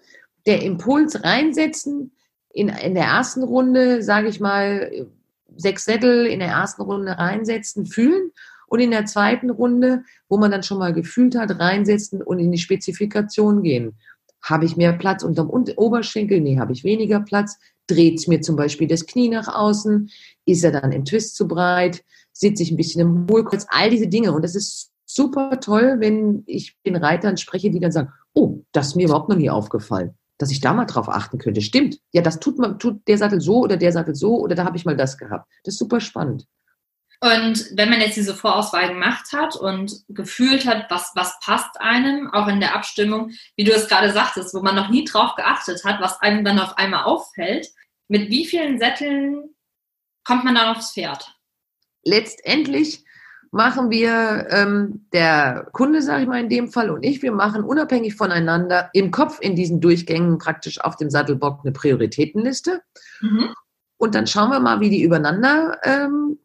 der 0.45 0.63
Impuls 0.63 1.23
reinsetzen, 1.23 2.12
in, 2.58 2.70
in 2.70 2.96
der 2.96 3.04
ersten 3.04 3.43
Runde, 3.43 4.02
sage 4.02 4.30
ich 4.30 4.39
mal, 4.39 5.08
sechs 5.56 5.86
Sättel 5.86 6.26
in 6.26 6.39
der 6.39 6.50
ersten 6.50 6.82
Runde 6.82 7.12
reinsetzen, 7.12 7.86
fühlen 7.86 8.32
und 8.67 8.80
in 8.80 8.89
der 8.89 9.06
zweiten 9.06 9.52
Runde, 9.52 10.04
wo 10.28 10.38
man 10.38 10.50
dann 10.50 10.63
schon 10.63 10.80
mal 10.80 10.91
gefühlt 10.91 11.36
hat, 11.38 11.60
reinsetzen 11.60 12.24
und 12.24 12.39
in 12.39 12.52
die 12.52 12.58
Spezifikation 12.58 13.62
gehen. 13.62 13.96
Habe 14.41 14.65
ich 14.65 14.76
mehr 14.76 14.93
Platz 14.93 15.22
unterm 15.22 15.52
Oberschenkel? 15.52 16.41
Nee, 16.41 16.58
habe 16.58 16.74
ich 16.74 16.84
weniger 16.84 17.20
Platz. 17.20 17.60
Dreht 17.86 18.28
mir 18.28 18.41
zum 18.41 18.56
Beispiel 18.56 18.88
das 18.88 19.06
Knie 19.06 19.30
nach 19.30 19.48
außen? 19.48 20.10
Ist 20.46 20.63
er 20.63 20.72
dann 20.72 20.91
im 20.91 21.06
Twist 21.06 21.36
zu 21.36 21.48
breit? 21.48 22.04
Sitze 22.34 22.63
ich 22.63 22.72
ein 22.72 22.78
bisschen 22.78 23.02
im 23.02 23.28
Hohlkreuz? 23.30 23.67
All 23.70 23.91
diese 23.91 24.08
Dinge. 24.08 24.32
Und 24.32 24.41
das 24.41 24.56
ist 24.56 24.89
super 25.06 25.60
toll, 25.60 25.98
wenn 26.00 26.41
ich 26.48 26.76
den 26.86 26.96
Reitern 26.96 27.38
spreche, 27.38 27.69
die 27.69 27.79
dann 27.79 27.92
sagen, 27.92 28.12
oh, 28.34 28.63
das 28.71 28.88
ist 28.88 28.96
mir 28.96 29.06
überhaupt 29.06 29.29
noch 29.29 29.38
nie 29.38 29.52
aufgefallen 29.52 30.17
dass 30.38 30.52
ich 30.52 30.62
da 30.62 30.73
mal 30.73 30.85
drauf 30.85 31.10
achten 31.10 31.38
könnte. 31.38 31.62
Stimmt. 31.62 32.00
Ja, 32.12 32.21
das 32.21 32.40
tut 32.40 32.60
man, 32.60 32.79
tut 32.79 33.08
der 33.08 33.17
Sattel 33.17 33.42
so 33.42 33.60
oder 33.60 33.77
der 33.77 33.92
Sattel 33.92 34.15
so 34.15 34.38
oder 34.38 34.56
da 34.56 34.65
habe 34.65 34.77
ich 34.77 34.85
mal 34.85 34.96
das 34.96 35.17
gehabt. 35.17 35.52
Das 35.63 35.75
ist 35.75 35.79
super 35.79 36.00
spannend. 36.00 36.46
Und 37.19 37.71
wenn 37.73 37.90
man 37.90 38.00
jetzt 38.00 38.15
diese 38.15 38.35
Vorauswahl 38.35 38.90
gemacht 38.90 39.33
hat 39.33 39.56
und 39.56 40.04
gefühlt 40.08 40.67
hat, 40.67 40.85
was, 40.92 41.12
was 41.15 41.40
passt 41.40 41.81
einem, 41.81 42.31
auch 42.31 42.48
in 42.48 42.60
der 42.60 42.75
Abstimmung, 42.75 43.31
wie 43.56 43.63
du 43.63 43.71
es 43.71 43.88
gerade 43.88 44.12
sagtest, 44.12 44.54
wo 44.54 44.62
man 44.62 44.75
noch 44.75 44.90
nie 44.90 45.04
drauf 45.04 45.33
geachtet 45.35 45.83
hat, 45.83 46.00
was 46.00 46.21
einem 46.21 46.46
dann 46.46 46.60
auf 46.60 46.77
einmal 46.77 47.06
auffällt, 47.06 47.69
mit 48.08 48.29
wie 48.29 48.46
vielen 48.46 48.77
Sätteln 48.77 49.56
kommt 50.23 50.44
man 50.44 50.56
dann 50.56 50.75
aufs 50.75 50.94
Pferd? 50.94 51.33
Letztendlich 52.04 53.04
machen 53.52 53.89
wir, 53.89 54.48
ähm, 54.50 55.06
der 55.13 55.67
Kunde, 55.71 56.02
sage 56.02 56.23
ich 56.23 56.27
mal 56.27 56.41
in 56.41 56.50
dem 56.50 56.69
Fall, 56.71 56.89
und 56.89 57.04
ich, 57.04 57.21
wir 57.21 57.31
machen 57.31 57.63
unabhängig 57.63 58.15
voneinander 58.15 58.89
im 58.93 59.12
Kopf 59.12 59.39
in 59.41 59.56
diesen 59.56 59.81
Durchgängen 59.81 60.37
praktisch 60.37 60.81
auf 60.81 60.95
dem 60.95 61.10
Sattelbock 61.10 61.62
eine 61.63 61.71
Prioritätenliste. 61.71 62.81
Mhm. 63.21 63.54
Und 63.98 64.15
dann 64.15 64.27
schauen 64.27 64.52
wir 64.52 64.60
mal, 64.60 64.79
wie 64.79 64.89
die 64.89 65.02
übereinander 65.02 65.79
ähm, 65.83 66.39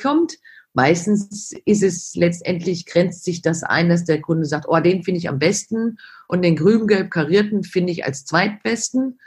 kommt. 0.00 0.38
Meistens 0.72 1.52
ist 1.64 1.82
es 1.82 2.14
letztendlich, 2.14 2.86
grenzt 2.86 3.24
sich 3.24 3.40
das 3.40 3.62
ein, 3.62 3.88
dass 3.88 4.04
der 4.04 4.20
Kunde 4.20 4.44
sagt, 4.44 4.66
oh, 4.68 4.78
den 4.80 5.02
finde 5.02 5.18
ich 5.18 5.28
am 5.28 5.38
besten 5.38 5.98
und 6.28 6.42
den 6.42 6.56
grün-gelb 6.56 7.10
karierten 7.10 7.64
finde 7.64 7.92
ich 7.92 8.04
als 8.04 8.24
zweitbesten. 8.26 9.18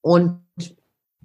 Und 0.00 0.42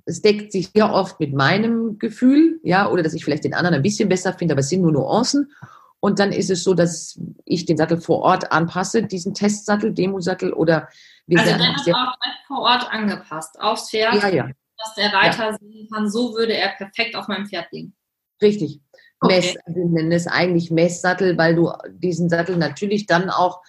es 0.06 0.22
deckt 0.22 0.52
sich 0.52 0.70
sehr 0.74 0.94
oft 0.94 1.20
mit 1.20 1.34
meinem 1.34 1.98
Gefühl, 1.98 2.60
ja, 2.64 2.90
oder 2.90 3.02
dass 3.04 3.14
ich 3.14 3.26
vielleicht 3.26 3.44
den 3.44 3.54
anderen 3.54 3.76
ein 3.76 3.82
bisschen 3.82 4.08
besser 4.08 4.34
finde, 4.34 4.54
aber 4.54 4.60
es 4.60 4.70
sind 4.70 4.82
nur 4.82 4.92
Nuancen. 4.92 5.52
Und 6.00 6.20
dann 6.20 6.32
ist 6.32 6.52
es 6.52 6.64
so, 6.64 6.76
dass 6.76 7.20
ich 7.46 7.66
den 7.66 7.78
Sattel 7.78 8.00
vor 8.00 8.20
Ort 8.20 8.52
anpasse, 8.52 9.04
diesen 9.04 9.34
Testsattel, 9.34 9.92
Demosattel 9.92 10.54
oder 10.54 10.88
wir 11.26 11.40
Also 11.40 11.58
der 11.58 11.76
ist 11.76 11.90
auch 11.90 12.14
vor 12.46 12.60
Ort 12.60 12.92
angepasst, 12.92 13.60
aufs 13.60 13.90
Pferd, 13.90 14.14
ja, 14.22 14.30
ja. 14.30 14.50
dass 14.78 14.94
der 14.96 15.12
Reiter 15.12 15.52
ja. 15.52 15.58
sehen 15.58 15.88
kann, 15.92 16.10
so 16.10 16.36
würde 16.36 16.54
er 16.54 16.70
perfekt 16.70 17.16
auf 17.16 17.28
meinem 17.28 17.48
Pferd 17.48 17.72
liegen. 17.72 17.96
Richtig. 18.40 18.82
Okay. 19.22 19.36
Mess, 19.36 19.56
wir 19.66 19.86
nennen 19.86 20.12
es 20.12 20.28
eigentlich 20.28 20.70
Messsattel, 20.70 21.38
weil 21.40 21.56
du 21.56 21.72
diesen 21.90 22.30
Sattel 22.30 22.58
natürlich 22.58 23.08
dann 23.08 23.32
auch, 23.32 23.62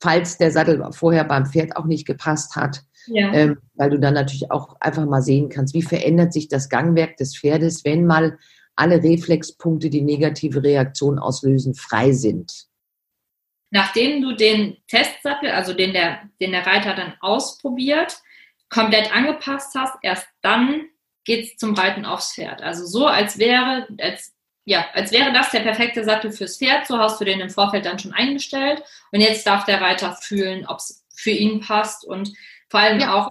falls 0.00 0.36
der 0.36 0.50
Sattel 0.50 0.84
vorher 0.92 1.24
beim 1.24 1.46
Pferd 1.46 1.76
auch 1.76 1.86
nicht 1.86 2.06
gepasst 2.06 2.56
hat, 2.56 2.82
ja. 3.06 3.32
ähm, 3.32 3.58
weil 3.74 3.90
du 3.90 3.98
dann 3.98 4.14
natürlich 4.14 4.50
auch 4.50 4.76
einfach 4.80 5.06
mal 5.06 5.22
sehen 5.22 5.48
kannst, 5.48 5.74
wie 5.74 5.82
verändert 5.82 6.32
sich 6.32 6.48
das 6.48 6.68
Gangwerk 6.68 7.16
des 7.16 7.36
Pferdes, 7.36 7.84
wenn 7.84 8.06
mal 8.06 8.38
alle 8.76 9.02
Reflexpunkte, 9.02 9.90
die 9.90 10.02
negative 10.02 10.62
Reaktion 10.62 11.18
auslösen, 11.18 11.74
frei 11.74 12.12
sind. 12.12 12.66
Nachdem 13.70 14.22
du 14.22 14.34
den 14.34 14.78
Testsattel, 14.88 15.50
also 15.50 15.74
den 15.74 15.92
der, 15.92 16.22
den 16.40 16.52
der 16.52 16.66
Reiter 16.66 16.94
dann 16.94 17.14
ausprobiert, 17.20 18.20
komplett 18.68 19.14
angepasst 19.14 19.74
hast, 19.76 19.96
erst 20.02 20.26
dann 20.42 20.86
geht 21.24 21.44
es 21.44 21.56
zum 21.56 21.74
Reiten 21.74 22.04
aufs 22.04 22.34
Pferd. 22.34 22.62
Also 22.62 22.86
so, 22.86 23.06
als 23.06 23.38
wäre, 23.38 23.86
als, 24.00 24.34
ja, 24.64 24.86
als 24.94 25.12
wäre 25.12 25.32
das 25.32 25.50
der 25.50 25.60
perfekte 25.60 26.02
Sattel 26.04 26.32
fürs 26.32 26.56
Pferd. 26.56 26.86
So 26.86 26.98
hast 26.98 27.20
du 27.20 27.24
den 27.24 27.40
im 27.40 27.50
Vorfeld 27.50 27.86
dann 27.86 27.98
schon 27.98 28.12
eingestellt. 28.12 28.82
Und 29.12 29.20
jetzt 29.20 29.46
darf 29.46 29.64
der 29.64 29.80
Reiter 29.80 30.16
fühlen, 30.20 30.66
ob 30.66 30.78
es 30.78 31.04
für 31.14 31.30
ihn 31.30 31.60
passt 31.60 32.04
und 32.04 32.32
vor 32.70 32.80
allem 32.80 33.00
ja. 33.00 33.14
auch, 33.14 33.30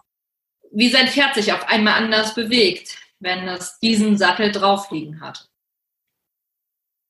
wie 0.71 0.89
sein 0.89 1.07
Pferd 1.07 1.33
sich 1.33 1.53
auf 1.53 1.67
einmal 1.67 1.95
anders 1.95 2.35
bewegt, 2.35 2.97
wenn 3.19 3.47
es 3.47 3.79
diesen 3.79 4.17
Sattel 4.17 4.51
drauf 4.51 4.91
liegen 4.91 5.21
hat. 5.21 5.49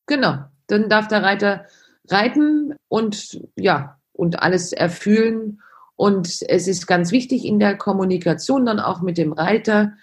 Genau. 0.05 0.45
Dann 0.67 0.89
darf 0.89 1.07
der 1.07 1.23
Reiter 1.23 1.65
reiten 2.07 2.75
und 2.87 3.41
ja, 3.55 3.99
und 4.13 4.41
alles 4.41 4.71
erfüllen. 4.71 5.61
Und 5.95 6.27
es 6.47 6.67
ist 6.67 6.87
ganz 6.87 7.11
wichtig 7.11 7.43
in 7.43 7.59
der 7.59 7.75
Kommunikation 7.75 8.65
dann 8.65 8.79
auch 8.79 9.01
mit 9.01 9.17
dem 9.17 9.33
Reiter, 9.33 9.93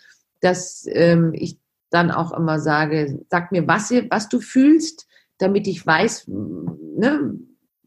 dass 0.41 0.87
ähm, 0.91 1.33
ich 1.35 1.59
dann 1.91 2.11
auch 2.11 2.33
immer 2.33 2.59
sage, 2.61 3.25
sag 3.31 3.53
mir, 3.53 3.67
was, 3.67 3.91
was 4.11 4.29
du 4.29 4.41
fühlst, 4.41 5.07
damit 5.39 5.67
ich 5.67 5.87
weiß, 5.87 6.27
ne, 6.29 7.39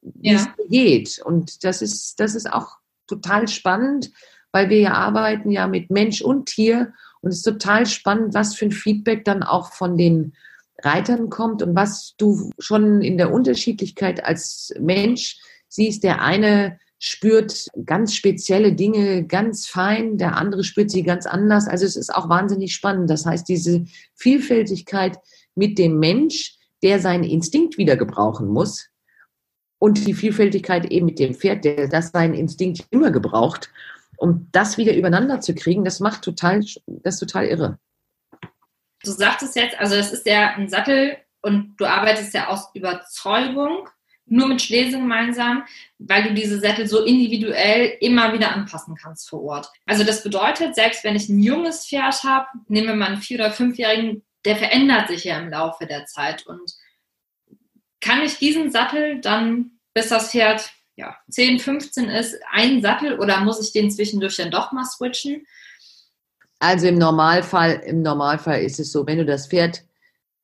wie 0.02 0.32
ja. 0.32 0.36
es 0.36 0.48
geht. 0.70 1.22
Und 1.24 1.64
das 1.64 1.82
ist, 1.82 2.20
das 2.20 2.36
ist 2.36 2.52
auch 2.52 2.79
total 3.10 3.48
spannend, 3.48 4.12
weil 4.52 4.70
wir 4.70 4.80
ja 4.80 4.94
arbeiten 4.94 5.52
ja 5.52 5.68
mit 5.68 5.90
Mensch 5.90 6.22
und 6.22 6.48
Tier 6.48 6.94
und 7.22 7.32
es 7.32 7.38
ist 7.38 7.44
total 7.44 7.86
spannend, 7.86 8.34
was 8.34 8.56
für 8.56 8.66
ein 8.66 8.72
Feedback 8.72 9.26
dann 9.26 9.44
auch 9.44 9.74
von 9.74 9.98
den 9.98 10.34
Reitern 10.82 11.30
kommt 11.30 11.62
und 11.62 11.76
was 11.76 12.16
du 12.18 12.52
schon 12.58 13.02
in 13.02 13.18
der 13.18 13.34
Unterschiedlichkeit 13.34 14.24
als 14.24 14.74
Mensch 14.80 15.38
siehst. 15.68 16.04
Der 16.04 16.22
eine 16.22 16.80
spürt 17.00 17.68
ganz 17.86 18.14
spezielle 18.14 18.74
Dinge 18.74 19.26
ganz 19.26 19.68
fein, 19.68 20.18
der 20.18 20.36
andere 20.36 20.64
spürt 20.64 20.92
sie 20.92 21.04
ganz 21.04 21.26
anders. 21.26 21.68
Also 21.68 21.86
es 21.86 21.96
ist 21.96 22.14
auch 22.14 22.30
wahnsinnig 22.30 22.74
spannend. 22.74 23.10
Das 23.10 23.26
heißt, 23.26 23.48
diese 23.48 23.86
Vielfältigkeit 24.16 25.18
mit 25.56 25.78
dem 25.78 26.00
Mensch, 26.00 26.58
der 26.84 27.00
seinen 27.00 27.24
Instinkt 27.24 27.78
wieder 27.78 27.98
gebrauchen 27.98 28.48
muss, 28.48 28.88
und 29.80 30.06
die 30.06 30.14
Vielfältigkeit 30.14 30.86
eben 30.92 31.06
mit 31.06 31.20
dem 31.20 31.34
Pferd, 31.34 31.66
der 31.66 31.88
das 31.88 32.12
seinen 32.12 32.34
Instinkt 32.34 32.86
immer 32.92 33.12
gebraucht, 33.12 33.72
um 34.18 34.48
das 34.52 34.78
wieder 34.78 34.96
übereinander 34.96 35.40
zu 35.40 35.56
kriegen, 35.56 35.86
das 35.86 36.00
macht 36.00 36.22
total, 36.22 36.60
das 36.86 37.16
ist 37.16 37.20
total 37.20 37.46
irre. 37.46 37.80
Du 39.04 39.12
sagtest 39.12 39.56
jetzt, 39.56 39.80
also 39.80 39.96
das 39.96 40.12
ist 40.12 40.26
ja 40.26 40.50
ein 40.56 40.68
Sattel 40.68 41.18
und 41.42 41.76
du 41.78 41.86
arbeitest 41.86 42.34
ja 42.34 42.50
aus 42.50 42.70
Überzeugung 42.74 43.88
nur 44.26 44.48
mit 44.48 44.62
Schlesien 44.62 45.02
gemeinsam, 45.02 45.64
weil 45.98 46.24
du 46.24 46.34
diese 46.34 46.60
Sättel 46.60 46.88
so 46.88 47.04
individuell 47.04 47.98
immer 48.00 48.32
wieder 48.34 48.54
anpassen 48.54 48.96
kannst 48.96 49.30
vor 49.30 49.42
Ort. 49.42 49.72
Also 49.86 50.04
das 50.04 50.22
bedeutet, 50.22 50.76
selbst 50.76 51.04
wenn 51.04 51.16
ich 51.16 51.30
ein 51.30 51.40
junges 51.40 51.88
Pferd 51.88 52.24
habe, 52.24 52.46
nehmen 52.68 52.88
wir 52.88 52.96
mal 52.96 53.08
einen 53.08 53.22
vier- 53.22 53.40
oder 53.40 53.52
fünfjährigen, 53.52 54.24
der 54.46 54.56
verändert 54.56 55.08
sich 55.08 55.24
ja 55.24 55.40
im 55.40 55.50
Laufe 55.50 55.86
der 55.86 56.06
Zeit 56.06 56.46
und 56.46 56.74
kann 58.02 58.22
ich 58.22 58.38
diesen 58.38 58.72
Sattel 58.72 59.22
dann, 59.22 59.72
bis 59.94 60.10
das 60.10 60.32
Pferd 60.32 60.72
ja, 61.00 61.16
10, 61.30 61.60
15 61.60 62.10
ist, 62.10 62.38
einen 62.52 62.82
Sattel 62.82 63.18
oder 63.20 63.40
muss 63.40 63.62
ich 63.62 63.72
den 63.72 63.90
zwischendurch 63.90 64.36
dann 64.36 64.52
doch 64.52 64.74
mal 64.74 64.84
switchen? 64.84 65.46
Also 66.60 66.88
im 66.88 66.98
Normalfall, 66.98 67.82
im 67.86 68.02
Normalfall 68.02 68.62
ist 68.62 68.80
es 68.82 68.92
so, 68.92 69.08
wenn 69.08 69.18
du 69.18 69.26
das 69.26 69.48
Pferd, 69.48 69.84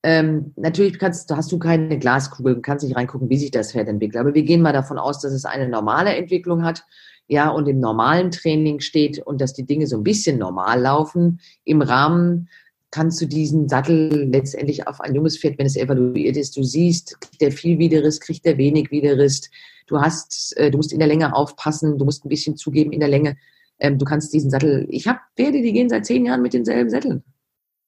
ähm, 0.02 0.54
natürlich 0.56 0.98
kannst, 0.98 1.30
hast 1.30 1.52
du 1.52 1.58
keine 1.58 1.98
Glaskugel 1.98 2.54
und 2.54 2.62
kannst 2.62 2.84
nicht 2.84 2.96
reingucken, 2.96 3.28
wie 3.28 3.36
sich 3.36 3.50
das 3.50 3.72
Pferd 3.72 3.88
entwickelt. 3.88 4.18
Aber 4.18 4.32
wir 4.32 4.44
gehen 4.44 4.62
mal 4.62 4.72
davon 4.72 4.98
aus, 4.98 5.20
dass 5.20 5.32
es 5.32 5.44
eine 5.44 5.68
normale 5.68 6.16
Entwicklung 6.16 6.64
hat, 6.64 6.84
ja, 7.28 7.50
und 7.50 7.66
im 7.66 7.80
normalen 7.80 8.30
Training 8.30 8.80
steht 8.80 9.18
und 9.18 9.40
dass 9.40 9.52
die 9.52 9.66
Dinge 9.66 9.86
so 9.86 9.96
ein 9.96 10.04
bisschen 10.04 10.38
normal 10.38 10.80
laufen 10.80 11.40
im 11.64 11.82
Rahmen 11.82 12.48
kannst 12.96 13.20
du 13.20 13.26
diesen 13.26 13.68
Sattel 13.68 14.30
letztendlich 14.32 14.88
auf 14.88 15.02
ein 15.02 15.14
junges 15.14 15.38
Pferd, 15.38 15.58
wenn 15.58 15.66
es 15.66 15.76
evaluiert 15.76 16.34
ist, 16.34 16.56
du 16.56 16.62
siehst, 16.62 17.20
kriegt 17.20 17.42
der 17.42 17.52
viel 17.52 17.78
Widerriss, 17.78 18.20
kriegt 18.20 18.46
der 18.46 18.56
wenig 18.56 18.90
Widerriss. 18.90 19.50
Du 19.86 20.00
hast, 20.00 20.56
äh, 20.56 20.70
du 20.70 20.78
musst 20.78 20.94
in 20.94 20.98
der 20.98 21.06
Länge 21.06 21.36
aufpassen, 21.36 21.98
du 21.98 22.06
musst 22.06 22.24
ein 22.24 22.30
bisschen 22.30 22.56
zugeben 22.56 22.92
in 22.92 23.00
der 23.00 23.10
Länge. 23.10 23.36
Ähm, 23.78 23.98
du 23.98 24.06
kannst 24.06 24.32
diesen 24.32 24.50
Sattel, 24.50 24.86
ich 24.88 25.06
habe 25.06 25.20
Pferde, 25.36 25.60
die 25.60 25.74
gehen 25.74 25.90
seit 25.90 26.06
zehn 26.06 26.24
Jahren 26.24 26.40
mit 26.40 26.54
denselben 26.54 26.88
Sätteln. 26.88 27.22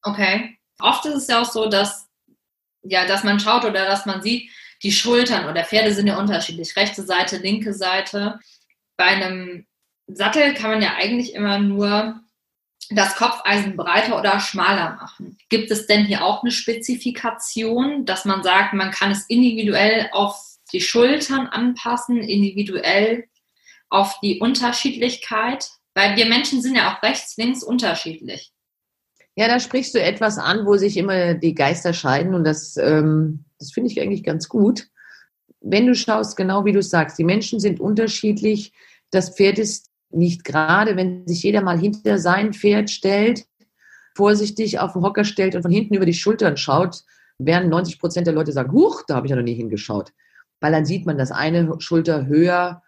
Okay. 0.03 0.59
Oft 0.79 1.07
ist 1.07 1.15
es 1.15 1.27
ja 1.27 1.41
auch 1.41 1.51
so, 1.51 1.71
dass, 1.71 2.07
ja, 2.83 3.07
dass 3.07 3.25
man 3.25 3.41
schaut 3.41 3.65
oder 3.65 3.87
dass 3.87 4.05
man 4.05 4.21
sieht, 4.21 4.51
die 4.83 4.93
Schultern 4.93 5.49
oder 5.49 5.65
Pferde 5.65 5.95
sind 5.95 6.07
ja 6.07 6.19
unterschiedlich. 6.19 6.77
Rechte 6.77 7.03
Seite, 7.03 7.39
linke 7.39 7.73
Seite. 7.73 8.39
Bei 8.99 9.07
einem 9.07 9.65
Sattel 10.07 10.53
kann 10.53 10.73
man 10.73 10.83
ja 10.83 10.97
eigentlich 10.99 11.35
immer 11.35 11.59
nur 11.59 12.21
das 12.91 13.17
Kopfeisen 13.17 13.77
breiter 13.77 14.19
oder 14.19 14.41
schmaler 14.41 14.97
machen. 14.97 15.37
Gibt 15.49 15.71
es 15.71 15.87
denn 15.87 16.07
hier 16.07 16.25
auch 16.25 16.43
eine 16.43 16.53
Spezifikation, 16.53 18.07
dass 18.07 18.25
man 18.25 18.43
sagt, 18.43 18.75
man 18.75 18.91
kann 18.91 19.11
es 19.11 19.27
individuell 19.27 20.09
auf 20.13 20.41
die 20.73 20.81
Schultern 20.81 21.47
anpassen, 21.47 22.19
individuell 22.19 23.25
auf 23.91 24.19
die 24.21 24.41
Unterschiedlichkeit? 24.41 25.71
Weil 25.95 26.17
wir 26.17 26.27
Menschen 26.27 26.63
sind 26.63 26.77
ja 26.77 26.93
auch 26.93 27.03
rechts, 27.03 27.37
links 27.37 27.63
unterschiedlich. 27.63 28.53
Ja, 29.37 29.49
da 29.49 29.61
sprichst 29.61 29.95
du 29.95 30.03
etwas 30.03 30.39
an, 30.39 30.67
wo 30.67 30.77
sich 30.77 30.97
immer 30.97 31.35
die 31.35 31.55
Geister 31.55 31.93
scheiden 31.93 32.35
und 32.35 32.45
das, 32.45 32.77
ähm, 32.77 33.45
das 33.59 33.73
finde 33.73 33.91
ich 33.91 34.01
eigentlich 34.01 34.25
ganz 34.25 34.49
gut. 34.49 34.89
Wenn 35.61 35.87
du 35.87 35.95
schaust, 35.95 36.37
genau 36.37 36.65
wie 36.65 36.73
du 36.73 36.83
sagst, 36.83 37.19
die 37.19 37.25
Menschen 37.25 37.61
sind 37.61 37.81
unterschiedlich. 37.81 38.73
Das 39.11 39.31
Pferd 39.31 39.59
ist 39.59 39.88
nicht 40.11 40.45
gerade, 40.45 40.97
wenn 40.97 41.27
sich 41.27 41.43
jeder 41.43 41.63
mal 41.63 41.79
hinter 41.79 42.19
sein 42.19 42.53
Pferd 42.53 42.91
stellt, 42.91 43.47
vorsichtig 44.17 44.81
auf 44.81 44.95
den 44.95 45.03
Hocker 45.03 45.25
stellt 45.25 45.55
und 45.55 45.63
von 45.63 45.71
hinten 45.71 45.95
über 45.95 46.07
die 46.07 46.15
Schultern 46.15 46.57
schaut, 46.57 47.05
werden 47.39 47.69
90 47.69 48.01
Prozent 48.01 48.27
der 48.27 48.35
Leute 48.35 48.53
sagen, 48.53 48.73
huch, 48.73 49.05
da 49.07 49.15
habe 49.15 49.27
ich 49.27 49.31
ja 49.31 49.37
noch 49.37 49.45
nie 49.45 49.55
hingeschaut. 49.55 50.13
Weil 50.61 50.73
dann 50.73 50.85
sieht 50.85 51.07
man, 51.07 51.19
dass 51.19 51.31
eine 51.31 51.77
Schulter 51.79 52.27
höher 52.27 52.83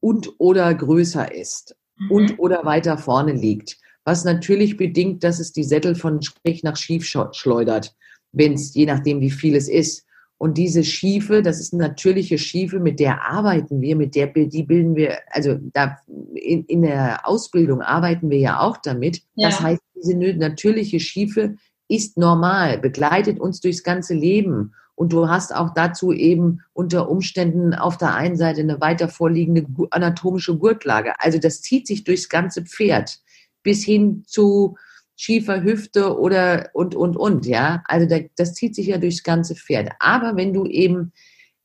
und 0.00 0.34
oder 0.38 0.72
größer 0.74 1.34
ist 1.34 1.76
mhm. 1.96 2.10
und 2.10 2.38
oder 2.38 2.64
weiter 2.64 2.96
vorne 2.98 3.32
liegt. 3.32 3.78
Was 4.04 4.24
natürlich 4.24 4.76
bedingt, 4.76 5.24
dass 5.24 5.40
es 5.40 5.52
die 5.52 5.64
Sättel 5.64 5.94
von 5.94 6.20
schräg 6.22 6.64
nach 6.64 6.76
schief 6.76 7.06
schleudert, 7.06 7.94
wenn 8.32 8.54
es, 8.54 8.74
je 8.74 8.86
nachdem 8.86 9.20
wie 9.20 9.30
viel 9.30 9.54
es 9.54 9.68
ist. 9.68 10.06
Und 10.42 10.58
diese 10.58 10.82
Schiefe, 10.82 11.40
das 11.40 11.60
ist 11.60 11.72
eine 11.72 11.84
natürliche 11.84 12.36
Schiefe, 12.36 12.80
mit 12.80 12.98
der 12.98 13.22
arbeiten 13.22 13.80
wir, 13.80 13.94
mit 13.94 14.16
der 14.16 14.26
die 14.26 14.64
bilden 14.64 14.96
wir, 14.96 15.18
also 15.30 15.56
da 15.72 15.98
in, 16.34 16.64
in 16.64 16.82
der 16.82 17.28
Ausbildung 17.28 17.80
arbeiten 17.80 18.28
wir 18.28 18.40
ja 18.40 18.58
auch 18.58 18.76
damit. 18.78 19.22
Ja. 19.36 19.50
Das 19.50 19.60
heißt, 19.60 19.80
diese 19.94 20.16
natürliche 20.16 20.98
Schiefe 20.98 21.54
ist 21.86 22.18
normal, 22.18 22.78
begleitet 22.78 23.38
uns 23.38 23.60
durchs 23.60 23.84
ganze 23.84 24.14
Leben. 24.14 24.74
Und 24.96 25.12
du 25.12 25.28
hast 25.28 25.54
auch 25.54 25.74
dazu 25.74 26.12
eben 26.12 26.62
unter 26.72 27.08
Umständen 27.08 27.72
auf 27.72 27.96
der 27.96 28.12
einen 28.12 28.36
Seite 28.36 28.62
eine 28.62 28.80
weiter 28.80 29.08
vorliegende 29.08 29.64
anatomische 29.90 30.58
Gurtlage. 30.58 31.12
Also 31.20 31.38
das 31.38 31.62
zieht 31.62 31.86
sich 31.86 32.02
durchs 32.02 32.28
ganze 32.28 32.64
Pferd 32.64 33.20
bis 33.62 33.84
hin 33.84 34.24
zu 34.26 34.74
schiefer 35.22 35.62
Hüfte 35.62 36.18
oder 36.18 36.70
und, 36.72 36.96
und, 36.96 37.16
und, 37.16 37.46
ja. 37.46 37.84
Also 37.86 38.08
da, 38.08 38.18
das 38.36 38.54
zieht 38.54 38.74
sich 38.74 38.88
ja 38.88 38.98
durchs 38.98 39.22
ganze 39.22 39.54
Pferd. 39.54 39.92
Aber 40.00 40.36
wenn 40.36 40.52
du 40.52 40.66
eben 40.66 41.12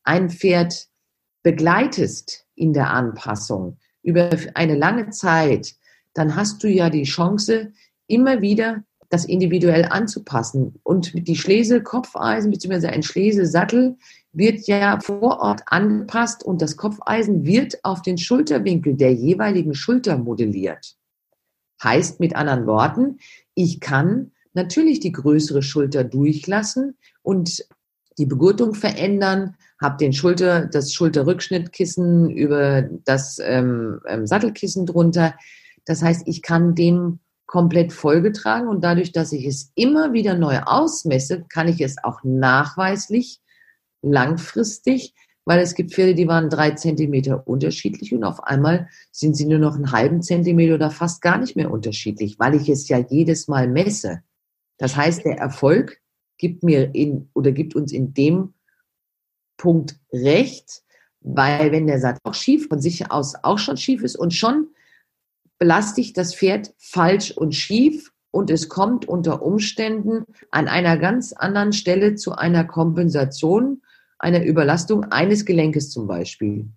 ein 0.03 0.29
Pferd 0.29 0.87
begleitest 1.41 2.45
in 2.53 2.73
der 2.73 2.91
Anpassung 2.91 3.77
über 4.03 4.29
eine 4.53 4.75
lange 4.75 5.09
Zeit, 5.09 5.73
dann 6.13 6.35
hast 6.35 6.63
du 6.63 6.67
ja 6.67 6.91
die 6.91 7.03
Chance, 7.03 7.73
immer 8.05 8.41
wieder 8.41 8.83
das 9.09 9.25
individuell 9.25 9.85
anzupassen. 9.85 10.79
Und 10.83 11.27
die 11.27 11.35
Schlese-Kopfeisen 11.35 12.51
bzw. 12.51 12.87
ein 12.87 13.01
Schlese-Sattel 13.01 13.97
wird 14.33 14.67
ja 14.67 14.99
vor 14.99 15.39
Ort 15.39 15.63
angepasst 15.65 16.43
und 16.43 16.61
das 16.61 16.77
Kopfeisen 16.77 17.43
wird 17.43 17.83
auf 17.83 18.03
den 18.03 18.19
Schulterwinkel 18.19 18.93
der 18.95 19.13
jeweiligen 19.13 19.73
Schulter 19.73 20.17
modelliert. 20.17 20.95
Heißt 21.81 22.19
mit 22.19 22.35
anderen 22.35 22.67
Worten, 22.67 23.17
ich 23.57 23.79
kann 23.79 24.31
natürlich 24.53 24.99
die 24.99 25.11
größere 25.11 25.63
Schulter 25.63 26.03
durchlassen 26.03 26.95
und 27.23 27.65
die 28.19 28.27
Begurtung 28.27 28.75
verändern, 28.75 29.55
habe 29.81 29.97
den 29.97 30.13
Schulter, 30.13 30.67
das 30.67 30.93
Schulterrückschnittkissen 30.93 32.29
über 32.29 32.83
das 33.05 33.39
ähm, 33.43 33.99
ähm, 34.07 34.27
Sattelkissen 34.27 34.85
drunter. 34.85 35.33
Das 35.85 36.03
heißt, 36.03 36.27
ich 36.27 36.43
kann 36.43 36.75
dem 36.75 37.19
komplett 37.47 37.93
vollgetragen 37.93 38.67
und 38.67 38.83
dadurch, 38.83 39.11
dass 39.11 39.31
ich 39.31 39.45
es 39.45 39.71
immer 39.73 40.13
wieder 40.13 40.35
neu 40.35 40.59
ausmesse, 40.59 41.45
kann 41.49 41.67
ich 41.67 41.81
es 41.81 41.95
auch 42.03 42.19
nachweislich 42.23 43.39
langfristig, 44.03 45.15
weil 45.47 45.61
es 45.61 45.75
gibt 45.75 45.93
Pferde, 45.93 46.13
die 46.13 46.27
waren 46.27 46.49
drei 46.49 46.71
Zentimeter 46.71 47.47
unterschiedlich 47.47 48.13
und 48.13 48.25
auf 48.25 48.43
einmal 48.43 48.89
sind 49.13 49.37
sie 49.37 49.45
nur 49.45 49.59
noch 49.59 49.75
einen 49.75 49.93
halben 49.93 50.21
Zentimeter 50.21 50.75
oder 50.75 50.91
fast 50.91 51.21
gar 51.21 51.37
nicht 51.37 51.55
mehr 51.55 51.71
unterschiedlich, 51.71 52.37
weil 52.37 52.53
ich 52.53 52.67
es 52.67 52.89
ja 52.89 52.97
jedes 52.97 53.47
Mal 53.47 53.69
messe. 53.69 54.23
Das 54.77 54.97
heißt, 54.97 55.23
der 55.23 55.37
Erfolg 55.37 56.01
gibt 56.37 56.63
mir 56.63 56.93
in 56.93 57.29
oder 57.33 57.53
gibt 57.53 57.77
uns 57.77 57.93
in 57.93 58.13
dem 58.13 58.55
Punkt 59.55 59.97
recht, 60.11 60.83
weil 61.21 61.71
wenn 61.71 61.87
der 61.87 62.01
Satz 62.01 62.19
auch 62.23 62.33
schief 62.33 62.67
von 62.67 62.81
sich 62.81 63.09
aus 63.09 63.35
auch 63.41 63.57
schon 63.57 63.77
schief 63.77 64.03
ist 64.03 64.17
und 64.17 64.33
schon 64.33 64.67
belaste 65.59 66.01
ich 66.01 66.11
das 66.11 66.35
Pferd 66.35 66.73
falsch 66.77 67.31
und 67.31 67.55
schief 67.55 68.11
und 68.31 68.49
es 68.49 68.67
kommt 68.67 69.07
unter 69.07 69.41
Umständen 69.41 70.25
an 70.51 70.67
einer 70.67 70.97
ganz 70.97 71.31
anderen 71.31 71.71
Stelle 71.71 72.15
zu 72.15 72.33
einer 72.33 72.65
Kompensation, 72.65 73.81
einer 74.19 74.43
Überlastung 74.43 75.05
eines 75.05 75.45
Gelenkes 75.45 75.89
zum 75.89 76.07
Beispiel. 76.07 76.67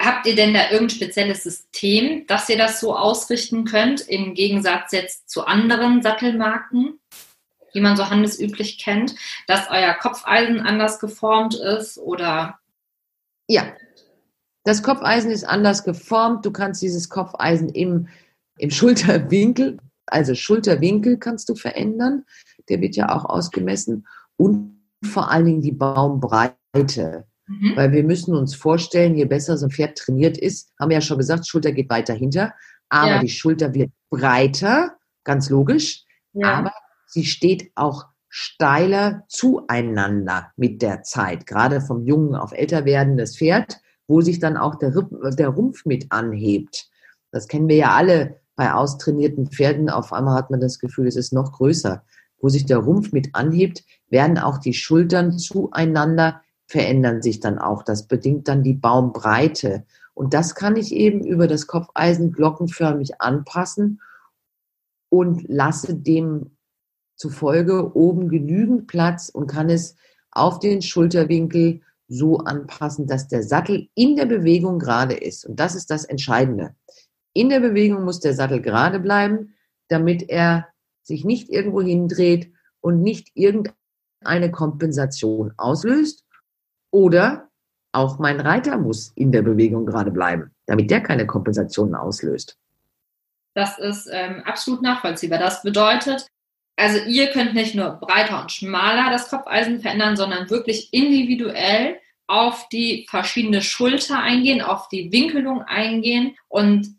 Habt 0.00 0.26
ihr 0.26 0.34
denn 0.34 0.52
da 0.52 0.70
irgendein 0.70 0.90
spezielles 0.90 1.42
System, 1.42 2.26
dass 2.26 2.48
ihr 2.48 2.58
das 2.58 2.80
so 2.80 2.94
ausrichten 2.94 3.64
könnt, 3.64 4.02
im 4.02 4.34
Gegensatz 4.34 4.92
jetzt 4.92 5.30
zu 5.30 5.46
anderen 5.46 6.02
Sattelmarken, 6.02 7.00
die 7.74 7.80
man 7.80 7.96
so 7.96 8.10
handelsüblich 8.10 8.78
kennt, 8.78 9.14
dass 9.46 9.70
euer 9.70 9.94
Kopfeisen 9.94 10.60
anders 10.60 10.98
geformt 10.98 11.54
ist 11.54 11.98
oder? 11.98 12.58
Ja, 13.48 13.72
das 14.64 14.82
Kopfeisen 14.82 15.30
ist 15.30 15.44
anders 15.44 15.84
geformt. 15.84 16.44
Du 16.44 16.50
kannst 16.50 16.82
dieses 16.82 17.08
Kopfeisen 17.08 17.68
im, 17.68 18.08
im 18.58 18.70
Schulterwinkel, 18.70 19.78
also 20.06 20.34
Schulterwinkel 20.34 21.18
kannst 21.18 21.48
du 21.48 21.54
verändern. 21.54 22.24
Der 22.68 22.80
wird 22.80 22.96
ja 22.96 23.14
auch 23.14 23.24
ausgemessen. 23.24 24.06
Und 24.36 24.75
vor 25.04 25.30
allen 25.30 25.46
Dingen 25.46 25.62
die 25.62 25.72
Baumbreite. 25.72 27.26
Mhm. 27.46 27.72
Weil 27.76 27.92
wir 27.92 28.04
müssen 28.04 28.34
uns 28.34 28.54
vorstellen, 28.54 29.14
je 29.14 29.24
besser 29.24 29.56
so 29.56 29.66
ein 29.66 29.70
Pferd 29.70 29.98
trainiert 29.98 30.36
ist, 30.38 30.72
haben 30.80 30.90
wir 30.90 30.96
ja 30.96 31.00
schon 31.00 31.18
gesagt, 31.18 31.46
Schulter 31.46 31.72
geht 31.72 31.90
weiter 31.90 32.14
hinter, 32.14 32.54
aber 32.88 33.16
ja. 33.16 33.20
die 33.20 33.28
Schulter 33.28 33.72
wird 33.74 33.92
breiter, 34.10 34.96
ganz 35.24 35.48
logisch, 35.50 36.04
ja. 36.32 36.54
aber 36.54 36.72
sie 37.06 37.24
steht 37.24 37.70
auch 37.74 38.06
steiler 38.28 39.22
zueinander 39.28 40.52
mit 40.56 40.82
der 40.82 41.02
Zeit, 41.02 41.46
gerade 41.46 41.80
vom 41.80 42.04
jungen 42.04 42.34
auf 42.34 42.52
älter 42.52 42.84
werdendes 42.84 43.36
Pferd 43.36 43.80
wo 44.08 44.20
sich 44.20 44.38
dann 44.38 44.56
auch 44.56 44.76
der, 44.76 44.92
der 45.36 45.48
Rumpf 45.48 45.84
mit 45.84 46.06
anhebt. 46.10 46.88
Das 47.32 47.48
kennen 47.48 47.68
wir 47.68 47.76
ja 47.76 47.90
alle 47.90 48.40
bei 48.54 48.72
austrainierten 48.72 49.50
Pferden. 49.50 49.90
Auf 49.90 50.12
einmal 50.12 50.36
hat 50.36 50.50
man 50.50 50.60
das 50.60 50.78
Gefühl, 50.78 51.06
es 51.06 51.16
ist 51.16 51.32
noch 51.32 51.52
größer. 51.52 52.04
Wo 52.40 52.48
sich 52.48 52.66
der 52.66 52.78
Rumpf 52.78 53.12
mit 53.12 53.34
anhebt, 53.34 53.84
werden 54.08 54.38
auch 54.38 54.58
die 54.58 54.74
Schultern 54.74 55.38
zueinander, 55.38 56.42
verändern 56.66 57.22
sich 57.22 57.40
dann 57.40 57.58
auch. 57.58 57.82
Das 57.82 58.06
bedingt 58.06 58.48
dann 58.48 58.62
die 58.62 58.74
Baumbreite. 58.74 59.84
Und 60.14 60.34
das 60.34 60.54
kann 60.54 60.76
ich 60.76 60.92
eben 60.92 61.24
über 61.24 61.46
das 61.46 61.66
Kopfeisen 61.66 62.32
glockenförmig 62.32 63.20
anpassen 63.20 64.00
und 65.08 65.44
lasse 65.48 65.94
dem 65.94 66.56
zufolge 67.16 67.96
oben 67.96 68.28
genügend 68.28 68.86
Platz 68.86 69.28
und 69.28 69.46
kann 69.46 69.70
es 69.70 69.96
auf 70.30 70.58
den 70.58 70.82
Schulterwinkel 70.82 71.80
so 72.08 72.38
anpassen, 72.38 73.06
dass 73.06 73.28
der 73.28 73.42
Sattel 73.42 73.88
in 73.94 74.16
der 74.16 74.26
Bewegung 74.26 74.78
gerade 74.78 75.14
ist. 75.14 75.44
Und 75.44 75.58
das 75.58 75.74
ist 75.74 75.90
das 75.90 76.04
Entscheidende. 76.04 76.74
In 77.32 77.48
der 77.48 77.60
Bewegung 77.60 78.04
muss 78.04 78.20
der 78.20 78.34
Sattel 78.34 78.60
gerade 78.60 79.00
bleiben, 79.00 79.54
damit 79.88 80.28
er 80.28 80.68
sich 81.06 81.24
nicht 81.24 81.48
irgendwo 81.48 81.80
hindreht 81.80 82.52
und 82.80 83.00
nicht 83.00 83.30
irgendeine 83.34 84.50
Kompensation 84.50 85.52
auslöst. 85.56 86.24
Oder 86.90 87.48
auch 87.92 88.18
mein 88.18 88.40
Reiter 88.40 88.76
muss 88.76 89.12
in 89.14 89.32
der 89.32 89.42
Bewegung 89.42 89.86
gerade 89.86 90.10
bleiben, 90.10 90.50
damit 90.66 90.90
der 90.90 91.00
keine 91.00 91.26
Kompensationen 91.26 91.94
auslöst. 91.94 92.58
Das 93.54 93.78
ist 93.78 94.08
ähm, 94.12 94.42
absolut 94.44 94.82
nachvollziehbar. 94.82 95.38
Das 95.38 95.62
bedeutet, 95.62 96.26
also 96.76 96.98
ihr 97.06 97.28
könnt 97.28 97.54
nicht 97.54 97.74
nur 97.74 97.90
breiter 97.92 98.42
und 98.42 98.52
schmaler 98.52 99.10
das 99.10 99.30
Kopfeisen 99.30 99.80
verändern, 99.80 100.16
sondern 100.16 100.50
wirklich 100.50 100.92
individuell 100.92 101.98
auf 102.26 102.68
die 102.68 103.06
verschiedene 103.08 103.62
Schulter 103.62 104.18
eingehen, 104.18 104.60
auf 104.60 104.88
die 104.88 105.12
Winkelung 105.12 105.62
eingehen 105.62 106.36
und 106.48 106.96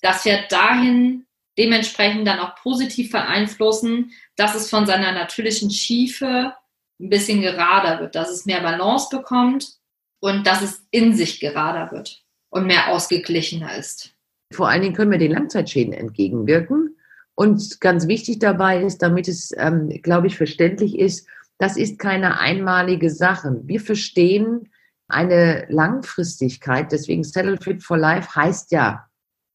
das 0.00 0.22
Pferd 0.22 0.50
dahin 0.52 1.26
dementsprechend 1.58 2.26
dann 2.26 2.38
auch 2.38 2.54
positiv 2.54 3.10
beeinflussen, 3.10 4.12
dass 4.36 4.54
es 4.54 4.70
von 4.70 4.86
seiner 4.86 5.12
natürlichen 5.12 5.70
Schiefe 5.70 6.54
ein 7.00 7.10
bisschen 7.10 7.42
gerader 7.42 8.00
wird, 8.00 8.14
dass 8.14 8.30
es 8.30 8.46
mehr 8.46 8.60
Balance 8.60 9.08
bekommt 9.10 9.74
und 10.20 10.46
dass 10.46 10.62
es 10.62 10.86
in 10.90 11.14
sich 11.14 11.40
gerader 11.40 11.92
wird 11.92 12.24
und 12.50 12.66
mehr 12.66 12.88
ausgeglichener 12.88 13.76
ist. 13.76 14.14
Vor 14.52 14.68
allen 14.68 14.82
Dingen 14.82 14.94
können 14.94 15.10
wir 15.10 15.18
den 15.18 15.32
Langzeitschäden 15.32 15.92
entgegenwirken 15.92 16.96
und 17.34 17.80
ganz 17.80 18.08
wichtig 18.08 18.38
dabei 18.38 18.82
ist, 18.82 19.02
damit 19.02 19.28
es, 19.28 19.52
ähm, 19.56 19.88
glaube 20.02 20.28
ich, 20.28 20.36
verständlich 20.36 20.98
ist, 20.98 21.28
das 21.58 21.76
ist 21.76 21.98
keine 21.98 22.38
einmalige 22.38 23.10
Sache. 23.10 23.60
Wir 23.64 23.80
verstehen 23.80 24.70
eine 25.08 25.66
Langfristigkeit, 25.68 26.92
deswegen 26.92 27.24
Settle 27.24 27.58
Fit 27.60 27.82
for 27.82 27.98
Life 27.98 28.34
heißt 28.34 28.72
ja 28.72 29.08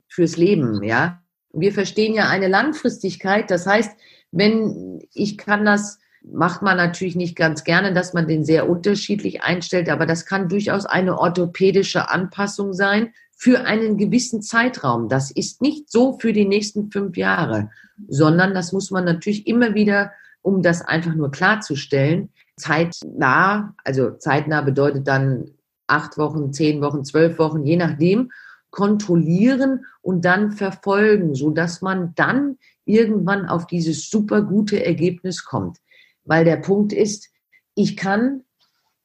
fürs 0.08 0.38
Leben, 0.38 0.84
ja. 0.84 1.22
Wir 1.54 1.72
verstehen 1.72 2.14
ja 2.16 2.28
eine 2.30 2.47
Langfristigkeit, 2.47 3.49
das 3.51 3.66
heißt, 3.66 3.91
wenn 4.32 5.01
ich 5.14 5.38
kann 5.38 5.64
das, 5.64 5.99
macht 6.24 6.62
man 6.62 6.78
natürlich 6.78 7.16
nicht 7.16 7.36
ganz 7.36 7.64
gerne, 7.64 7.93
dass 7.93 8.14
man 8.14 8.28
den 8.28 8.43
sehr 8.43 8.70
unterschiedlich 8.70 9.43
einstellt, 9.43 9.89
aber 9.89 10.06
das 10.06 10.26
kann 10.26 10.49
durchaus 10.49 10.86
eine 10.86 11.20
orthopädische 11.20 12.10
Anpassung 12.10 12.74
sein 12.74 13.14
für 13.36 13.66
einen 13.66 13.97
gewissen 13.97 14.41
Zeitraum. 14.41 15.10
Das 15.10 15.30
ist 15.32 15.62
nicht 15.62 15.91
so 15.91 16.18
für 16.18 16.34
die 16.34 16.45
nächsten 16.45 16.91
fünf 16.91 17.18
Jahre, 17.18 17.70
sondern 18.08 18.54
das 18.54 18.72
muss 18.72 18.89
man 18.89 19.06
natürlich 19.06 19.47
immer 19.47 19.76
wieder, 19.76 20.12
um 20.41 20.62
das 20.62 20.82
einfach 20.82 21.14
nur 21.14 21.30
klarzustellen, 21.30 22.30
zeitnah, 22.58 23.76
also 23.84 24.12
zeitnah 24.12 24.62
bedeutet 24.62 25.08
dann 25.08 25.51
acht 25.88 26.18
Wochen, 26.18 26.54
zehn 26.54 26.82
Wochen, 26.82 27.04
zwölf 27.04 27.38
Wochen, 27.38 27.64
je 27.64 27.76
nachdem, 27.76 28.32
kontrollieren 28.74 29.86
und 30.01 30.26
dann 30.26 30.51
verfolgen, 30.51 31.36
so 31.36 31.51
dass 31.51 31.84
man 31.84 32.13
dann 32.15 32.57
irgendwann 32.86 33.45
auf 33.45 33.67
dieses 33.67 34.09
super 34.09 34.41
gute 34.41 34.84
Ergebnis 34.84 35.45
kommt. 35.45 35.78
Weil 36.26 36.43
der 36.43 36.57
Punkt 36.57 36.91
ist, 36.91 37.30
ich 37.76 37.95
kann 37.95 38.43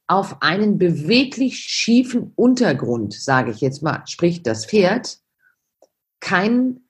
auf 0.06 0.40
einen 0.40 0.78
beweglich 0.78 1.58
schiefen 1.58 2.32
Untergrund, 2.34 3.12
sage 3.12 3.50
ich 3.50 3.60
jetzt 3.60 3.82
mal, 3.82 4.02
sprich 4.06 4.42
das 4.42 4.64
Pferd, 4.64 5.18
kein 6.20 6.80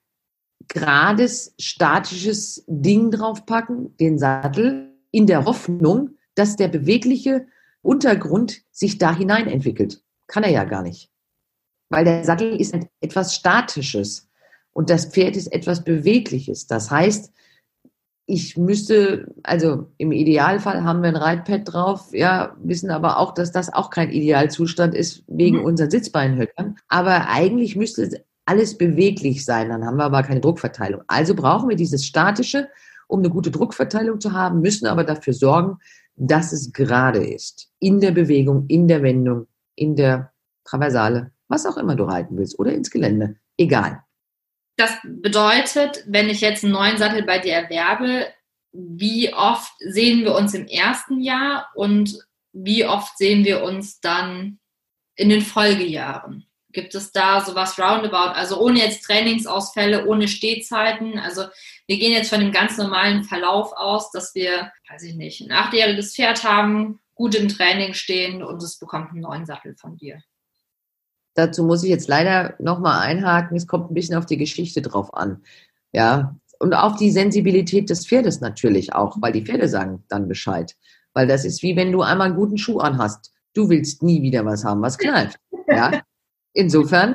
gerades, 0.68 1.54
statisches 1.58 2.64
Ding 2.68 3.10
draufpacken, 3.10 3.96
den 3.96 4.20
Sattel, 4.20 4.94
in 5.10 5.26
der 5.26 5.46
Hoffnung, 5.46 6.10
dass 6.36 6.54
der 6.54 6.68
bewegliche 6.68 7.48
Untergrund 7.82 8.62
sich 8.70 8.98
da 8.98 9.12
hinein 9.12 9.48
entwickelt. 9.48 10.00
Kann 10.28 10.44
er 10.44 10.50
ja 10.50 10.62
gar 10.62 10.82
nicht. 10.82 11.10
Weil 11.90 12.04
der 12.04 12.24
Sattel 12.24 12.60
ist 12.60 12.74
etwas 13.00 13.34
Statisches 13.34 14.28
und 14.72 14.90
das 14.90 15.06
Pferd 15.06 15.36
ist 15.36 15.48
etwas 15.48 15.84
Bewegliches. 15.84 16.66
Das 16.66 16.90
heißt, 16.90 17.32
ich 18.26 18.58
müsste, 18.58 19.34
also 19.42 19.90
im 19.96 20.12
Idealfall 20.12 20.84
haben 20.84 21.00
wir 21.00 21.08
ein 21.08 21.16
Reitpad 21.16 21.62
drauf, 21.64 22.10
ja, 22.12 22.54
wissen 22.62 22.90
aber 22.90 23.18
auch, 23.18 23.32
dass 23.32 23.52
das 23.52 23.72
auch 23.72 23.88
kein 23.88 24.10
Idealzustand 24.10 24.94
ist 24.94 25.24
wegen 25.26 25.58
mhm. 25.58 25.64
unseren 25.64 25.90
Sitzbeinhöckern. 25.90 26.76
Aber 26.88 27.28
eigentlich 27.30 27.74
müsste 27.74 28.22
alles 28.44 28.76
beweglich 28.76 29.46
sein, 29.46 29.70
dann 29.70 29.84
haben 29.84 29.96
wir 29.96 30.04
aber 30.04 30.22
keine 30.22 30.40
Druckverteilung. 30.40 31.02
Also 31.06 31.34
brauchen 31.34 31.70
wir 31.70 31.76
dieses 31.76 32.04
Statische, 32.04 32.68
um 33.06 33.20
eine 33.20 33.30
gute 33.30 33.50
Druckverteilung 33.50 34.20
zu 34.20 34.32
haben, 34.32 34.60
müssen 34.60 34.86
aber 34.86 35.04
dafür 35.04 35.32
sorgen, 35.32 35.78
dass 36.16 36.52
es 36.52 36.72
gerade 36.72 37.26
ist. 37.26 37.70
In 37.78 38.00
der 38.00 38.10
Bewegung, 38.10 38.66
in 38.68 38.88
der 38.88 39.02
Wendung, 39.02 39.46
in 39.74 39.96
der 39.96 40.32
Traversale, 40.64 41.32
was 41.48 41.66
auch 41.66 41.76
immer 41.76 41.96
du 41.96 42.04
reiten 42.04 42.36
willst 42.36 42.58
oder 42.58 42.72
ins 42.72 42.90
Gelände. 42.90 43.36
Egal. 43.56 44.04
das 44.78 44.96
bedeutet, 45.02 46.04
wenn 46.06 46.30
ich 46.30 46.40
jetzt 46.40 46.62
einen 46.62 46.72
neuen 46.72 46.96
Sattel 46.96 47.24
bei 47.24 47.40
dir 47.40 47.54
erwerbe, 47.54 48.28
wie 48.72 49.34
oft 49.34 49.72
sehen 49.80 50.24
wir 50.24 50.34
uns 50.34 50.54
im 50.54 50.66
ersten 50.66 51.20
Jahr 51.20 51.68
und 51.74 52.16
wie 52.52 52.86
oft 52.86 53.18
sehen 53.18 53.44
wir 53.44 53.62
uns 53.64 54.00
dann 54.00 54.60
in 55.16 55.30
den 55.30 55.42
Folgejahren? 55.42 56.46
Gibt 56.70 56.94
es 56.94 57.10
da 57.10 57.40
sowas 57.40 57.78
roundabout? 57.78 58.34
Also 58.34 58.60
ohne 58.60 58.78
jetzt 58.78 59.02
Trainingsausfälle, 59.04 60.06
ohne 60.06 60.28
Stehzeiten. 60.28 61.18
Also 61.18 61.46
wir 61.86 61.98
gehen 61.98 62.12
jetzt 62.12 62.28
von 62.28 62.40
dem 62.40 62.52
ganz 62.52 62.76
normalen 62.76 63.24
Verlauf 63.24 63.72
aus, 63.72 64.12
dass 64.12 64.34
wir, 64.34 64.70
weiß 64.88 65.02
ich 65.02 65.14
nicht, 65.16 65.40
ein 65.40 65.50
achtjähriges 65.50 66.14
Pferd 66.14 66.44
haben, 66.44 67.00
gut 67.14 67.34
im 67.34 67.48
Training 67.48 67.94
stehen 67.94 68.44
und 68.44 68.62
es 68.62 68.78
bekommt 68.78 69.10
einen 69.10 69.22
neuen 69.22 69.46
Sattel 69.46 69.74
von 69.74 69.96
dir. 69.96 70.22
Dazu 71.38 71.62
muss 71.62 71.84
ich 71.84 71.88
jetzt 71.88 72.08
leider 72.08 72.56
nochmal 72.58 72.98
einhaken. 72.98 73.56
Es 73.56 73.68
kommt 73.68 73.92
ein 73.92 73.94
bisschen 73.94 74.16
auf 74.16 74.26
die 74.26 74.38
Geschichte 74.38 74.82
drauf 74.82 75.14
an. 75.14 75.44
Ja, 75.92 76.34
und 76.58 76.74
auf 76.74 76.96
die 76.96 77.12
Sensibilität 77.12 77.88
des 77.90 78.08
Pferdes 78.08 78.40
natürlich 78.40 78.92
auch, 78.92 79.18
weil 79.20 79.30
die 79.30 79.44
Pferde 79.44 79.68
sagen 79.68 80.02
dann 80.08 80.26
Bescheid. 80.26 80.74
Weil 81.14 81.28
das 81.28 81.44
ist 81.44 81.62
wie 81.62 81.76
wenn 81.76 81.92
du 81.92 82.02
einmal 82.02 82.26
einen 82.26 82.36
guten 82.36 82.58
Schuh 82.58 82.80
anhast. 82.80 83.32
Du 83.54 83.68
willst 83.68 84.02
nie 84.02 84.20
wieder 84.20 84.44
was 84.44 84.64
haben, 84.64 84.82
was 84.82 84.98
knallt. 84.98 85.36
Ja. 85.68 86.00
Insofern 86.54 87.14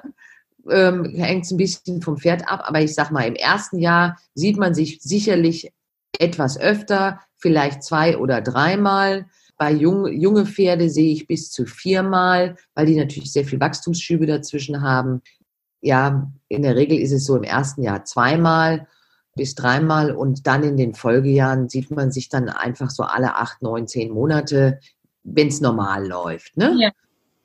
ähm, 0.70 1.04
hängt 1.16 1.44
es 1.44 1.52
ein 1.52 1.58
bisschen 1.58 2.02
vom 2.02 2.18
Pferd 2.18 2.48
ab, 2.48 2.64
aber 2.66 2.80
ich 2.80 2.94
sag 2.94 3.12
mal, 3.12 3.28
im 3.28 3.36
ersten 3.36 3.80
Jahr 3.80 4.18
sieht 4.36 4.58
man 4.58 4.74
sich 4.74 5.02
sicherlich 5.02 5.74
etwas 6.18 6.58
öfter, 6.58 7.20
vielleicht 7.36 7.84
zwei 7.84 8.18
oder 8.18 8.40
dreimal. 8.40 9.26
Bei 9.58 9.72
jung, 9.72 10.08
junge 10.08 10.45
Pferde 10.45 10.89
sehe 10.89 11.14
ich 11.14 11.28
bis 11.28 11.51
zu 11.51 11.66
viermal, 11.66 12.56
weil 12.76 12.86
die 12.86 12.95
natürlich 12.95 13.32
sehr 13.32 13.45
viel 13.45 13.60
Wachstumsschübe 13.60 14.26
dazwischen 14.26 14.82
haben. 14.82 15.22
Ja, 15.82 16.32
in 16.47 16.64
der 16.64 16.76
Regel 16.76 16.99
ist 16.99 17.12
es 17.12 17.26
so 17.26 17.36
im 17.36 17.43
ersten 17.43 17.84
Jahr 17.84 18.04
zweimal 18.06 18.88
bis 19.36 19.56
dreimal 19.56 20.12
und 20.12 20.45
dann 20.47 20.64
in 20.64 20.78
den 20.78 20.93
Folgejahren 20.93 21.70
sieht 21.70 21.91
man 21.91 22.12
sich 22.12 22.30
dann 22.30 22.49
einfach 22.49 22.89
so 22.89 23.04
alle 23.04 23.36
acht, 23.36 23.62
neun, 23.62 23.88
zehn 23.88 24.12
Monate, 24.12 24.80
wenn 25.24 25.47
es 25.47 25.62
normal 25.62 26.08
läuft. 26.08 26.58
Ne? 26.58 26.76
Ja. 26.80 26.91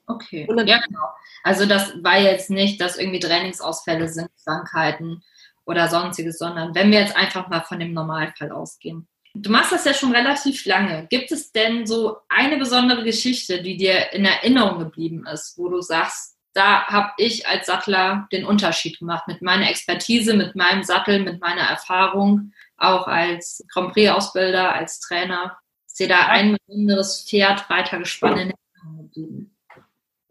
Okay. 0.06 0.46
ja, 0.48 0.80
genau. 0.80 1.09
Also 1.42 1.66
das 1.66 1.92
war 2.02 2.18
jetzt 2.18 2.50
nicht, 2.50 2.80
dass 2.80 2.98
irgendwie 2.98 3.20
Trainingsausfälle 3.20 4.09
sind, 4.09 4.30
Krankheiten 4.42 5.22
oder 5.66 5.88
sonstiges, 5.88 6.38
sondern 6.38 6.74
wenn 6.74 6.90
wir 6.90 7.00
jetzt 7.00 7.14
einfach 7.14 7.48
mal 7.48 7.61
von 7.61 7.78
dem 7.78 7.92
Normalfall 7.92 8.50
ausgehen. 8.50 9.06
Du 9.41 9.51
machst 9.51 9.72
das 9.72 9.84
ja 9.84 9.95
schon 9.95 10.14
relativ 10.14 10.64
lange. 10.66 11.07
Gibt 11.11 11.30
es 11.30 11.53
denn 11.53 11.86
so 11.86 12.18
eine 12.28 12.57
besondere 12.57 13.05
Geschichte, 13.05 13.62
die 13.62 13.76
dir 13.76 14.12
in 14.12 14.24
Erinnerung 14.24 14.78
geblieben 14.78 15.26
ist, 15.26 15.57
wo 15.57 15.68
du 15.68 15.80
sagst, 15.80 16.36
da 16.55 16.86
habe 16.86 17.12
ich 17.18 17.47
als 17.47 17.66
Sattler 17.66 18.26
den 18.32 18.45
Unterschied 18.45 18.99
gemacht 18.99 19.28
mit 19.28 19.43
meiner 19.43 19.70
Expertise, 19.70 20.34
mit 20.34 20.57
meinem 20.57 20.82
Sattel, 20.82 21.20
mit 21.20 21.41
meiner 21.41 21.62
Erfahrung, 21.62 22.53
auch 22.76 23.07
als 23.07 23.64
Grand 23.72 23.93
Prix-Ausbilder, 23.93 24.74
als 24.74 24.99
Trainer. 24.99 25.57
Ist 25.86 26.01
dir 26.01 26.09
da 26.09 26.26
ein 26.26 26.57
besonderes 26.66 27.24
Pferd 27.28 27.68
weiter 27.70 27.99
gespannt 27.99 28.41
in 28.41 28.51
Erinnerung 28.51 29.09
geblieben? 29.09 29.57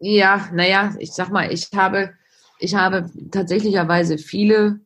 Ja, 0.00 0.48
naja, 0.52 0.94
ich 0.98 1.12
sag 1.12 1.30
mal, 1.30 1.50
ich 1.50 1.68
habe, 1.74 2.14
ich 2.58 2.74
habe 2.74 3.10
tatsächlicherweise 3.30 4.18
viele 4.18 4.80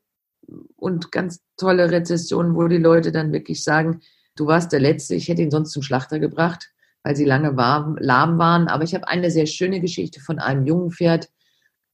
und 0.76 1.12
ganz 1.12 1.40
tolle 1.56 1.90
Rezessionen, 1.90 2.54
wo 2.54 2.68
die 2.68 2.78
Leute 2.78 3.12
dann 3.12 3.32
wirklich 3.32 3.62
sagen, 3.62 4.00
du 4.36 4.46
warst 4.46 4.72
der 4.72 4.80
Letzte, 4.80 5.14
ich 5.14 5.28
hätte 5.28 5.42
ihn 5.42 5.50
sonst 5.50 5.72
zum 5.72 5.82
Schlachter 5.82 6.18
gebracht 6.18 6.72
weil 7.02 7.16
sie 7.16 7.24
lange 7.24 7.56
warm, 7.56 7.96
lahm 7.98 8.38
waren. 8.38 8.68
Aber 8.68 8.84
ich 8.84 8.94
habe 8.94 9.08
eine 9.08 9.30
sehr 9.30 9.46
schöne 9.46 9.80
Geschichte 9.80 10.20
von 10.20 10.38
einem 10.38 10.66
jungen 10.66 10.90
Pferd 10.90 11.30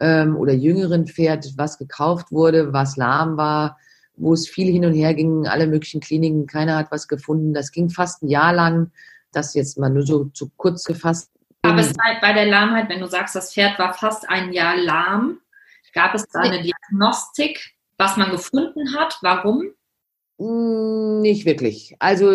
ähm, 0.01 0.36
oder 0.36 0.53
jüngeren 0.53 1.07
Pferd, 1.07 1.53
was 1.57 1.78
gekauft 1.78 2.30
wurde, 2.30 2.72
was 2.72 2.97
lahm 2.97 3.36
war, 3.36 3.78
wo 4.16 4.32
es 4.34 4.49
viel 4.49 4.70
hin 4.70 4.84
und 4.84 4.95
her 4.95 5.14
ging, 5.14 5.47
alle 5.47 5.66
möglichen 5.66 6.01
Kliniken, 6.01 6.47
keiner 6.47 6.76
hat 6.76 6.91
was 6.91 7.09
gefunden. 7.09 7.55
Das 7.55 7.72
ging 7.72 7.89
fast 7.89 8.22
ein 8.22 8.28
Jahr 8.28 8.53
lang. 8.53 8.91
Das 9.32 9.55
jetzt 9.55 9.78
mal 9.78 9.91
nur 9.91 10.05
so 10.05 10.24
zu 10.26 10.51
kurz 10.57 10.84
gefasst. 10.84 11.30
Aber 11.62 11.80
es 11.80 11.93
bei, 11.93 12.18
bei 12.20 12.32
der 12.32 12.47
Lahmheit, 12.47 12.89
wenn 12.89 13.01
du 13.01 13.07
sagst, 13.07 13.34
das 13.34 13.53
Pferd 13.53 13.78
war 13.78 13.93
fast 13.93 14.28
ein 14.28 14.53
Jahr 14.53 14.76
lahm, 14.76 15.39
gab 15.93 16.14
es 16.14 16.26
da 16.28 16.41
eine 16.41 16.62
Diagnostik, 16.62 17.74
was 17.99 18.16
man 18.16 18.30
gefunden 18.30 18.97
hat? 18.97 19.18
Warum? 19.22 19.72
Hm, 20.39 21.20
nicht 21.20 21.45
wirklich. 21.47 21.97
Also 21.99 22.30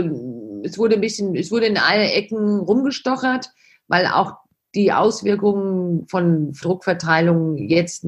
es 0.63 0.77
wurde 0.77 0.95
ein 0.95 1.01
bisschen, 1.01 1.35
es 1.35 1.51
wurde 1.51 1.67
in 1.67 1.77
alle 1.77 2.11
Ecken 2.11 2.59
rumgestochert, 2.59 3.49
weil 3.87 4.07
auch 4.07 4.35
die 4.75 4.91
Auswirkungen 4.91 6.07
von 6.07 6.51
Druckverteilung 6.53 7.57
jetzt 7.57 8.05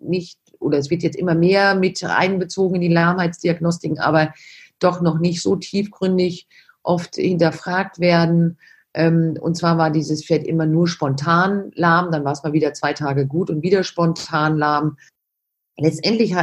nicht, 0.00 0.38
oder 0.58 0.78
es 0.78 0.90
wird 0.90 1.02
jetzt 1.02 1.16
immer 1.16 1.34
mehr 1.34 1.74
mit 1.74 2.02
einbezogen 2.02 2.76
in 2.76 2.80
die 2.80 2.92
Lahmheitsdiagnostiken, 2.92 3.98
aber 3.98 4.32
doch 4.78 5.00
noch 5.00 5.18
nicht 5.18 5.42
so 5.42 5.56
tiefgründig 5.56 6.48
oft 6.82 7.16
hinterfragt 7.16 8.00
werden. 8.00 8.58
Ähm, 8.94 9.36
und 9.40 9.56
zwar 9.56 9.76
war 9.76 9.90
dieses 9.90 10.24
Pferd 10.24 10.46
immer 10.46 10.66
nur 10.66 10.88
spontan 10.88 11.70
lahm, 11.74 12.10
dann 12.10 12.24
war 12.24 12.32
es 12.32 12.42
mal 12.42 12.52
wieder 12.52 12.72
zwei 12.72 12.92
Tage 12.92 13.26
gut 13.26 13.50
und 13.50 13.62
wieder 13.62 13.84
spontan 13.84 14.56
lahm. 14.56 14.96
Letztendlich 15.78 16.34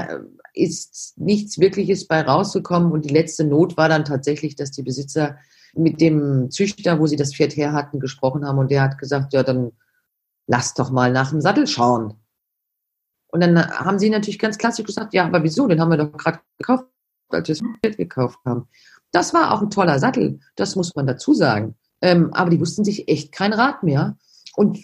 ist 0.53 1.13
nichts 1.17 1.59
Wirkliches 1.59 2.07
bei 2.07 2.21
rausgekommen. 2.21 2.91
Und 2.91 3.05
die 3.05 3.13
letzte 3.13 3.43
Not 3.43 3.77
war 3.77 3.89
dann 3.89 4.05
tatsächlich, 4.05 4.55
dass 4.55 4.71
die 4.71 4.83
Besitzer 4.83 5.37
mit 5.73 5.99
dem 5.99 6.49
Züchter, 6.49 6.99
wo 6.99 7.07
sie 7.07 7.17
das 7.17 7.35
Pferd 7.35 7.55
her 7.57 7.73
hatten, 7.73 7.99
gesprochen 7.99 8.45
haben. 8.45 8.57
Und 8.57 8.71
der 8.71 8.81
hat 8.81 8.97
gesagt, 8.97 9.33
ja, 9.33 9.43
dann 9.43 9.73
lass 10.47 10.73
doch 10.73 10.89
mal 10.89 11.11
nach 11.11 11.31
dem 11.31 11.41
Sattel 11.41 11.67
schauen. 11.67 12.13
Und 13.27 13.41
dann 13.41 13.69
haben 13.69 13.99
sie 13.99 14.09
natürlich 14.09 14.39
ganz 14.39 14.57
klassisch 14.57 14.85
gesagt, 14.85 15.13
ja, 15.13 15.25
aber 15.25 15.43
wieso? 15.43 15.67
Den 15.67 15.81
haben 15.81 15.91
wir 15.91 15.97
doch 15.97 16.13
gerade 16.13 16.39
gekauft, 16.57 16.85
als 17.29 17.49
wir 17.49 17.55
das 17.55 17.63
Pferd 17.81 17.97
gekauft 17.97 18.39
haben. 18.45 18.69
Das 19.11 19.33
war 19.33 19.53
auch 19.53 19.61
ein 19.61 19.69
toller 19.69 19.99
Sattel, 19.99 20.39
das 20.55 20.77
muss 20.77 20.95
man 20.95 21.07
dazu 21.07 21.33
sagen. 21.33 21.75
Ähm, 22.01 22.33
aber 22.33 22.49
die 22.49 22.59
wussten 22.59 22.85
sich 22.85 23.09
echt 23.09 23.33
kein 23.33 23.51
Rat 23.51 23.83
mehr. 23.83 24.17
Und 24.55 24.79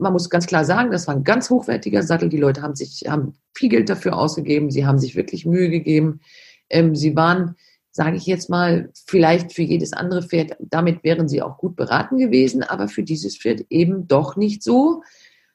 man 0.00 0.12
muss 0.12 0.30
ganz 0.30 0.46
klar 0.46 0.64
sagen, 0.64 0.90
das 0.90 1.06
war 1.06 1.14
ein 1.14 1.24
ganz 1.24 1.50
hochwertiger 1.50 2.02
Sattel. 2.02 2.28
Die 2.28 2.38
Leute 2.38 2.62
haben 2.62 2.74
sich, 2.74 3.04
haben 3.06 3.34
viel 3.54 3.68
Geld 3.68 3.88
dafür 3.88 4.16
ausgegeben. 4.16 4.70
Sie 4.70 4.86
haben 4.86 4.98
sich 4.98 5.14
wirklich 5.14 5.46
Mühe 5.46 5.68
gegeben. 5.68 6.20
Ähm, 6.70 6.96
sie 6.96 7.14
waren, 7.16 7.56
sage 7.90 8.16
ich 8.16 8.26
jetzt 8.26 8.48
mal, 8.48 8.90
vielleicht 9.06 9.52
für 9.52 9.62
jedes 9.62 9.92
andere 9.92 10.22
Pferd, 10.22 10.56
damit 10.60 11.04
wären 11.04 11.28
sie 11.28 11.42
auch 11.42 11.58
gut 11.58 11.76
beraten 11.76 12.16
gewesen, 12.16 12.62
aber 12.62 12.88
für 12.88 13.02
dieses 13.02 13.36
Pferd 13.36 13.66
eben 13.68 14.08
doch 14.08 14.36
nicht 14.36 14.62
so, 14.62 15.02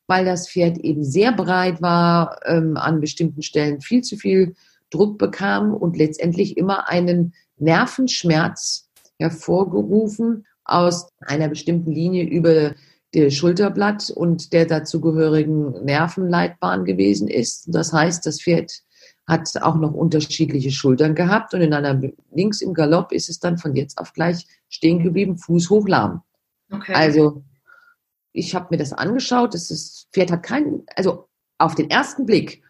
weil 0.08 0.26
das 0.26 0.50
Pferd 0.50 0.78
eben 0.78 1.04
sehr 1.04 1.32
breit 1.32 1.82
war, 1.82 2.40
ähm, 2.46 2.78
an 2.78 3.02
bestimmten 3.02 3.42
Stellen 3.42 3.82
viel 3.82 4.02
zu 4.02 4.18
viel 4.18 4.56
Druck 4.92 5.18
bekam 5.18 5.74
und 5.74 5.98
letztendlich 5.98 6.58
immer 6.58 6.90
einen 6.90 7.34
Nervenschmerz 7.58 8.90
hervorgerufen 9.18 10.46
aus 10.66 11.10
einer 11.22 11.48
bestimmten 11.48 11.92
Linie 11.92 12.26
über 12.26 12.76
Schulterblatt 13.32 14.10
und 14.10 14.54
der 14.54 14.66
dazugehörigen 14.66 15.84
Nervenleitbahn 15.84 16.86
gewesen 16.86 17.28
ist. 17.28 17.66
Das 17.68 17.94
heißt, 17.94 18.26
das 18.26 18.42
Pferd 18.42 18.84
hat 19.28 19.50
auch 19.62 19.76
noch 19.76 19.94
unterschiedliche 19.94 20.72
Schultern 20.72 21.16
gehabt 21.16 21.54
und 21.54 21.62
in 21.62 21.74
einer 21.74 22.00
links 22.32 22.62
im 22.62 22.74
Galopp 22.74 23.12
ist 23.12 23.30
es 23.30 23.40
dann 23.40 23.58
von 23.58 23.76
jetzt 23.76 23.98
auf 23.98 24.14
gleich 24.14 24.46
stehen 24.70 25.02
geblieben, 25.02 25.38
Fuß 25.38 25.70
hoch 25.70 25.88
lahm. 25.88 26.22
Okay. 26.72 26.94
Also 26.94 27.44
ich 28.34 28.54
habe 28.54 28.68
mir 28.72 28.78
das 28.78 28.94
angeschaut, 28.94 29.54
das 29.54 29.72
ist, 29.72 30.10
Pferd 30.12 30.32
hat 30.32 30.44
keinen, 30.44 30.84
also 30.96 31.28
auf 31.58 31.74
den 31.74 31.90
ersten 31.90 32.26
Blick 32.26 32.62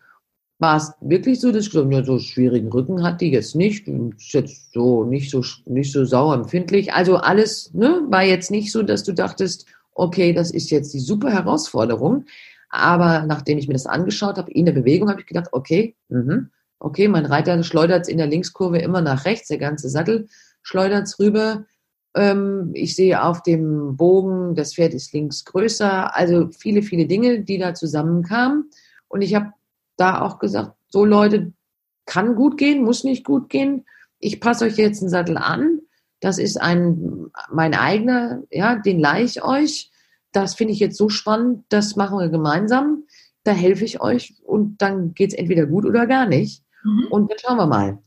war 0.59 0.77
es 0.77 0.93
wirklich 1.01 1.41
so, 1.41 1.51
dass 1.51 1.65
ich 1.65 1.71
gesagt, 1.71 2.05
so 2.05 2.19
schwierigen 2.19 2.69
Rücken 2.69 3.03
hat 3.03 3.19
die 3.19 3.31
jetzt 3.31 3.55
nicht, 3.55 3.87
ist 3.87 4.33
jetzt 4.33 4.71
so 4.71 5.03
nicht 5.03 5.29
so 5.29 5.43
nicht 5.65 5.91
so 5.91 6.05
sauer 6.05 6.33
empfindlich. 6.33 6.93
Also 6.93 7.17
alles 7.17 7.73
ne, 7.73 8.03
war 8.07 8.23
jetzt 8.23 8.51
nicht 8.51 8.71
so, 8.71 8.81
dass 8.81 9.03
du 9.03 9.13
dachtest, 9.13 9.65
okay, 9.95 10.33
das 10.33 10.51
ist 10.51 10.69
jetzt 10.69 10.93
die 10.93 10.99
super 10.99 11.31
Herausforderung. 11.31 12.25
Aber 12.69 13.25
nachdem 13.25 13.57
ich 13.57 13.67
mir 13.67 13.73
das 13.73 13.87
angeschaut 13.87 14.37
habe, 14.37 14.51
in 14.51 14.65
der 14.65 14.73
Bewegung, 14.73 15.09
habe 15.09 15.21
ich 15.21 15.25
gedacht, 15.25 15.49
okay, 15.53 15.95
mh, 16.09 16.47
okay, 16.79 17.07
mein 17.07 17.25
Reiter 17.25 17.61
schleudert 17.63 18.03
es 18.03 18.07
in 18.09 18.17
der 18.17 18.27
Linkskurve 18.27 18.79
immer 18.79 19.01
nach 19.01 19.25
rechts, 19.25 19.47
der 19.47 19.57
ganze 19.57 19.89
Sattel 19.89 20.27
schleudert 20.61 21.03
es 21.03 21.19
rüber. 21.19 21.65
Ähm, 22.15 22.71
ich 22.73 22.95
sehe 22.95 23.23
auf 23.23 23.43
dem 23.43 23.95
Bogen, 23.95 24.55
das 24.55 24.73
Pferd 24.73 24.93
ist 24.93 25.13
links 25.13 25.45
größer. 25.45 26.15
Also 26.15 26.49
viele, 26.51 26.81
viele 26.81 27.05
Dinge, 27.05 27.41
die 27.41 27.57
da 27.57 27.73
zusammenkamen. 27.73 28.69
Und 29.07 29.21
ich 29.21 29.35
habe 29.35 29.51
da 29.97 30.21
auch 30.21 30.39
gesagt, 30.39 30.73
so 30.89 31.05
Leute, 31.05 31.53
kann 32.05 32.35
gut 32.35 32.57
gehen, 32.57 32.83
muss 32.83 33.03
nicht 33.03 33.25
gut 33.25 33.49
gehen. 33.49 33.85
Ich 34.19 34.39
passe 34.39 34.65
euch 34.65 34.77
jetzt 34.77 35.01
einen 35.01 35.09
Sattel 35.09 35.37
an 35.37 35.74
das 36.19 36.37
ist 36.37 36.57
ein, 36.61 37.27
mein 37.51 37.73
eigener, 37.73 38.43
ja, 38.49 38.75
den 38.75 38.99
leih 38.99 39.23
ich 39.23 39.43
euch. 39.43 39.91
Das 40.31 40.55
finde 40.55 40.73
ich 40.73 40.79
jetzt 40.79 40.97
so 40.97 41.09
spannend, 41.09 41.63
das 41.69 41.95
machen 41.95 42.19
wir 42.19 42.29
gemeinsam. 42.29 43.03
Da 43.43 43.51
helfe 43.51 43.85
ich 43.85 44.01
euch 44.01 44.35
und 44.43 44.81
dann 44.81 45.13
geht 45.13 45.31
es 45.33 45.37
entweder 45.37 45.65
gut 45.65 45.85
oder 45.85 46.07
gar 46.07 46.25
nicht. 46.25 46.63
Mhm. 46.83 47.07
Und 47.09 47.31
dann 47.31 47.37
schauen 47.39 47.57
wir 47.57 47.67
mal. 47.67 47.99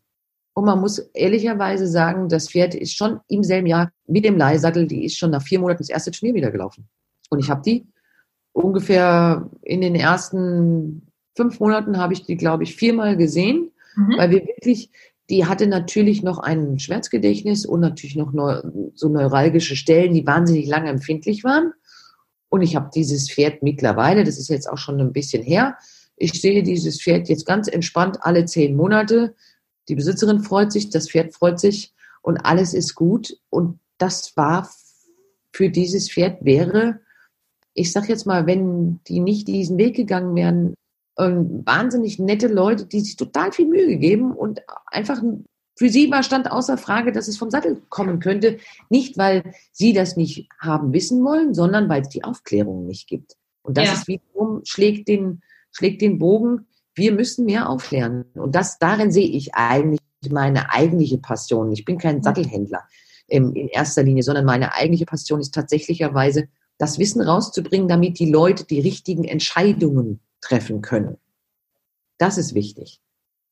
Und 0.55 0.65
man 0.65 0.81
muss 0.81 0.99
ehrlicherweise 0.99 1.87
sagen, 1.87 2.29
das 2.29 2.51
Pferd 2.51 2.75
ist 2.75 2.97
schon 2.97 3.21
im 3.29 3.45
selben 3.45 3.69
Jahr 3.69 3.93
mit 4.07 4.25
dem 4.25 4.37
Leihsattel, 4.37 4.89
die 4.89 5.05
ist 5.05 5.17
schon 5.17 5.31
nach 5.31 5.43
vier 5.43 5.61
Monaten 5.61 5.79
das 5.79 5.91
erste 5.91 6.11
Turnier 6.11 6.35
wieder 6.35 6.51
gelaufen. 6.51 6.89
Und 7.31 7.39
ich 7.39 7.49
habe 7.49 7.63
die 7.63 7.87
ungefähr 8.53 9.49
in 9.63 9.81
den 9.81 9.95
ersten 9.95 11.07
fünf 11.37 11.61
Monaten 11.61 11.99
habe 11.99 12.13
ich 12.13 12.25
die, 12.25 12.37
glaube 12.37 12.65
ich, 12.65 12.75
viermal 12.75 13.17
gesehen. 13.17 13.71
mhm. 13.99 14.17
weil 14.17 14.31
wir 14.31 14.47
wirklich, 14.47 14.91
die 15.31 15.47
hatte 15.47 15.67
natürlich 15.67 16.23
noch 16.23 16.39
ein 16.39 16.79
Schmerzgedächtnis 16.79 17.67
und 17.67 17.81
natürlich 17.81 18.17
noch 18.17 18.33
neu, 18.33 18.63
so 18.95 19.09
neuralgische 19.09 19.77
Stellen, 19.77 20.15
die 20.15 20.27
wahnsinnig 20.27 20.67
lange 20.67 20.89
empfindlich 20.89 21.45
waren. 21.45 21.73
Und 22.49 22.63
ich 22.63 22.77
habe 22.77 22.91
dieses 22.95 23.31
Pferd 23.31 23.63
mittlerweile, 23.63 24.25
das 24.25 24.39
ist 24.39 24.49
jetzt 24.49 24.69
auch 24.69 24.79
schon 24.79 25.01
ein 25.01 25.13
bisschen 25.13 25.43
her, 25.43 25.77
ich 26.19 26.41
sehe 26.41 26.63
dieses 26.63 27.01
Pferd 27.01 27.29
jetzt 27.29 27.47
ganz 27.47 27.69
entspannt 27.69 28.19
alle 28.23 28.45
zehn 28.45 28.77
Monate. 28.77 29.35
Die 29.89 29.95
Besitzerin 29.95 30.41
freut 30.41 30.73
sich, 30.73 30.91
das 30.91 31.09
Pferd 31.09 31.33
freut 31.33 31.61
sich 31.61 31.95
und 32.23 32.39
alles 32.39 32.75
ist 32.75 32.95
gut. 32.95 33.39
Und 33.51 33.79
das 33.99 34.37
war 34.37 34.69
für 35.53 35.71
dieses 35.71 36.11
Pferd 36.11 36.45
wäre, 36.45 37.01
ich 37.75 37.93
sag 37.93 38.09
jetzt 38.09 38.27
mal, 38.27 38.47
wenn 38.47 39.01
die 39.07 39.21
nicht 39.21 39.47
diesen 39.47 39.79
Weg 39.79 39.95
gegangen 39.95 40.35
wären, 40.35 40.75
ähm, 41.19 41.63
wahnsinnig 41.65 42.19
nette 42.19 42.47
Leute, 42.47 42.87
die 42.87 43.01
sich 43.01 43.17
total 43.17 43.53
viel 43.53 43.67
Mühe 43.67 43.87
gegeben 43.87 44.33
und 44.33 44.63
einfach 44.87 45.21
für 45.79 45.89
sie 45.89 46.11
war 46.11 46.25
stand 46.25 46.51
außer 46.51 46.77
Frage, 46.77 47.13
dass 47.13 47.29
es 47.29 47.39
vom 47.39 47.51
Sattel 47.51 47.81
kommen 47.89 48.19
könnte. 48.19 48.59
Nicht, 48.89 49.17
weil 49.17 49.53
sie 49.71 49.93
das 49.93 50.17
nicht 50.17 50.49
haben 50.59 50.93
wissen 50.93 51.23
wollen, 51.25 51.55
sondern 51.55 51.89
weil 51.89 52.03
es 52.03 52.09
die 52.09 52.25
Aufklärung 52.25 52.85
nicht 52.85 53.07
gibt. 53.07 53.37
Und 53.63 53.77
das 53.77 53.87
ja. 53.87 53.93
ist 53.93 54.09
wiederum, 54.09 54.63
schlägt 54.65 55.07
den, 55.07 55.41
schlägt 55.71 56.03
den 56.03 56.19
Bogen. 56.19 56.67
Wir 56.97 57.13
müssen 57.13 57.45
mehr 57.45 57.69
aufklären. 57.69 58.25
Und 58.35 58.57
das, 58.57 58.81
darin 58.81 59.13
sehe 59.13 59.29
ich 59.29 59.55
eigentlich 59.55 60.01
meine 60.29 60.73
eigentliche 60.73 61.19
Passion. 61.19 61.71
Ich 61.71 61.85
bin 61.85 61.99
kein 61.99 62.17
mhm. 62.17 62.23
Sattelhändler 62.25 62.83
in, 63.29 63.55
in 63.55 63.69
erster 63.69 64.03
Linie, 64.03 64.25
sondern 64.25 64.47
meine 64.47 64.75
eigentliche 64.75 65.07
Passion 65.07 65.39
ist 65.39 65.55
tatsächlicherweise, 65.55 66.49
das 66.77 66.99
Wissen 66.99 67.21
rauszubringen, 67.21 67.89
damit 67.89 68.19
die 68.19 68.31
Leute 68.31 68.65
die 68.65 68.81
richtigen 68.81 69.25
Entscheidungen 69.25 70.21
treffen 70.41 70.83
können. 70.83 71.19
Das 72.19 72.39
ist 72.39 72.55
wichtig. 72.55 73.01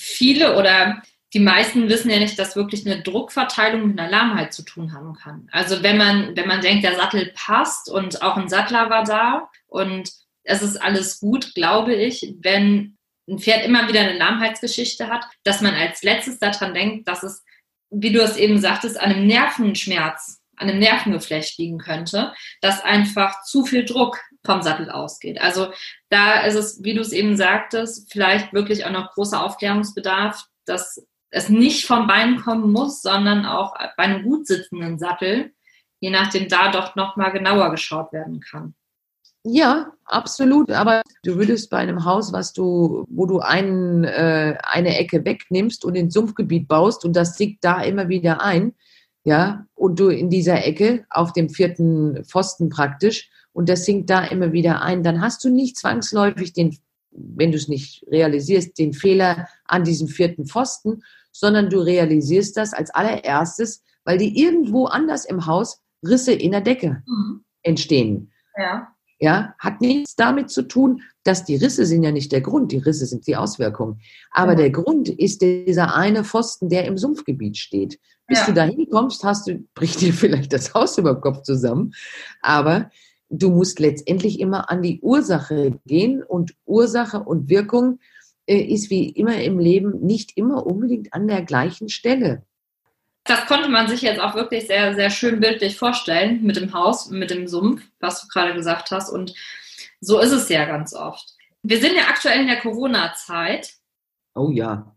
Viele 0.01 0.57
oder 0.57 1.03
die 1.35 1.41
meisten 1.41 1.89
wissen 1.89 2.11
ja 2.11 2.19
nicht, 2.19 2.39
dass 2.39 2.57
wirklich 2.57 2.87
eine 2.87 3.03
Druckverteilung 3.03 3.89
mit 3.89 3.99
einer 3.99 4.11
Lahmheit 4.11 4.53
zu 4.53 4.63
tun 4.63 4.93
haben 4.93 5.15
kann. 5.15 5.49
Also 5.53 5.83
wenn 5.83 5.97
man, 5.97 6.37
wenn 6.37 6.49
man 6.49 6.61
denkt, 6.61 6.85
der 6.85 6.97
Sattel 6.97 7.33
passt 7.35 7.91
und 7.91 8.23
auch 8.23 8.37
ein 8.37 8.49
Sattler 8.49 8.91
war 8.91 9.05
da 9.05 9.51
und 9.67 10.11
es 10.45 10.63
ist 10.63 10.77
alles 10.77 11.21
gut, 11.21 11.55
glaube 11.55 11.95
ich, 11.95 12.35
wenn 12.41 12.97
ein 13.29 13.39
Pferd 13.39 13.65
immer 13.65 13.89
wieder 13.89 14.01
eine 14.01 14.17
Lahmheitsgeschichte 14.17 15.09
hat, 15.09 15.27
dass 15.43 15.61
man 15.61 15.75
als 15.75 16.03
letztes 16.03 16.39
daran 16.39 16.75
denkt, 16.75 17.09
dass 17.09 17.23
es, 17.23 17.45
wie 17.91 18.13
du 18.13 18.23
es 18.23 18.37
eben 18.37 18.59
sagtest, 18.59 18.99
an 18.99 19.13
einem 19.13 19.27
Nervenschmerz, 19.27 20.41
an 20.57 20.71
einem 20.71 20.79
Nervengeflecht 20.79 21.59
liegen 21.59 21.79
könnte, 21.79 22.33
dass 22.61 22.83
einfach 22.83 23.43
zu 23.43 23.65
viel 23.67 23.85
Druck 23.85 24.21
vom 24.47 24.63
Sattel 24.63 24.91
ausgeht. 24.91 25.41
Also 25.41 25.69
da 26.09 26.41
ist 26.41 26.55
es, 26.55 26.83
wie 26.83 26.95
du 26.95 27.01
es 27.01 27.13
eben 27.13 27.37
sagtest, 27.37 28.11
vielleicht 28.11 28.53
wirklich 28.53 28.87
auch 28.87 28.91
noch 28.91 29.13
großer 29.13 29.45
Aufklärungsbedarf, 29.45 30.47
dass 30.65 31.07
es 31.31 31.49
nicht 31.49 31.87
vom 31.87 32.07
Bein 32.07 32.41
kommen 32.41 32.73
muss, 32.73 33.03
sondern 33.03 33.45
auch 33.45 33.75
bei 33.97 34.05
einem 34.05 34.23
gut 34.23 34.47
sitzenden 34.47 34.99
Sattel, 34.99 35.53
je 36.01 36.11
nachdem 36.11 36.49
da 36.49 36.71
doch 36.71 36.97
noch 36.97 37.17
mal 37.17 37.31
genauer 37.31 37.71
geschaut 37.71 38.13
werden 38.13 38.41
kann. 38.41 38.75
Ja, 39.49 39.93
absolut. 40.05 40.73
Aber 40.73 41.03
du 41.23 41.37
würdest 41.37 41.71
bei 41.71 41.79
einem 41.79 42.05
Haus, 42.05 42.33
was 42.33 42.53
du, 42.53 43.07
wo 43.09 43.27
du 43.27 43.39
einen, 43.39 44.03
äh, 44.03 44.59
eine 44.63 44.99
Ecke 44.99 45.25
wegnimmst 45.25 45.85
und 45.85 45.95
ins 45.95 46.15
Sumpfgebiet 46.15 46.67
baust 46.67 47.05
und 47.05 47.15
das 47.15 47.37
sinkt 47.37 47.65
da 47.65 47.81
immer 47.83 48.09
wieder 48.09 48.43
ein, 48.43 48.75
ja, 49.23 49.67
und 49.75 50.01
du 50.01 50.09
in 50.09 50.31
dieser 50.31 50.65
Ecke 50.65 51.05
auf 51.11 51.33
dem 51.33 51.49
vierten 51.49 52.25
Pfosten 52.25 52.71
praktisch 52.71 53.29
und 53.57 53.71
das 53.71 53.87
sinkt 53.87 54.11
da 54.11 54.23
immer 54.23 54.53
wieder 54.53 54.83
ein, 54.83 55.03
dann 55.03 55.23
hast 55.23 55.43
du 55.43 55.49
nicht 55.49 55.79
zwangsläufig 55.79 56.53
den, 56.53 56.77
wenn 57.11 57.53
du 57.53 57.57
es 57.57 57.69
nicht 57.69 58.05
realisierst, 58.07 58.79
den 58.79 58.93
Fehler 58.93 59.49
an 59.65 59.83
diesem 59.83 60.09
vierten 60.09 60.45
Pfosten, 60.45 61.03
sondern 61.33 61.71
du 61.71 61.79
realisierst 61.79 62.59
das 62.59 62.75
als 62.75 62.91
allererstes, 62.91 63.83
weil 64.05 64.19
die 64.19 64.39
irgendwo 64.39 64.85
anders 64.85 65.25
im 65.25 65.47
Haus 65.47 65.81
Risse 66.07 66.35
in 66.35 66.53
der 66.53 66.61
Decke 66.61 67.03
mhm. 67.07 67.45
entstehen. 67.63 68.31
Ja. 68.59 68.89
Ja, 69.19 69.55
hat 69.59 69.81
nichts 69.81 70.17
damit 70.17 70.51
zu 70.51 70.61
tun, 70.61 71.01
dass 71.25 71.47
die 71.47 71.57
Risse 71.57 71.87
sind 71.87 72.03
ja 72.03 72.13
nicht 72.13 72.33
der 72.33 72.43
Grund, 72.43 72.73
die 72.73 72.77
Risse 72.77 73.07
sind 73.07 73.27
die 73.27 73.37
Auswirkung. 73.37 74.01
Aber 74.33 74.53
ja. 74.53 74.59
der 74.59 74.71
Grund 74.71 75.09
ist 75.09 75.41
dieser 75.41 75.97
eine 75.97 76.25
Pfosten, 76.25 76.69
der 76.69 76.85
im 76.85 76.99
Sumpfgebiet 76.99 77.57
steht. 77.57 77.99
Bis 78.27 78.41
ja. 78.41 78.47
du 78.47 78.53
dahin 78.53 78.87
kommst, 78.91 79.25
hast 79.25 79.47
du, 79.47 79.65
bricht 79.75 80.03
dir 80.03 80.13
vielleicht 80.13 80.53
das 80.53 80.75
Haus 80.75 80.99
über 80.99 81.19
Kopf 81.19 81.41
zusammen. 81.41 81.95
Aber 82.43 82.91
du 83.29 83.51
musst 83.51 83.79
letztendlich 83.81 84.41
immer 84.41 84.71
an 84.71 84.83
die 84.83 85.01
Ursache 85.01 85.79
gehen 85.87 86.23
und 86.23 86.55
Ursache 86.65 87.21
und 87.21 87.49
Wirkung 87.49 87.99
äh, 88.47 88.57
ist 88.57 88.91
wie 88.91 89.09
immer 89.09 89.43
im 89.43 89.59
Leben 89.59 90.01
nicht 90.01 90.37
immer 90.37 90.67
unbedingt 90.67 91.13
an 91.13 91.27
der 91.27 91.43
gleichen 91.43 91.89
Stelle 91.89 92.45
das 93.27 93.47
konnte 93.47 93.69
man 93.69 93.89
sich 93.89 94.03
jetzt 94.03 94.21
auch 94.21 94.35
wirklich 94.35 94.67
sehr, 94.67 94.95
sehr 94.95 95.11
schön 95.11 95.41
bildlich 95.41 95.77
vorstellen 95.77 96.43
mit 96.43 96.57
dem 96.57 96.73
Haus, 96.73 97.11
mit 97.11 97.31
dem 97.31 97.49
Sumpf, 97.49 97.83
was 98.01 98.23
du 98.23 98.29
gerade 98.29 98.55
gesagt 98.55 98.91
hast. 98.91 99.11
Und 99.11 99.35
so 100.01 100.21
ist 100.21 100.33
es 100.33 100.49
ja 100.49 100.65
ganz 100.65 100.95
oft. 100.95 101.35
Wir 101.63 101.81
sind 101.81 101.97
ja 101.97 102.05
aktuell 102.09 102.41
in 102.41 102.47
der 102.47 102.61
Corona-Zeit. 102.61 103.75
Oh 104.35 104.51
ja. 104.51 104.97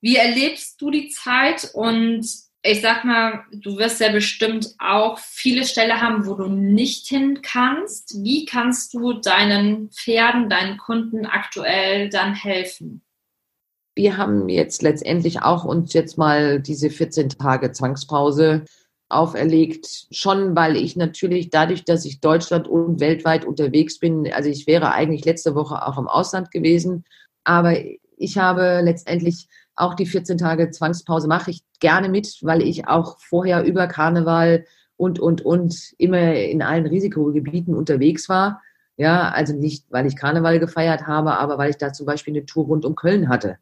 Wie 0.00 0.16
erlebst 0.16 0.80
du 0.80 0.90
die 0.90 1.10
Zeit? 1.10 1.70
Und 1.74 2.26
ich 2.64 2.80
sag 2.80 3.04
mal, 3.04 3.44
du 3.52 3.76
wirst 3.76 4.00
ja 4.00 4.12
bestimmt 4.12 4.74
auch 4.78 5.18
viele 5.18 5.64
Stellen 5.64 6.00
haben, 6.00 6.26
wo 6.26 6.34
du 6.34 6.46
nicht 6.46 7.08
hin 7.08 7.40
kannst. 7.42 8.22
Wie 8.22 8.44
kannst 8.44 8.94
du 8.94 9.14
deinen 9.14 9.90
Pferden, 9.90 10.48
deinen 10.48 10.78
Kunden 10.78 11.26
aktuell 11.26 12.08
dann 12.08 12.34
helfen? 12.34 13.02
Wir 13.94 14.16
haben 14.16 14.48
jetzt 14.48 14.82
letztendlich 14.82 15.42
auch 15.42 15.64
uns 15.64 15.92
jetzt 15.92 16.16
mal 16.16 16.60
diese 16.60 16.88
14 16.88 17.30
Tage 17.30 17.72
Zwangspause 17.72 18.64
auferlegt, 19.08 20.06
schon 20.10 20.56
weil 20.56 20.76
ich 20.76 20.96
natürlich 20.96 21.50
dadurch, 21.50 21.84
dass 21.84 22.06
ich 22.06 22.20
Deutschland 22.20 22.68
und 22.68 23.00
weltweit 23.00 23.44
unterwegs 23.44 23.98
bin, 23.98 24.32
also 24.32 24.48
ich 24.48 24.66
wäre 24.66 24.92
eigentlich 24.92 25.26
letzte 25.26 25.54
Woche 25.54 25.86
auch 25.86 25.98
im 25.98 26.08
Ausland 26.08 26.50
gewesen, 26.50 27.04
aber 27.44 27.76
ich 28.16 28.38
habe 28.38 28.80
letztendlich 28.82 29.48
auch 29.74 29.94
die 29.94 30.06
14 30.06 30.38
Tage 30.38 30.70
Zwangspause 30.70 31.28
mache 31.28 31.50
ich 31.50 31.62
gerne 31.80 32.08
mit, 32.08 32.38
weil 32.42 32.62
ich 32.62 32.86
auch 32.86 33.18
vorher 33.18 33.64
über 33.64 33.86
Karneval 33.86 34.64
und, 34.96 35.18
und, 35.18 35.42
und 35.42 35.94
immer 35.98 36.34
in 36.34 36.62
allen 36.62 36.86
Risikogebieten 36.86 37.74
unterwegs 37.74 38.28
war. 38.28 38.62
Ja, 38.96 39.30
also 39.30 39.54
nicht, 39.54 39.86
weil 39.90 40.06
ich 40.06 40.16
Karneval 40.16 40.60
gefeiert 40.60 41.06
habe, 41.06 41.38
aber 41.38 41.58
weil 41.58 41.70
ich 41.70 41.78
da 41.78 41.92
zum 41.92 42.06
Beispiel 42.06 42.34
eine 42.34 42.46
Tour 42.46 42.66
rund 42.66 42.84
um 42.84 42.94
Köln 42.94 43.28
hatte. 43.28 43.56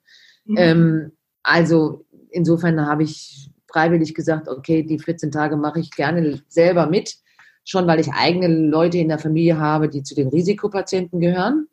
Mhm. 0.45 0.57
Ähm, 0.59 1.13
also 1.43 2.05
insofern 2.31 2.87
habe 2.87 3.05
ich 3.05 3.51
freiwillig 3.69 4.15
gesagt, 4.15 4.49
okay, 4.49 4.83
die 4.83 4.99
14 4.99 5.31
Tage 5.31 5.57
mache 5.57 5.81
ich 5.81 5.93
gerne 5.93 6.43
selber 6.49 6.87
mit, 6.87 7.17
schon 7.65 7.87
weil 7.87 8.01
ich 8.01 8.13
eigene 8.13 8.49
Leute 8.49 8.99
in 8.99 9.09
der 9.09 9.19
Familie 9.19 9.59
habe, 9.59 9.89
die 9.89 10.03
zu 10.03 10.15
den 10.15 10.29
Risikopatienten 10.29 11.21
gehören. 11.21 11.69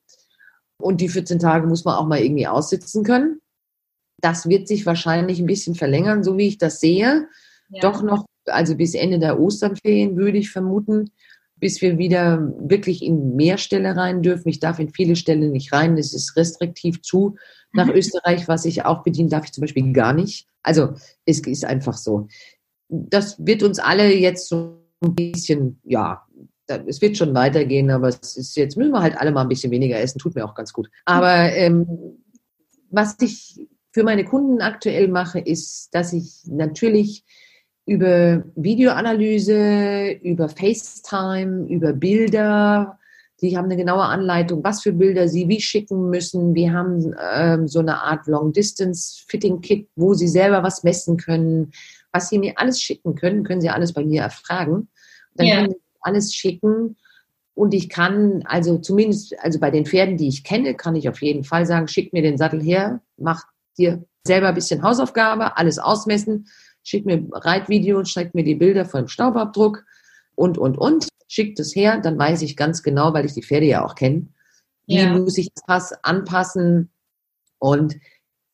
Und 0.80 1.02
die 1.02 1.10
14 1.10 1.40
Tage 1.40 1.66
muss 1.66 1.86
man 1.86 1.96
auch 1.96 2.06
mal 2.06 2.20
irgendwie 2.20 2.48
aussitzen 2.48 3.04
können. 3.04 3.42
Das 4.20 4.50
wird 4.50 4.68
sich 4.68 4.86
wahrscheinlich 4.86 5.40
ein 5.40 5.46
bisschen 5.46 5.76
verlängern, 5.76 6.24
so 6.24 6.38
wie 6.38 6.48
ich 6.48 6.58
das 6.58 6.80
sehe. 6.80 7.28
Ja. 7.70 7.82
Doch 7.82 8.02
noch, 8.02 8.26
also 8.46 8.76
bis 8.76 8.94
Ende 8.94 9.20
der 9.20 9.40
Osternferien 9.40 10.16
würde 10.16 10.38
ich 10.38 10.50
vermuten, 10.50 11.12
bis 11.60 11.82
wir 11.82 11.98
wieder 11.98 12.54
wirklich 12.60 13.04
in 13.04 13.36
mehr 13.36 13.58
Ställe 13.58 13.96
rein 13.96 14.22
dürfen. 14.22 14.50
Ich 14.50 14.60
darf 14.60 14.80
in 14.80 14.94
viele 14.94 15.16
Ställe 15.16 15.50
nicht 15.50 15.74
rein. 15.74 15.98
Es 15.98 16.14
ist 16.14 16.36
restriktiv 16.36 17.02
zu 17.02 17.36
nach 17.74 17.88
mhm. 17.88 17.94
Österreich, 17.94 18.48
was 18.48 18.66
ich 18.66 18.86
auch 18.86 19.04
bedienen 19.04 19.30
darf 19.30 19.46
ich 19.46 19.52
zum 19.52 19.62
Beispiel 19.62 19.92
gar 19.94 20.14
nicht. 20.14 20.48
Also 20.64 20.94
es 21.26 21.40
ist 21.40 21.66
einfach 21.66 21.98
so. 21.98 22.28
Das 22.90 23.36
wird 23.46 23.64
uns 23.64 23.80
alle 23.80 24.14
jetzt 24.14 24.48
so 24.48 24.84
ein 25.02 25.16
bisschen, 25.16 25.80
ja, 25.84 26.26
es 26.68 27.02
wird 27.02 27.18
schon 27.18 27.34
weitergehen, 27.34 27.90
aber 27.92 28.10
es 28.10 28.36
ist 28.36 28.56
jetzt 28.56 28.78
müssen 28.78 28.92
wir 28.92 29.02
halt 29.02 29.18
alle 29.18 29.32
mal 29.32 29.42
ein 29.42 29.50
bisschen 29.50 29.72
weniger 29.72 30.00
essen, 30.00 30.20
tut 30.20 30.36
mir 30.36 30.46
auch 30.46 30.56
ganz 30.56 30.74
gut. 30.74 30.90
Aber 31.06 31.52
ähm, 31.54 31.88
was 32.90 33.16
ich 33.22 33.68
für 33.98 34.04
meine 34.04 34.26
Kunden 34.26 34.62
aktuell 34.62 35.08
mache, 35.08 35.40
ist, 35.40 35.90
dass 35.92 36.14
ich 36.14 36.44
natürlich 36.46 37.24
über 37.88 38.44
Videoanalyse, 38.56 40.20
über 40.22 40.50
FaceTime, 40.50 41.68
über 41.68 41.94
Bilder, 41.94 43.00
Sie 43.38 43.58
haben 43.58 43.66
eine 43.66 43.78
genaue 43.78 44.04
Anleitung, 44.04 44.64
was 44.64 44.84
für 44.84 44.94
Bilder 44.94 45.28
Sie 45.28 45.48
wie 45.48 45.62
schicken 45.62 46.12
müssen. 46.12 46.54
Wir 46.54 46.74
haben 46.74 47.16
ähm, 47.34 47.68
so 47.68 47.80
eine 47.80 48.04
Art 48.04 48.28
Long-Distance-Fitting-Kit, 48.28 49.88
wo 49.96 50.14
Sie 50.14 50.28
selber 50.28 50.62
was 50.62 50.84
messen 50.84 51.18
können. 51.18 51.72
Was 52.12 52.30
Sie 52.30 52.38
mir 52.38 52.54
alles 52.58 52.80
schicken 52.80 53.16
können, 53.16 53.44
können 53.44 53.62
Sie 53.62 53.70
alles 53.70 53.94
bei 53.94 54.06
mir 54.06 54.22
erfragen. 54.22 54.90
Dann 55.34 55.48
yeah. 55.48 55.56
können 55.56 55.72
Sie 55.72 55.82
alles 56.02 56.36
schicken. 56.36 56.98
Und 57.56 57.74
ich 57.74 57.90
kann, 57.90 58.44
also 58.46 58.78
zumindest, 58.78 59.36
also 59.40 59.60
bei 59.60 59.72
den 59.72 59.88
Pferden, 59.88 60.18
die 60.18 60.28
ich 60.28 60.44
kenne, 60.44 60.76
kann 60.76 60.96
ich 60.96 61.10
auf 61.10 61.24
jeden 61.24 61.44
Fall 61.44 61.66
sagen, 61.66 61.88
schick 61.88 62.14
mir 62.14 62.22
den 62.22 62.38
Sattel 62.38 62.62
her, 62.62 63.02
mach 63.18 63.46
dir 63.78 64.04
selber 64.26 64.50
ein 64.50 64.56
bisschen 64.56 64.84
Hausaufgabe, 64.84 65.58
alles 65.58 65.80
ausmessen, 65.80 66.48
schick 66.84 67.06
mir 67.06 67.26
Reitvideos, 67.32 68.10
schick 68.10 68.34
mir 68.36 68.44
die 68.44 68.56
Bilder 68.56 68.86
vom 68.86 69.08
Staubabdruck 69.08 69.84
und, 70.36 70.58
und, 70.58 70.78
und 70.78 71.08
schickt 71.28 71.60
es 71.60 71.76
her, 71.76 72.00
dann 72.00 72.18
weiß 72.18 72.42
ich 72.42 72.58
ganz 72.58 72.84
genau, 72.84 73.14
weil 73.14 73.26
ich 73.26 73.34
die 73.34 73.44
Pferde 73.44 73.66
ja 73.66 73.86
auch 73.86 73.96
kenne, 73.96 74.28
wie 74.86 75.00
ja. 75.00 75.18
muss 75.18 75.38
ich 75.38 75.50
das 75.54 75.64
Pass 75.66 76.04
anpassen. 76.04 76.90
Und 77.60 77.96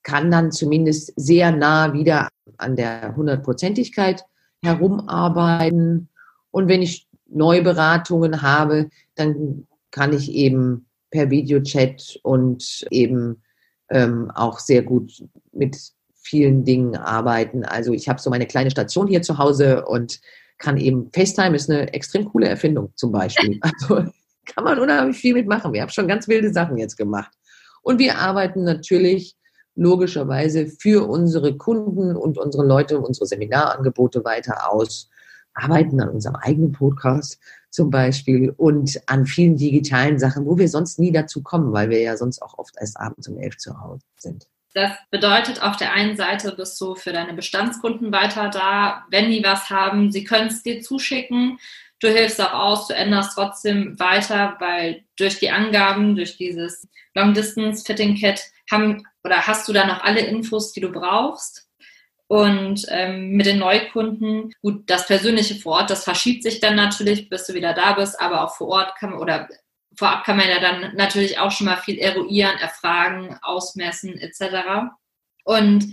kann 0.03 0.30
dann 0.30 0.51
zumindest 0.51 1.13
sehr 1.15 1.51
nah 1.51 1.93
wieder 1.93 2.28
an 2.57 2.76
der 2.76 3.15
Hundertprozentigkeit 3.15 4.26
herumarbeiten. 4.63 6.09
Und 6.51 6.67
wenn 6.67 6.82
ich 6.82 7.07
Neuberatungen 7.28 8.41
habe, 8.41 8.89
dann 9.15 9.67
kann 9.91 10.13
ich 10.13 10.32
eben 10.32 10.86
per 11.09 11.30
Videochat 11.30 12.19
und 12.24 12.86
eben 12.91 13.43
ähm, 13.94 14.32
auch 14.32 14.60
sehr 14.60 14.82
gut 14.82 15.24
mit 15.52 15.78
vielen 16.16 16.66
Dingen 16.66 16.96
arbeiten. 16.96 17.64
Also 17.64 17.94
ich 17.94 18.10
habe 18.10 18.20
so 18.20 18.30
meine 18.30 18.48
kleine 18.48 18.72
Station 18.72 19.08
hier 19.08 19.22
zu 19.22 19.38
Hause 19.38 19.86
und 19.86 20.20
kann 20.58 20.78
eben, 20.78 21.10
FaceTime 21.14 21.56
ist 21.56 21.70
eine 21.70 21.94
extrem 21.94 22.26
coole 22.26 22.48
Erfindung 22.48 22.91
zum 22.96 23.12
Beispiel. 23.12 23.60
Also 23.80 24.04
kann 24.46 24.66
man 24.66 24.80
unheimlich 24.80 25.18
viel 25.18 25.34
mitmachen. 25.34 25.72
Wir 25.72 25.82
haben 25.82 25.89
schon 25.89 26.08
ganz 26.08 26.28
wilde 26.28 26.52
Sachen 26.52 26.78
jetzt 26.78 26.98
gemacht. 26.98 27.32
Und 27.82 28.00
wir 28.00 28.18
arbeiten 28.18 28.66
natürlich 28.66 29.38
logischerweise 29.76 30.68
für 30.68 31.08
unsere 31.08 31.56
Kunden 31.58 32.16
und 32.16 32.38
unsere 32.38 32.66
Leute, 32.66 33.00
unsere 33.00 33.26
Seminarangebote 33.26 34.26
weiter 34.26 34.70
aus, 34.70 35.10
arbeiten 35.54 36.02
an 36.02 36.10
unserem 36.10 36.36
eigenen 36.36 36.72
Podcast 36.72 37.39
zum 37.74 37.89
Beispiel 37.89 38.53
und 38.55 39.01
an 39.07 39.26
vielen 39.26 39.57
digitalen 39.57 40.19
Sachen, 40.19 40.45
wo 40.45 40.57
wir 40.57 40.69
sonst 40.69 40.99
nie 40.99 41.11
dazu 41.11 41.41
kommen, 41.41 41.74
weil 41.74 41.89
wir 41.89 41.99
ja 42.01 42.15
sonst 42.15 42.41
auch 42.41 42.57
oft 42.59 42.76
erst 42.80 42.99
abends 42.99 43.28
um 43.28 43.38
elf 43.39 43.57
zu 43.57 43.82
Hause 43.82 44.05
sind. 44.15 44.47
Das 44.76 44.91
bedeutet, 45.09 45.61
auf 45.61 45.76
der 45.78 45.93
einen 45.93 46.15
Seite 46.15 46.51
bist 46.55 46.80
du 46.80 46.95
für 46.95 47.11
deine 47.13 47.34
Bestandskunden 47.34 48.11
weiter 48.11 48.49
da. 48.49 49.05
Wenn 49.09 49.32
die 49.32 49.43
was 49.43 49.69
haben, 49.69 50.11
sie 50.11 50.24
können 50.24 50.47
es 50.47 50.63
dir 50.63 50.82
zuschicken. 50.82 51.59
Du 51.99 52.09
hilfst 52.09 52.41
auch 52.41 52.53
aus, 52.53 52.88
du 52.88 52.95
änderst 52.95 53.34
trotzdem 53.36 53.99
weiter, 53.99 54.55
weil 54.59 55.03
durch 55.17 55.39
die 55.39 55.51
Angaben, 55.51 56.15
durch 56.15 56.38
dieses 56.38 56.88
Long 57.15 57.34
Distance 57.34 57.84
Fitting 57.86 58.15
Kit 58.15 58.41
haben 58.69 59.03
oder 59.24 59.47
hast 59.47 59.67
du 59.67 59.74
da 59.74 59.86
noch 59.86 60.03
alle 60.03 60.21
Infos, 60.21 60.74
die 60.74 60.82
du 60.82 60.91
brauchst. 60.91 61.67
Und 62.34 62.88
ähm, 62.89 63.34
mit 63.34 63.45
den 63.45 63.59
Neukunden, 63.59 64.55
gut, 64.63 64.89
das 64.89 65.05
Persönliche 65.05 65.53
vor 65.53 65.73
Ort, 65.73 65.91
das 65.91 66.03
verschiebt 66.03 66.41
sich 66.41 66.59
dann 66.59 66.75
natürlich, 66.75 67.29
bis 67.29 67.45
du 67.45 67.53
wieder 67.53 67.75
da 67.75 67.93
bist, 67.93 68.19
aber 68.19 68.43
auch 68.43 68.55
vor 68.55 68.69
Ort 68.69 68.95
kann 68.95 69.11
man, 69.11 69.19
oder 69.19 69.47
vorab 69.95 70.23
kann 70.23 70.38
man 70.38 70.49
ja 70.49 70.59
dann 70.59 70.95
natürlich 70.95 71.38
auch 71.38 71.51
schon 71.51 71.67
mal 71.67 71.77
viel 71.77 71.99
eruieren, 71.99 72.57
erfragen, 72.57 73.38
ausmessen 73.43 74.17
etc. 74.17 74.89
Und 75.43 75.86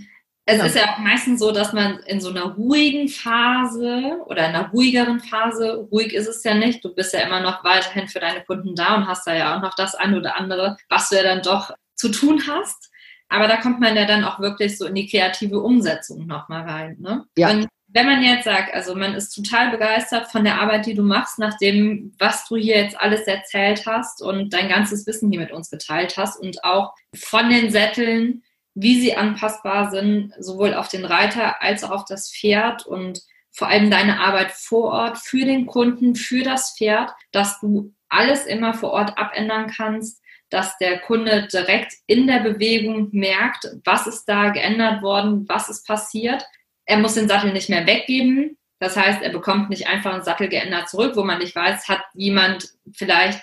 es 0.45 0.57
ja. 0.57 0.65
ist 0.65 0.75
ja 0.75 0.85
auch 0.85 0.97
meistens 0.97 1.41
so, 1.41 1.51
dass 1.51 1.73
man 1.73 1.99
in 2.07 2.19
so 2.19 2.31
einer 2.31 2.55
ruhigen 2.55 3.07
Phase 3.07 4.17
oder 4.25 4.49
in 4.49 4.55
einer 4.55 4.71
ruhigeren 4.71 5.19
Phase, 5.19 5.87
ruhig 5.91 6.11
ist 6.11 6.27
es 6.27 6.43
ja 6.43 6.55
nicht, 6.55 6.83
du 6.83 6.91
bist 6.95 7.13
ja 7.13 7.19
immer 7.19 7.41
noch 7.41 7.63
weiterhin 7.63 8.07
für 8.07 8.19
deine 8.19 8.43
Kunden 8.43 8.73
da 8.73 8.95
und 8.95 9.05
hast 9.05 9.27
da 9.27 9.35
ja 9.35 9.55
auch 9.55 9.61
noch 9.61 9.75
das 9.75 9.93
eine 9.93 10.17
oder 10.17 10.37
andere, 10.37 10.75
was 10.89 11.09
du 11.09 11.17
ja 11.17 11.21
dann 11.21 11.43
doch 11.43 11.69
zu 11.93 12.09
tun 12.09 12.41
hast. 12.47 12.90
Aber 13.31 13.47
da 13.47 13.57
kommt 13.57 13.79
man 13.79 13.95
ja 13.95 14.05
dann 14.05 14.25
auch 14.25 14.41
wirklich 14.41 14.77
so 14.77 14.85
in 14.85 14.95
die 14.95 15.07
kreative 15.07 15.61
Umsetzung 15.61 16.27
nochmal 16.27 16.63
rein. 16.69 16.97
Ne? 16.99 17.25
Ja. 17.37 17.49
Und 17.49 17.67
wenn 17.87 18.05
man 18.05 18.21
jetzt 18.21 18.43
sagt, 18.43 18.73
also 18.73 18.93
man 18.93 19.13
ist 19.13 19.33
total 19.33 19.71
begeistert 19.71 20.29
von 20.29 20.43
der 20.43 20.59
Arbeit, 20.61 20.85
die 20.85 20.95
du 20.95 21.03
machst, 21.03 21.39
nach 21.39 21.57
dem, 21.57 22.13
was 22.19 22.45
du 22.49 22.57
hier 22.57 22.75
jetzt 22.75 22.99
alles 22.99 23.21
erzählt 23.21 23.85
hast 23.85 24.21
und 24.21 24.51
dein 24.53 24.67
ganzes 24.67 25.07
Wissen 25.07 25.31
hier 25.31 25.39
mit 25.39 25.51
uns 25.51 25.69
geteilt 25.69 26.17
hast 26.17 26.41
und 26.41 26.63
auch 26.65 26.93
von 27.15 27.49
den 27.49 27.71
Sätteln, 27.71 28.43
wie 28.73 28.99
sie 28.99 29.15
anpassbar 29.15 29.91
sind, 29.91 30.33
sowohl 30.37 30.73
auf 30.73 30.89
den 30.89 31.05
Reiter 31.05 31.61
als 31.61 31.85
auch 31.85 31.91
auf 31.91 32.05
das 32.05 32.33
Pferd 32.33 32.85
und 32.85 33.21
vor 33.49 33.69
allem 33.69 33.89
deine 33.89 34.19
Arbeit 34.19 34.51
vor 34.51 34.91
Ort 34.91 35.17
für 35.17 35.45
den 35.45 35.67
Kunden, 35.67 36.15
für 36.15 36.43
das 36.43 36.75
Pferd, 36.77 37.11
dass 37.31 37.61
du 37.61 37.93
alles 38.09 38.45
immer 38.45 38.73
vor 38.73 38.91
Ort 38.91 39.17
abändern 39.17 39.67
kannst, 39.67 40.21
dass 40.51 40.77
der 40.77 40.99
Kunde 40.99 41.47
direkt 41.51 41.93
in 42.05 42.27
der 42.27 42.39
Bewegung 42.39 43.09
merkt, 43.11 43.67
was 43.83 44.05
ist 44.05 44.25
da 44.25 44.49
geändert 44.49 45.01
worden, 45.01 45.47
was 45.49 45.69
ist 45.69 45.87
passiert. 45.87 46.45
Er 46.85 46.97
muss 46.97 47.15
den 47.15 47.27
Sattel 47.27 47.53
nicht 47.53 47.69
mehr 47.69 47.87
weggeben. 47.87 48.57
Das 48.79 48.97
heißt, 48.97 49.21
er 49.21 49.29
bekommt 49.29 49.69
nicht 49.69 49.87
einfach 49.87 50.13
einen 50.13 50.23
Sattel 50.23 50.49
geändert 50.49 50.89
zurück, 50.89 51.15
wo 51.15 51.23
man 51.23 51.39
nicht 51.39 51.55
weiß, 51.55 51.87
hat 51.87 52.01
jemand 52.13 52.69
vielleicht, 52.93 53.41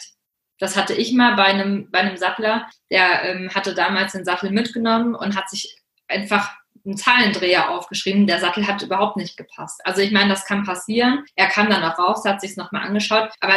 das 0.59 0.77
hatte 0.77 0.95
ich 0.95 1.13
mal 1.13 1.35
bei 1.35 1.45
einem, 1.45 1.91
bei 1.91 2.01
einem 2.01 2.17
Sattler, 2.17 2.69
der 2.91 3.25
ähm, 3.25 3.51
hatte 3.55 3.75
damals 3.75 4.13
den 4.13 4.25
Sattel 4.25 4.51
mitgenommen 4.51 5.15
und 5.15 5.37
hat 5.37 5.49
sich 5.49 5.79
einfach 6.09 6.51
einen 6.85 6.97
Zahlendreher 6.97 7.71
aufgeschrieben. 7.71 8.27
Der 8.27 8.41
Sattel 8.41 8.67
hat 8.67 8.83
überhaupt 8.83 9.17
nicht 9.17 9.37
gepasst. 9.37 9.81
Also 9.85 10.03
ich 10.03 10.11
meine, 10.11 10.31
das 10.31 10.45
kann 10.45 10.65
passieren. 10.65 11.25
Er 11.37 11.47
kam 11.47 11.71
dann 11.71 11.85
auch 11.85 11.99
raus, 11.99 12.25
hat 12.25 12.41
sich 12.41 12.57
nochmal 12.57 12.87
angeschaut. 12.87 13.31
Aber 13.41 13.55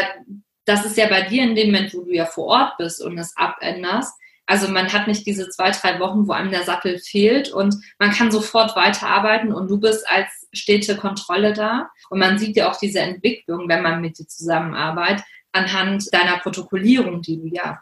das 0.65 0.85
ist 0.85 0.97
ja 0.97 1.07
bei 1.07 1.23
dir 1.23 1.43
in 1.43 1.55
dem 1.55 1.71
Moment, 1.71 1.93
wo 1.93 2.01
du 2.01 2.11
ja 2.11 2.25
vor 2.25 2.45
Ort 2.45 2.77
bist 2.77 3.01
und 3.01 3.17
es 3.17 3.35
abänderst. 3.35 4.13
Also 4.45 4.67
man 4.67 4.91
hat 4.91 5.07
nicht 5.07 5.25
diese 5.25 5.49
zwei, 5.49 5.71
drei 5.71 5.99
Wochen, 5.99 6.27
wo 6.27 6.33
einem 6.33 6.51
der 6.51 6.63
Sattel 6.63 6.99
fehlt 6.99 7.51
und 7.51 7.75
man 7.99 8.11
kann 8.11 8.31
sofort 8.31 8.75
weiterarbeiten 8.75 9.53
und 9.53 9.69
du 9.69 9.79
bist 9.79 10.05
als 10.09 10.29
stete 10.51 10.97
Kontrolle 10.97 11.53
da. 11.53 11.89
Und 12.09 12.19
man 12.19 12.37
sieht 12.37 12.57
ja 12.57 12.69
auch 12.69 12.77
diese 12.77 12.99
Entwicklung, 12.99 13.69
wenn 13.69 13.81
man 13.81 14.01
mit 14.01 14.19
dir 14.19 14.27
zusammenarbeitet, 14.27 15.23
anhand 15.53 16.13
deiner 16.13 16.37
Protokollierung, 16.39 17.21
die 17.21 17.37
du 17.37 17.47
ja 17.47 17.81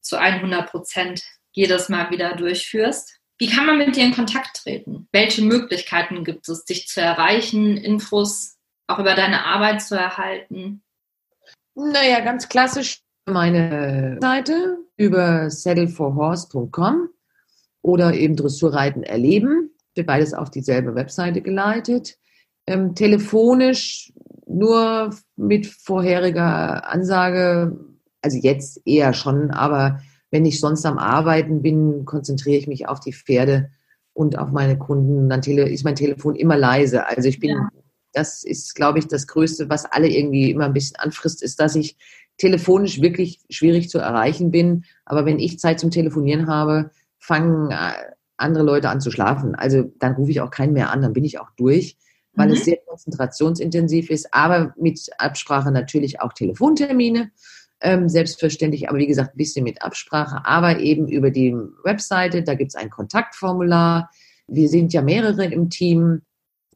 zu 0.00 0.18
100 0.18 0.70
Prozent 0.70 1.22
jedes 1.52 1.88
Mal 1.88 2.10
wieder 2.10 2.36
durchführst. 2.36 3.18
Wie 3.38 3.48
kann 3.48 3.66
man 3.66 3.78
mit 3.78 3.96
dir 3.96 4.04
in 4.04 4.14
Kontakt 4.14 4.58
treten? 4.62 5.08
Welche 5.12 5.42
Möglichkeiten 5.42 6.24
gibt 6.24 6.48
es, 6.48 6.64
dich 6.64 6.88
zu 6.88 7.00
erreichen, 7.00 7.76
Infos 7.78 8.58
auch 8.86 8.98
über 8.98 9.14
deine 9.14 9.46
Arbeit 9.46 9.82
zu 9.82 9.94
erhalten? 9.96 10.82
Naja, 11.80 12.20
ganz 12.20 12.48
klassisch 12.48 13.02
meine 13.26 14.18
Seite 14.20 14.78
über 14.96 15.48
saddleforhorse.com 15.48 17.08
oder 17.82 18.14
eben 18.14 18.36
Dressurreiten 18.36 19.02
erleben. 19.02 19.70
Wird 19.94 20.06
beides 20.06 20.34
auf 20.34 20.50
dieselbe 20.50 20.94
Webseite 20.94 21.40
geleitet. 21.40 22.18
Ähm, 22.66 22.94
telefonisch 22.94 24.12
nur 24.46 25.10
mit 25.36 25.66
vorheriger 25.66 26.88
Ansage, 26.88 27.78
also 28.20 28.36
jetzt 28.36 28.82
eher 28.84 29.14
schon, 29.14 29.50
aber 29.50 30.00
wenn 30.30 30.44
ich 30.44 30.60
sonst 30.60 30.84
am 30.84 30.98
Arbeiten 30.98 31.62
bin, 31.62 32.04
konzentriere 32.04 32.58
ich 32.58 32.68
mich 32.68 32.88
auf 32.88 33.00
die 33.00 33.12
Pferde 33.12 33.70
und 34.12 34.38
auf 34.38 34.50
meine 34.50 34.76
Kunden. 34.76 35.28
Dann 35.28 35.40
ist 35.40 35.84
mein 35.84 35.96
Telefon 35.96 36.36
immer 36.36 36.56
leise. 36.56 37.06
Also 37.06 37.28
ich 37.28 37.40
bin 37.40 37.50
ja 37.50 37.68
das 38.12 38.44
ist, 38.44 38.74
glaube 38.74 38.98
ich, 38.98 39.06
das 39.06 39.26
Größte, 39.26 39.68
was 39.68 39.84
alle 39.84 40.08
irgendwie 40.08 40.50
immer 40.50 40.66
ein 40.66 40.72
bisschen 40.72 40.96
anfrisst, 40.96 41.42
ist, 41.42 41.60
dass 41.60 41.76
ich 41.76 41.96
telefonisch 42.38 43.00
wirklich 43.00 43.40
schwierig 43.50 43.90
zu 43.90 43.98
erreichen 43.98 44.50
bin. 44.50 44.84
Aber 45.04 45.26
wenn 45.26 45.38
ich 45.38 45.58
Zeit 45.58 45.78
zum 45.78 45.90
Telefonieren 45.90 46.48
habe, 46.48 46.90
fangen 47.18 47.70
äh, 47.70 47.92
andere 48.38 48.64
Leute 48.64 48.88
an 48.88 49.00
zu 49.00 49.10
schlafen. 49.10 49.54
Also 49.54 49.92
dann 49.98 50.14
rufe 50.14 50.30
ich 50.30 50.40
auch 50.40 50.50
keinen 50.50 50.72
mehr 50.72 50.90
an, 50.90 51.02
dann 51.02 51.12
bin 51.12 51.24
ich 51.24 51.38
auch 51.38 51.50
durch, 51.56 51.96
weil 52.32 52.48
mhm. 52.48 52.54
es 52.54 52.64
sehr 52.64 52.78
konzentrationsintensiv 52.86 54.10
ist, 54.10 54.32
aber 54.32 54.74
mit 54.76 54.98
Absprache 55.18 55.70
natürlich 55.70 56.20
auch 56.20 56.32
Telefontermine. 56.32 57.30
Ähm, 57.82 58.10
selbstverständlich, 58.10 58.90
aber 58.90 58.98
wie 58.98 59.06
gesagt, 59.06 59.34
ein 59.34 59.38
bisschen 59.38 59.64
mit 59.64 59.80
Absprache, 59.80 60.44
aber 60.44 60.80
eben 60.80 61.08
über 61.08 61.30
die 61.30 61.54
Webseite, 61.82 62.42
da 62.42 62.52
gibt 62.52 62.72
es 62.72 62.74
ein 62.74 62.90
Kontaktformular. 62.90 64.10
Wir 64.46 64.68
sind 64.68 64.92
ja 64.92 65.00
mehrere 65.00 65.46
im 65.46 65.70
Team. 65.70 66.20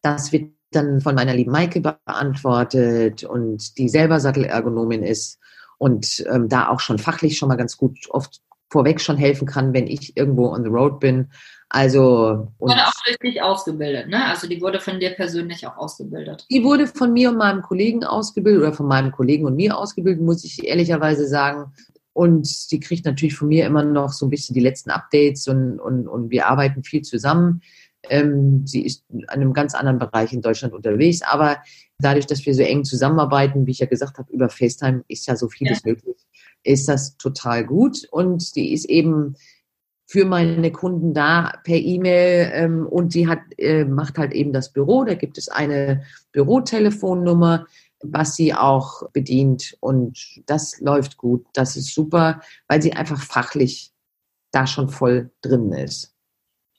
Das 0.01 0.33
wird 0.33 0.54
dann 0.75 1.01
von 1.01 1.15
meiner 1.15 1.35
lieben 1.35 1.53
Maike 1.53 1.81
beantwortet 1.81 3.25
und 3.25 3.79
die 3.79 3.89
selber 3.89 4.21
Sattelergonomin 4.21 5.03
ist 5.03 5.39
und 5.79 6.25
ähm, 6.31 6.49
da 6.49 6.69
auch 6.69 6.81
schon 6.81 6.99
fachlich 6.99 7.39
schon 7.39 7.49
mal 7.49 7.57
ganz 7.57 7.77
gut 7.77 7.99
oft 8.11 8.41
vorweg 8.71 9.01
schon 9.01 9.17
helfen 9.17 9.47
kann, 9.47 9.73
wenn 9.73 9.87
ich 9.87 10.17
irgendwo 10.17 10.49
on 10.49 10.65
the 10.65 10.69
road 10.69 10.99
bin. 10.99 11.31
Also 11.69 12.49
und 12.59 12.71
wurde 12.71 12.87
auch 12.87 13.07
richtig 13.09 13.43
ausgebildet, 13.43 14.09
ne? 14.09 14.27
Also 14.27 14.47
die 14.47 14.61
wurde 14.61 14.81
von 14.81 15.01
dir 15.01 15.11
persönlich 15.11 15.67
auch 15.67 15.77
ausgebildet. 15.77 16.47
Die 16.51 16.63
wurde 16.63 16.87
von 16.87 17.13
mir 17.13 17.31
und 17.31 17.39
meinem 17.39 17.63
Kollegen 17.63 18.05
ausgebildet 18.05 18.63
oder 18.63 18.73
von 18.73 18.87
meinem 18.87 19.11
Kollegen 19.13 19.47
und 19.47 19.57
mir 19.57 19.77
ausgebildet, 19.77 20.23
muss 20.23 20.45
ich 20.45 20.65
ehrlicherweise 20.65 21.27
sagen. 21.27 21.73
Und 22.13 22.71
die 22.71 22.79
kriegt 22.79 23.05
natürlich 23.05 23.35
von 23.35 23.49
mir 23.49 23.67
immer 23.67 23.83
noch 23.83 24.13
so 24.13 24.27
ein 24.27 24.31
bisschen 24.31 24.55
die 24.55 24.61
letzten 24.61 24.91
Updates 24.91 25.49
und, 25.49 25.81
und, 25.81 26.07
und 26.07 26.31
wir 26.31 26.47
arbeiten 26.47 26.85
viel 26.85 27.03
zusammen. 27.03 27.61
Ähm, 28.09 28.67
sie 28.67 28.85
ist 28.85 29.05
in 29.11 29.29
einem 29.29 29.53
ganz 29.53 29.75
anderen 29.75 29.99
Bereich 29.99 30.33
in 30.33 30.43
Deutschland 30.43 30.75
unterwegs, 30.75 31.23
aber 31.23 31.59
dadurch, 31.99 32.27
dass 32.27 32.45
wir 32.45 32.55
so 32.55 32.63
eng 32.63 32.85
zusammenarbeiten, 32.85 33.67
wie 33.67 33.71
ich 33.71 33.79
ja 33.79 33.87
gesagt 33.87 34.19
habe, 34.19 34.33
über 34.33 34.49
FaceTime 34.49 35.05
ist 35.09 35.27
ja 35.27 35.37
so 35.37 35.49
vieles 35.49 35.83
ja. 35.85 35.93
möglich, 35.93 36.17
ist 36.63 36.89
das 36.89 37.17
total 37.17 37.65
gut 37.65 38.07
und 38.11 38.57
die 38.57 38.73
ist 38.73 38.87
eben 38.87 39.37
für 40.07 40.25
meine 40.27 40.71
Kunden 40.71 41.15
da 41.15 41.55
per 41.65 41.77
E-Mail 41.77 42.51
ähm, 42.53 42.87
und 42.87 43.15
die 43.15 43.27
hat, 43.27 43.41
äh, 43.57 43.85
macht 43.85 44.19
halt 44.19 44.33
eben 44.33 44.53
das 44.53 44.73
Büro. 44.73 45.05
Da 45.05 45.15
gibt 45.15 45.39
es 45.39 45.49
eine 45.49 46.03
Bürotelefonnummer, 46.33 47.67
was 48.03 48.37
sie 48.37 48.55
auch 48.55 49.11
bedient 49.13 49.77
und 49.81 50.43
das 50.47 50.79
läuft 50.81 51.17
gut. 51.17 51.47
Das 51.55 51.77
ist 51.77 51.95
super, 51.95 52.41
weil 52.69 52.83
sie 52.83 52.93
einfach 52.93 53.23
fachlich 53.23 53.93
da 54.51 54.67
schon 54.67 54.89
voll 54.89 55.31
drin 55.41 55.73
ist. 55.73 56.14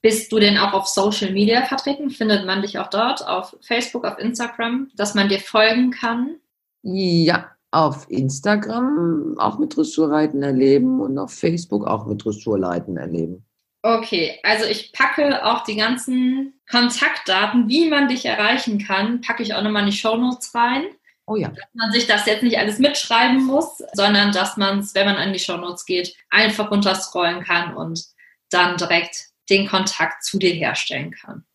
Bist 0.06 0.32
du 0.32 0.38
denn 0.38 0.60
auch 0.60 0.74
auf 0.74 0.86
Social 0.86 1.32
Media 1.32 1.66
vertreten? 1.66 2.12
Findet 2.12 2.46
man 2.46 2.62
dich 2.62 2.78
auch 2.78 2.92
dort 2.92 3.28
auf 3.28 3.58
Facebook, 3.62 4.06
auf 4.06 4.20
Instagram, 4.20 4.92
dass 4.96 5.16
man 5.16 5.30
dir 5.30 5.40
folgen 5.40 5.90
kann? 5.90 6.36
Ja, 6.84 7.50
auf 7.72 8.06
Instagram 8.12 9.36
auch 9.40 9.58
mit 9.58 9.76
Dressurreiten 9.76 10.44
erleben 10.44 11.02
und 11.02 11.18
auf 11.18 11.34
Facebook 11.34 11.88
auch 11.88 12.06
mit 12.06 12.24
Dressurleiten 12.24 12.98
erleben. 12.98 13.48
Okay, 13.82 14.38
also 14.44 14.66
ich 14.66 14.94
packe 14.94 15.44
auch 15.44 15.64
die 15.64 15.76
ganzen 15.76 16.54
Kontaktdaten, 16.70 17.68
wie 17.68 17.90
man 17.90 18.08
dich 18.08 18.28
erreichen 18.28 18.78
kann, 18.78 19.22
packe 19.22 19.42
ich 19.42 19.56
auch 19.56 19.64
nochmal 19.64 19.86
in 19.86 19.90
die 19.90 19.98
Shownotes 19.98 20.54
rein. 20.54 20.84
Oh 21.26 21.36
ja. 21.36 21.48
Dass 21.48 21.74
man 21.74 21.92
sich 21.92 22.06
das 22.06 22.28
jetzt 22.28 22.44
nicht 22.44 22.60
alles 22.60 22.78
mitschreiben 22.78 23.44
muss, 23.44 23.82
sondern 23.94 24.32
dass 24.32 24.56
man 24.56 24.82
es, 24.82 24.94
wenn 24.94 25.08
man 25.08 25.16
an 25.16 25.34
die 25.34 25.40
Shownotes 25.40 25.84
geht, 25.88 26.16
einfach 26.30 26.70
runterscrollen 26.70 27.44
kann 27.44 27.76
und 27.76 28.06
dann 28.52 28.78
direkt 28.78 29.34
den 29.50 29.68
Kontakt 29.68 30.24
zu 30.24 30.40
dir 30.40 30.54
herstellen 30.54 31.12
kann. 31.12 31.46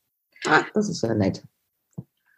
Ah, 0.46 0.64
das 0.74 0.88
ist 0.88 1.02
ja 1.02 1.14
nett. 1.14 1.42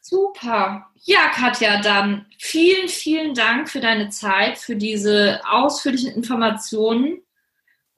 Super. 0.01 0.91
Ja, 1.05 1.29
Katja, 1.29 1.81
dann 1.81 2.27
vielen, 2.39 2.89
vielen 2.89 3.35
Dank 3.35 3.71
für 3.71 3.81
deine 3.81 4.09
Zeit, 4.09 4.59
für 4.59 4.75
diese 4.75 5.41
ausführlichen 5.49 6.13
Informationen 6.13 7.23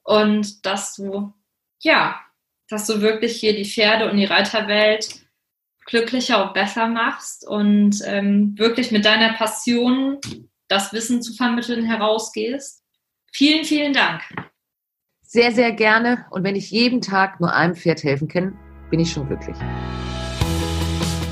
und 0.03 0.65
dass 0.65 0.95
du, 0.95 1.33
ja, 1.79 2.21
dass 2.69 2.85
du 2.85 3.01
wirklich 3.01 3.37
hier 3.37 3.55
die 3.55 3.65
Pferde 3.65 4.09
und 4.09 4.17
die 4.17 4.25
Reiterwelt 4.25 5.25
glücklicher 5.85 6.45
und 6.45 6.53
besser 6.53 6.87
machst 6.87 7.47
und 7.47 8.01
ähm, 8.05 8.57
wirklich 8.57 8.91
mit 8.91 9.05
deiner 9.05 9.33
Passion 9.33 10.19
das 10.67 10.93
Wissen 10.93 11.21
zu 11.21 11.33
vermitteln 11.33 11.85
herausgehst. 11.85 12.83
Vielen, 13.31 13.65
vielen 13.65 13.93
Dank. 13.93 14.21
Sehr, 15.27 15.51
sehr 15.51 15.71
gerne. 15.71 16.25
Und 16.29 16.43
wenn 16.43 16.55
ich 16.55 16.69
jeden 16.69 17.01
Tag 17.01 17.39
nur 17.39 17.51
einem 17.53 17.75
Pferd 17.75 18.03
helfen 18.03 18.27
kann, 18.27 18.57
bin 18.91 18.99
ich 18.99 19.11
schon 19.11 19.27
glücklich. 19.27 19.57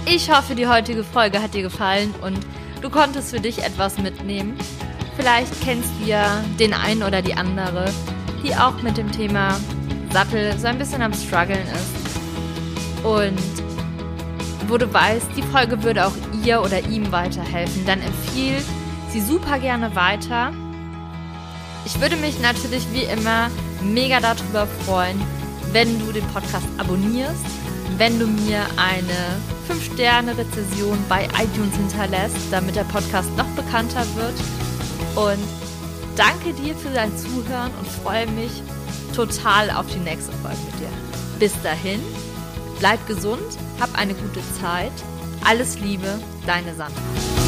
Ich 0.06 0.32
hoffe, 0.32 0.56
die 0.56 0.68
heutige 0.68 1.04
Folge 1.04 1.42
hat 1.42 1.54
dir 1.54 1.62
gefallen 1.62 2.14
und 2.22 2.40
du 2.82 2.90
konntest 2.90 3.30
für 3.30 3.40
dich 3.40 3.64
etwas 3.64 4.00
mitnehmen. 4.00 4.58
Vielleicht 5.16 5.62
kennst 5.62 5.90
du 6.00 6.10
ja 6.10 6.44
den 6.60 6.74
einen 6.74 7.04
oder 7.04 7.22
die 7.22 7.36
andere, 7.36 7.86
die 8.44 8.56
auch 8.56 8.82
mit 8.82 8.98
dem 8.98 9.12
Thema 9.12 9.58
Sattel 10.12 10.58
so 10.58 10.68
ein 10.68 10.80
bisschen 10.80 11.04
am 11.04 11.14
struggeln 11.14 11.68
ist. 11.68 13.06
Und 13.06 13.40
wo 14.68 14.78
du 14.78 14.92
weißt, 14.92 15.28
die 15.38 15.44
Folge 15.44 15.84
würde 15.84 16.08
auch 16.08 16.14
ihr 16.44 16.62
oder 16.62 16.84
ihm 16.88 17.12
weiterhelfen, 17.12 17.86
dann 17.86 18.02
empfiehl 18.02 18.58
sie 19.10 19.22
super 19.22 19.60
gerne 19.60 19.96
weiter. 19.96 20.52
Ich 21.86 22.02
würde 22.02 22.16
mich 22.16 22.40
natürlich 22.42 22.88
wie 22.92 23.04
immer 23.04 23.50
mega 23.84 24.20
darüber 24.20 24.68
freuen, 24.86 25.22
wenn 25.72 26.00
du 26.00 26.12
den 26.12 26.26
Podcast 26.28 26.68
abonnierst, 26.78 27.46
wenn 27.98 28.20
du 28.20 28.28
mir 28.28 28.62
eine 28.78 29.40
5-Sterne-Rezession 29.70 30.98
bei 31.10 31.26
iTunes 31.26 31.76
hinterlässt, 31.76 32.38
damit 32.52 32.76
der 32.76 32.84
Podcast 32.86 33.30
noch 33.38 33.48
bekannter 33.56 34.06
wird. 34.16 34.34
Und 35.16 35.44
danke 36.16 36.54
dir 36.54 36.76
für 36.76 36.90
dein 36.90 37.16
Zuhören 37.18 37.72
und 37.80 37.88
freue 37.88 38.28
mich 38.28 38.52
total 39.16 39.70
auf 39.72 39.86
die 39.88 40.00
nächste 40.00 40.32
Folge 40.34 40.58
mit 40.72 40.80
dir. 40.80 40.90
Bis 41.40 41.54
dahin, 41.62 42.02
bleib 42.80 43.06
gesund, 43.08 43.58
hab 43.80 43.98
eine 43.98 44.14
gute 44.14 44.42
Zeit. 44.60 44.94
Alles 45.44 45.80
Liebe, 45.80 46.20
deine 46.46 46.74
Sandra. 46.76 47.43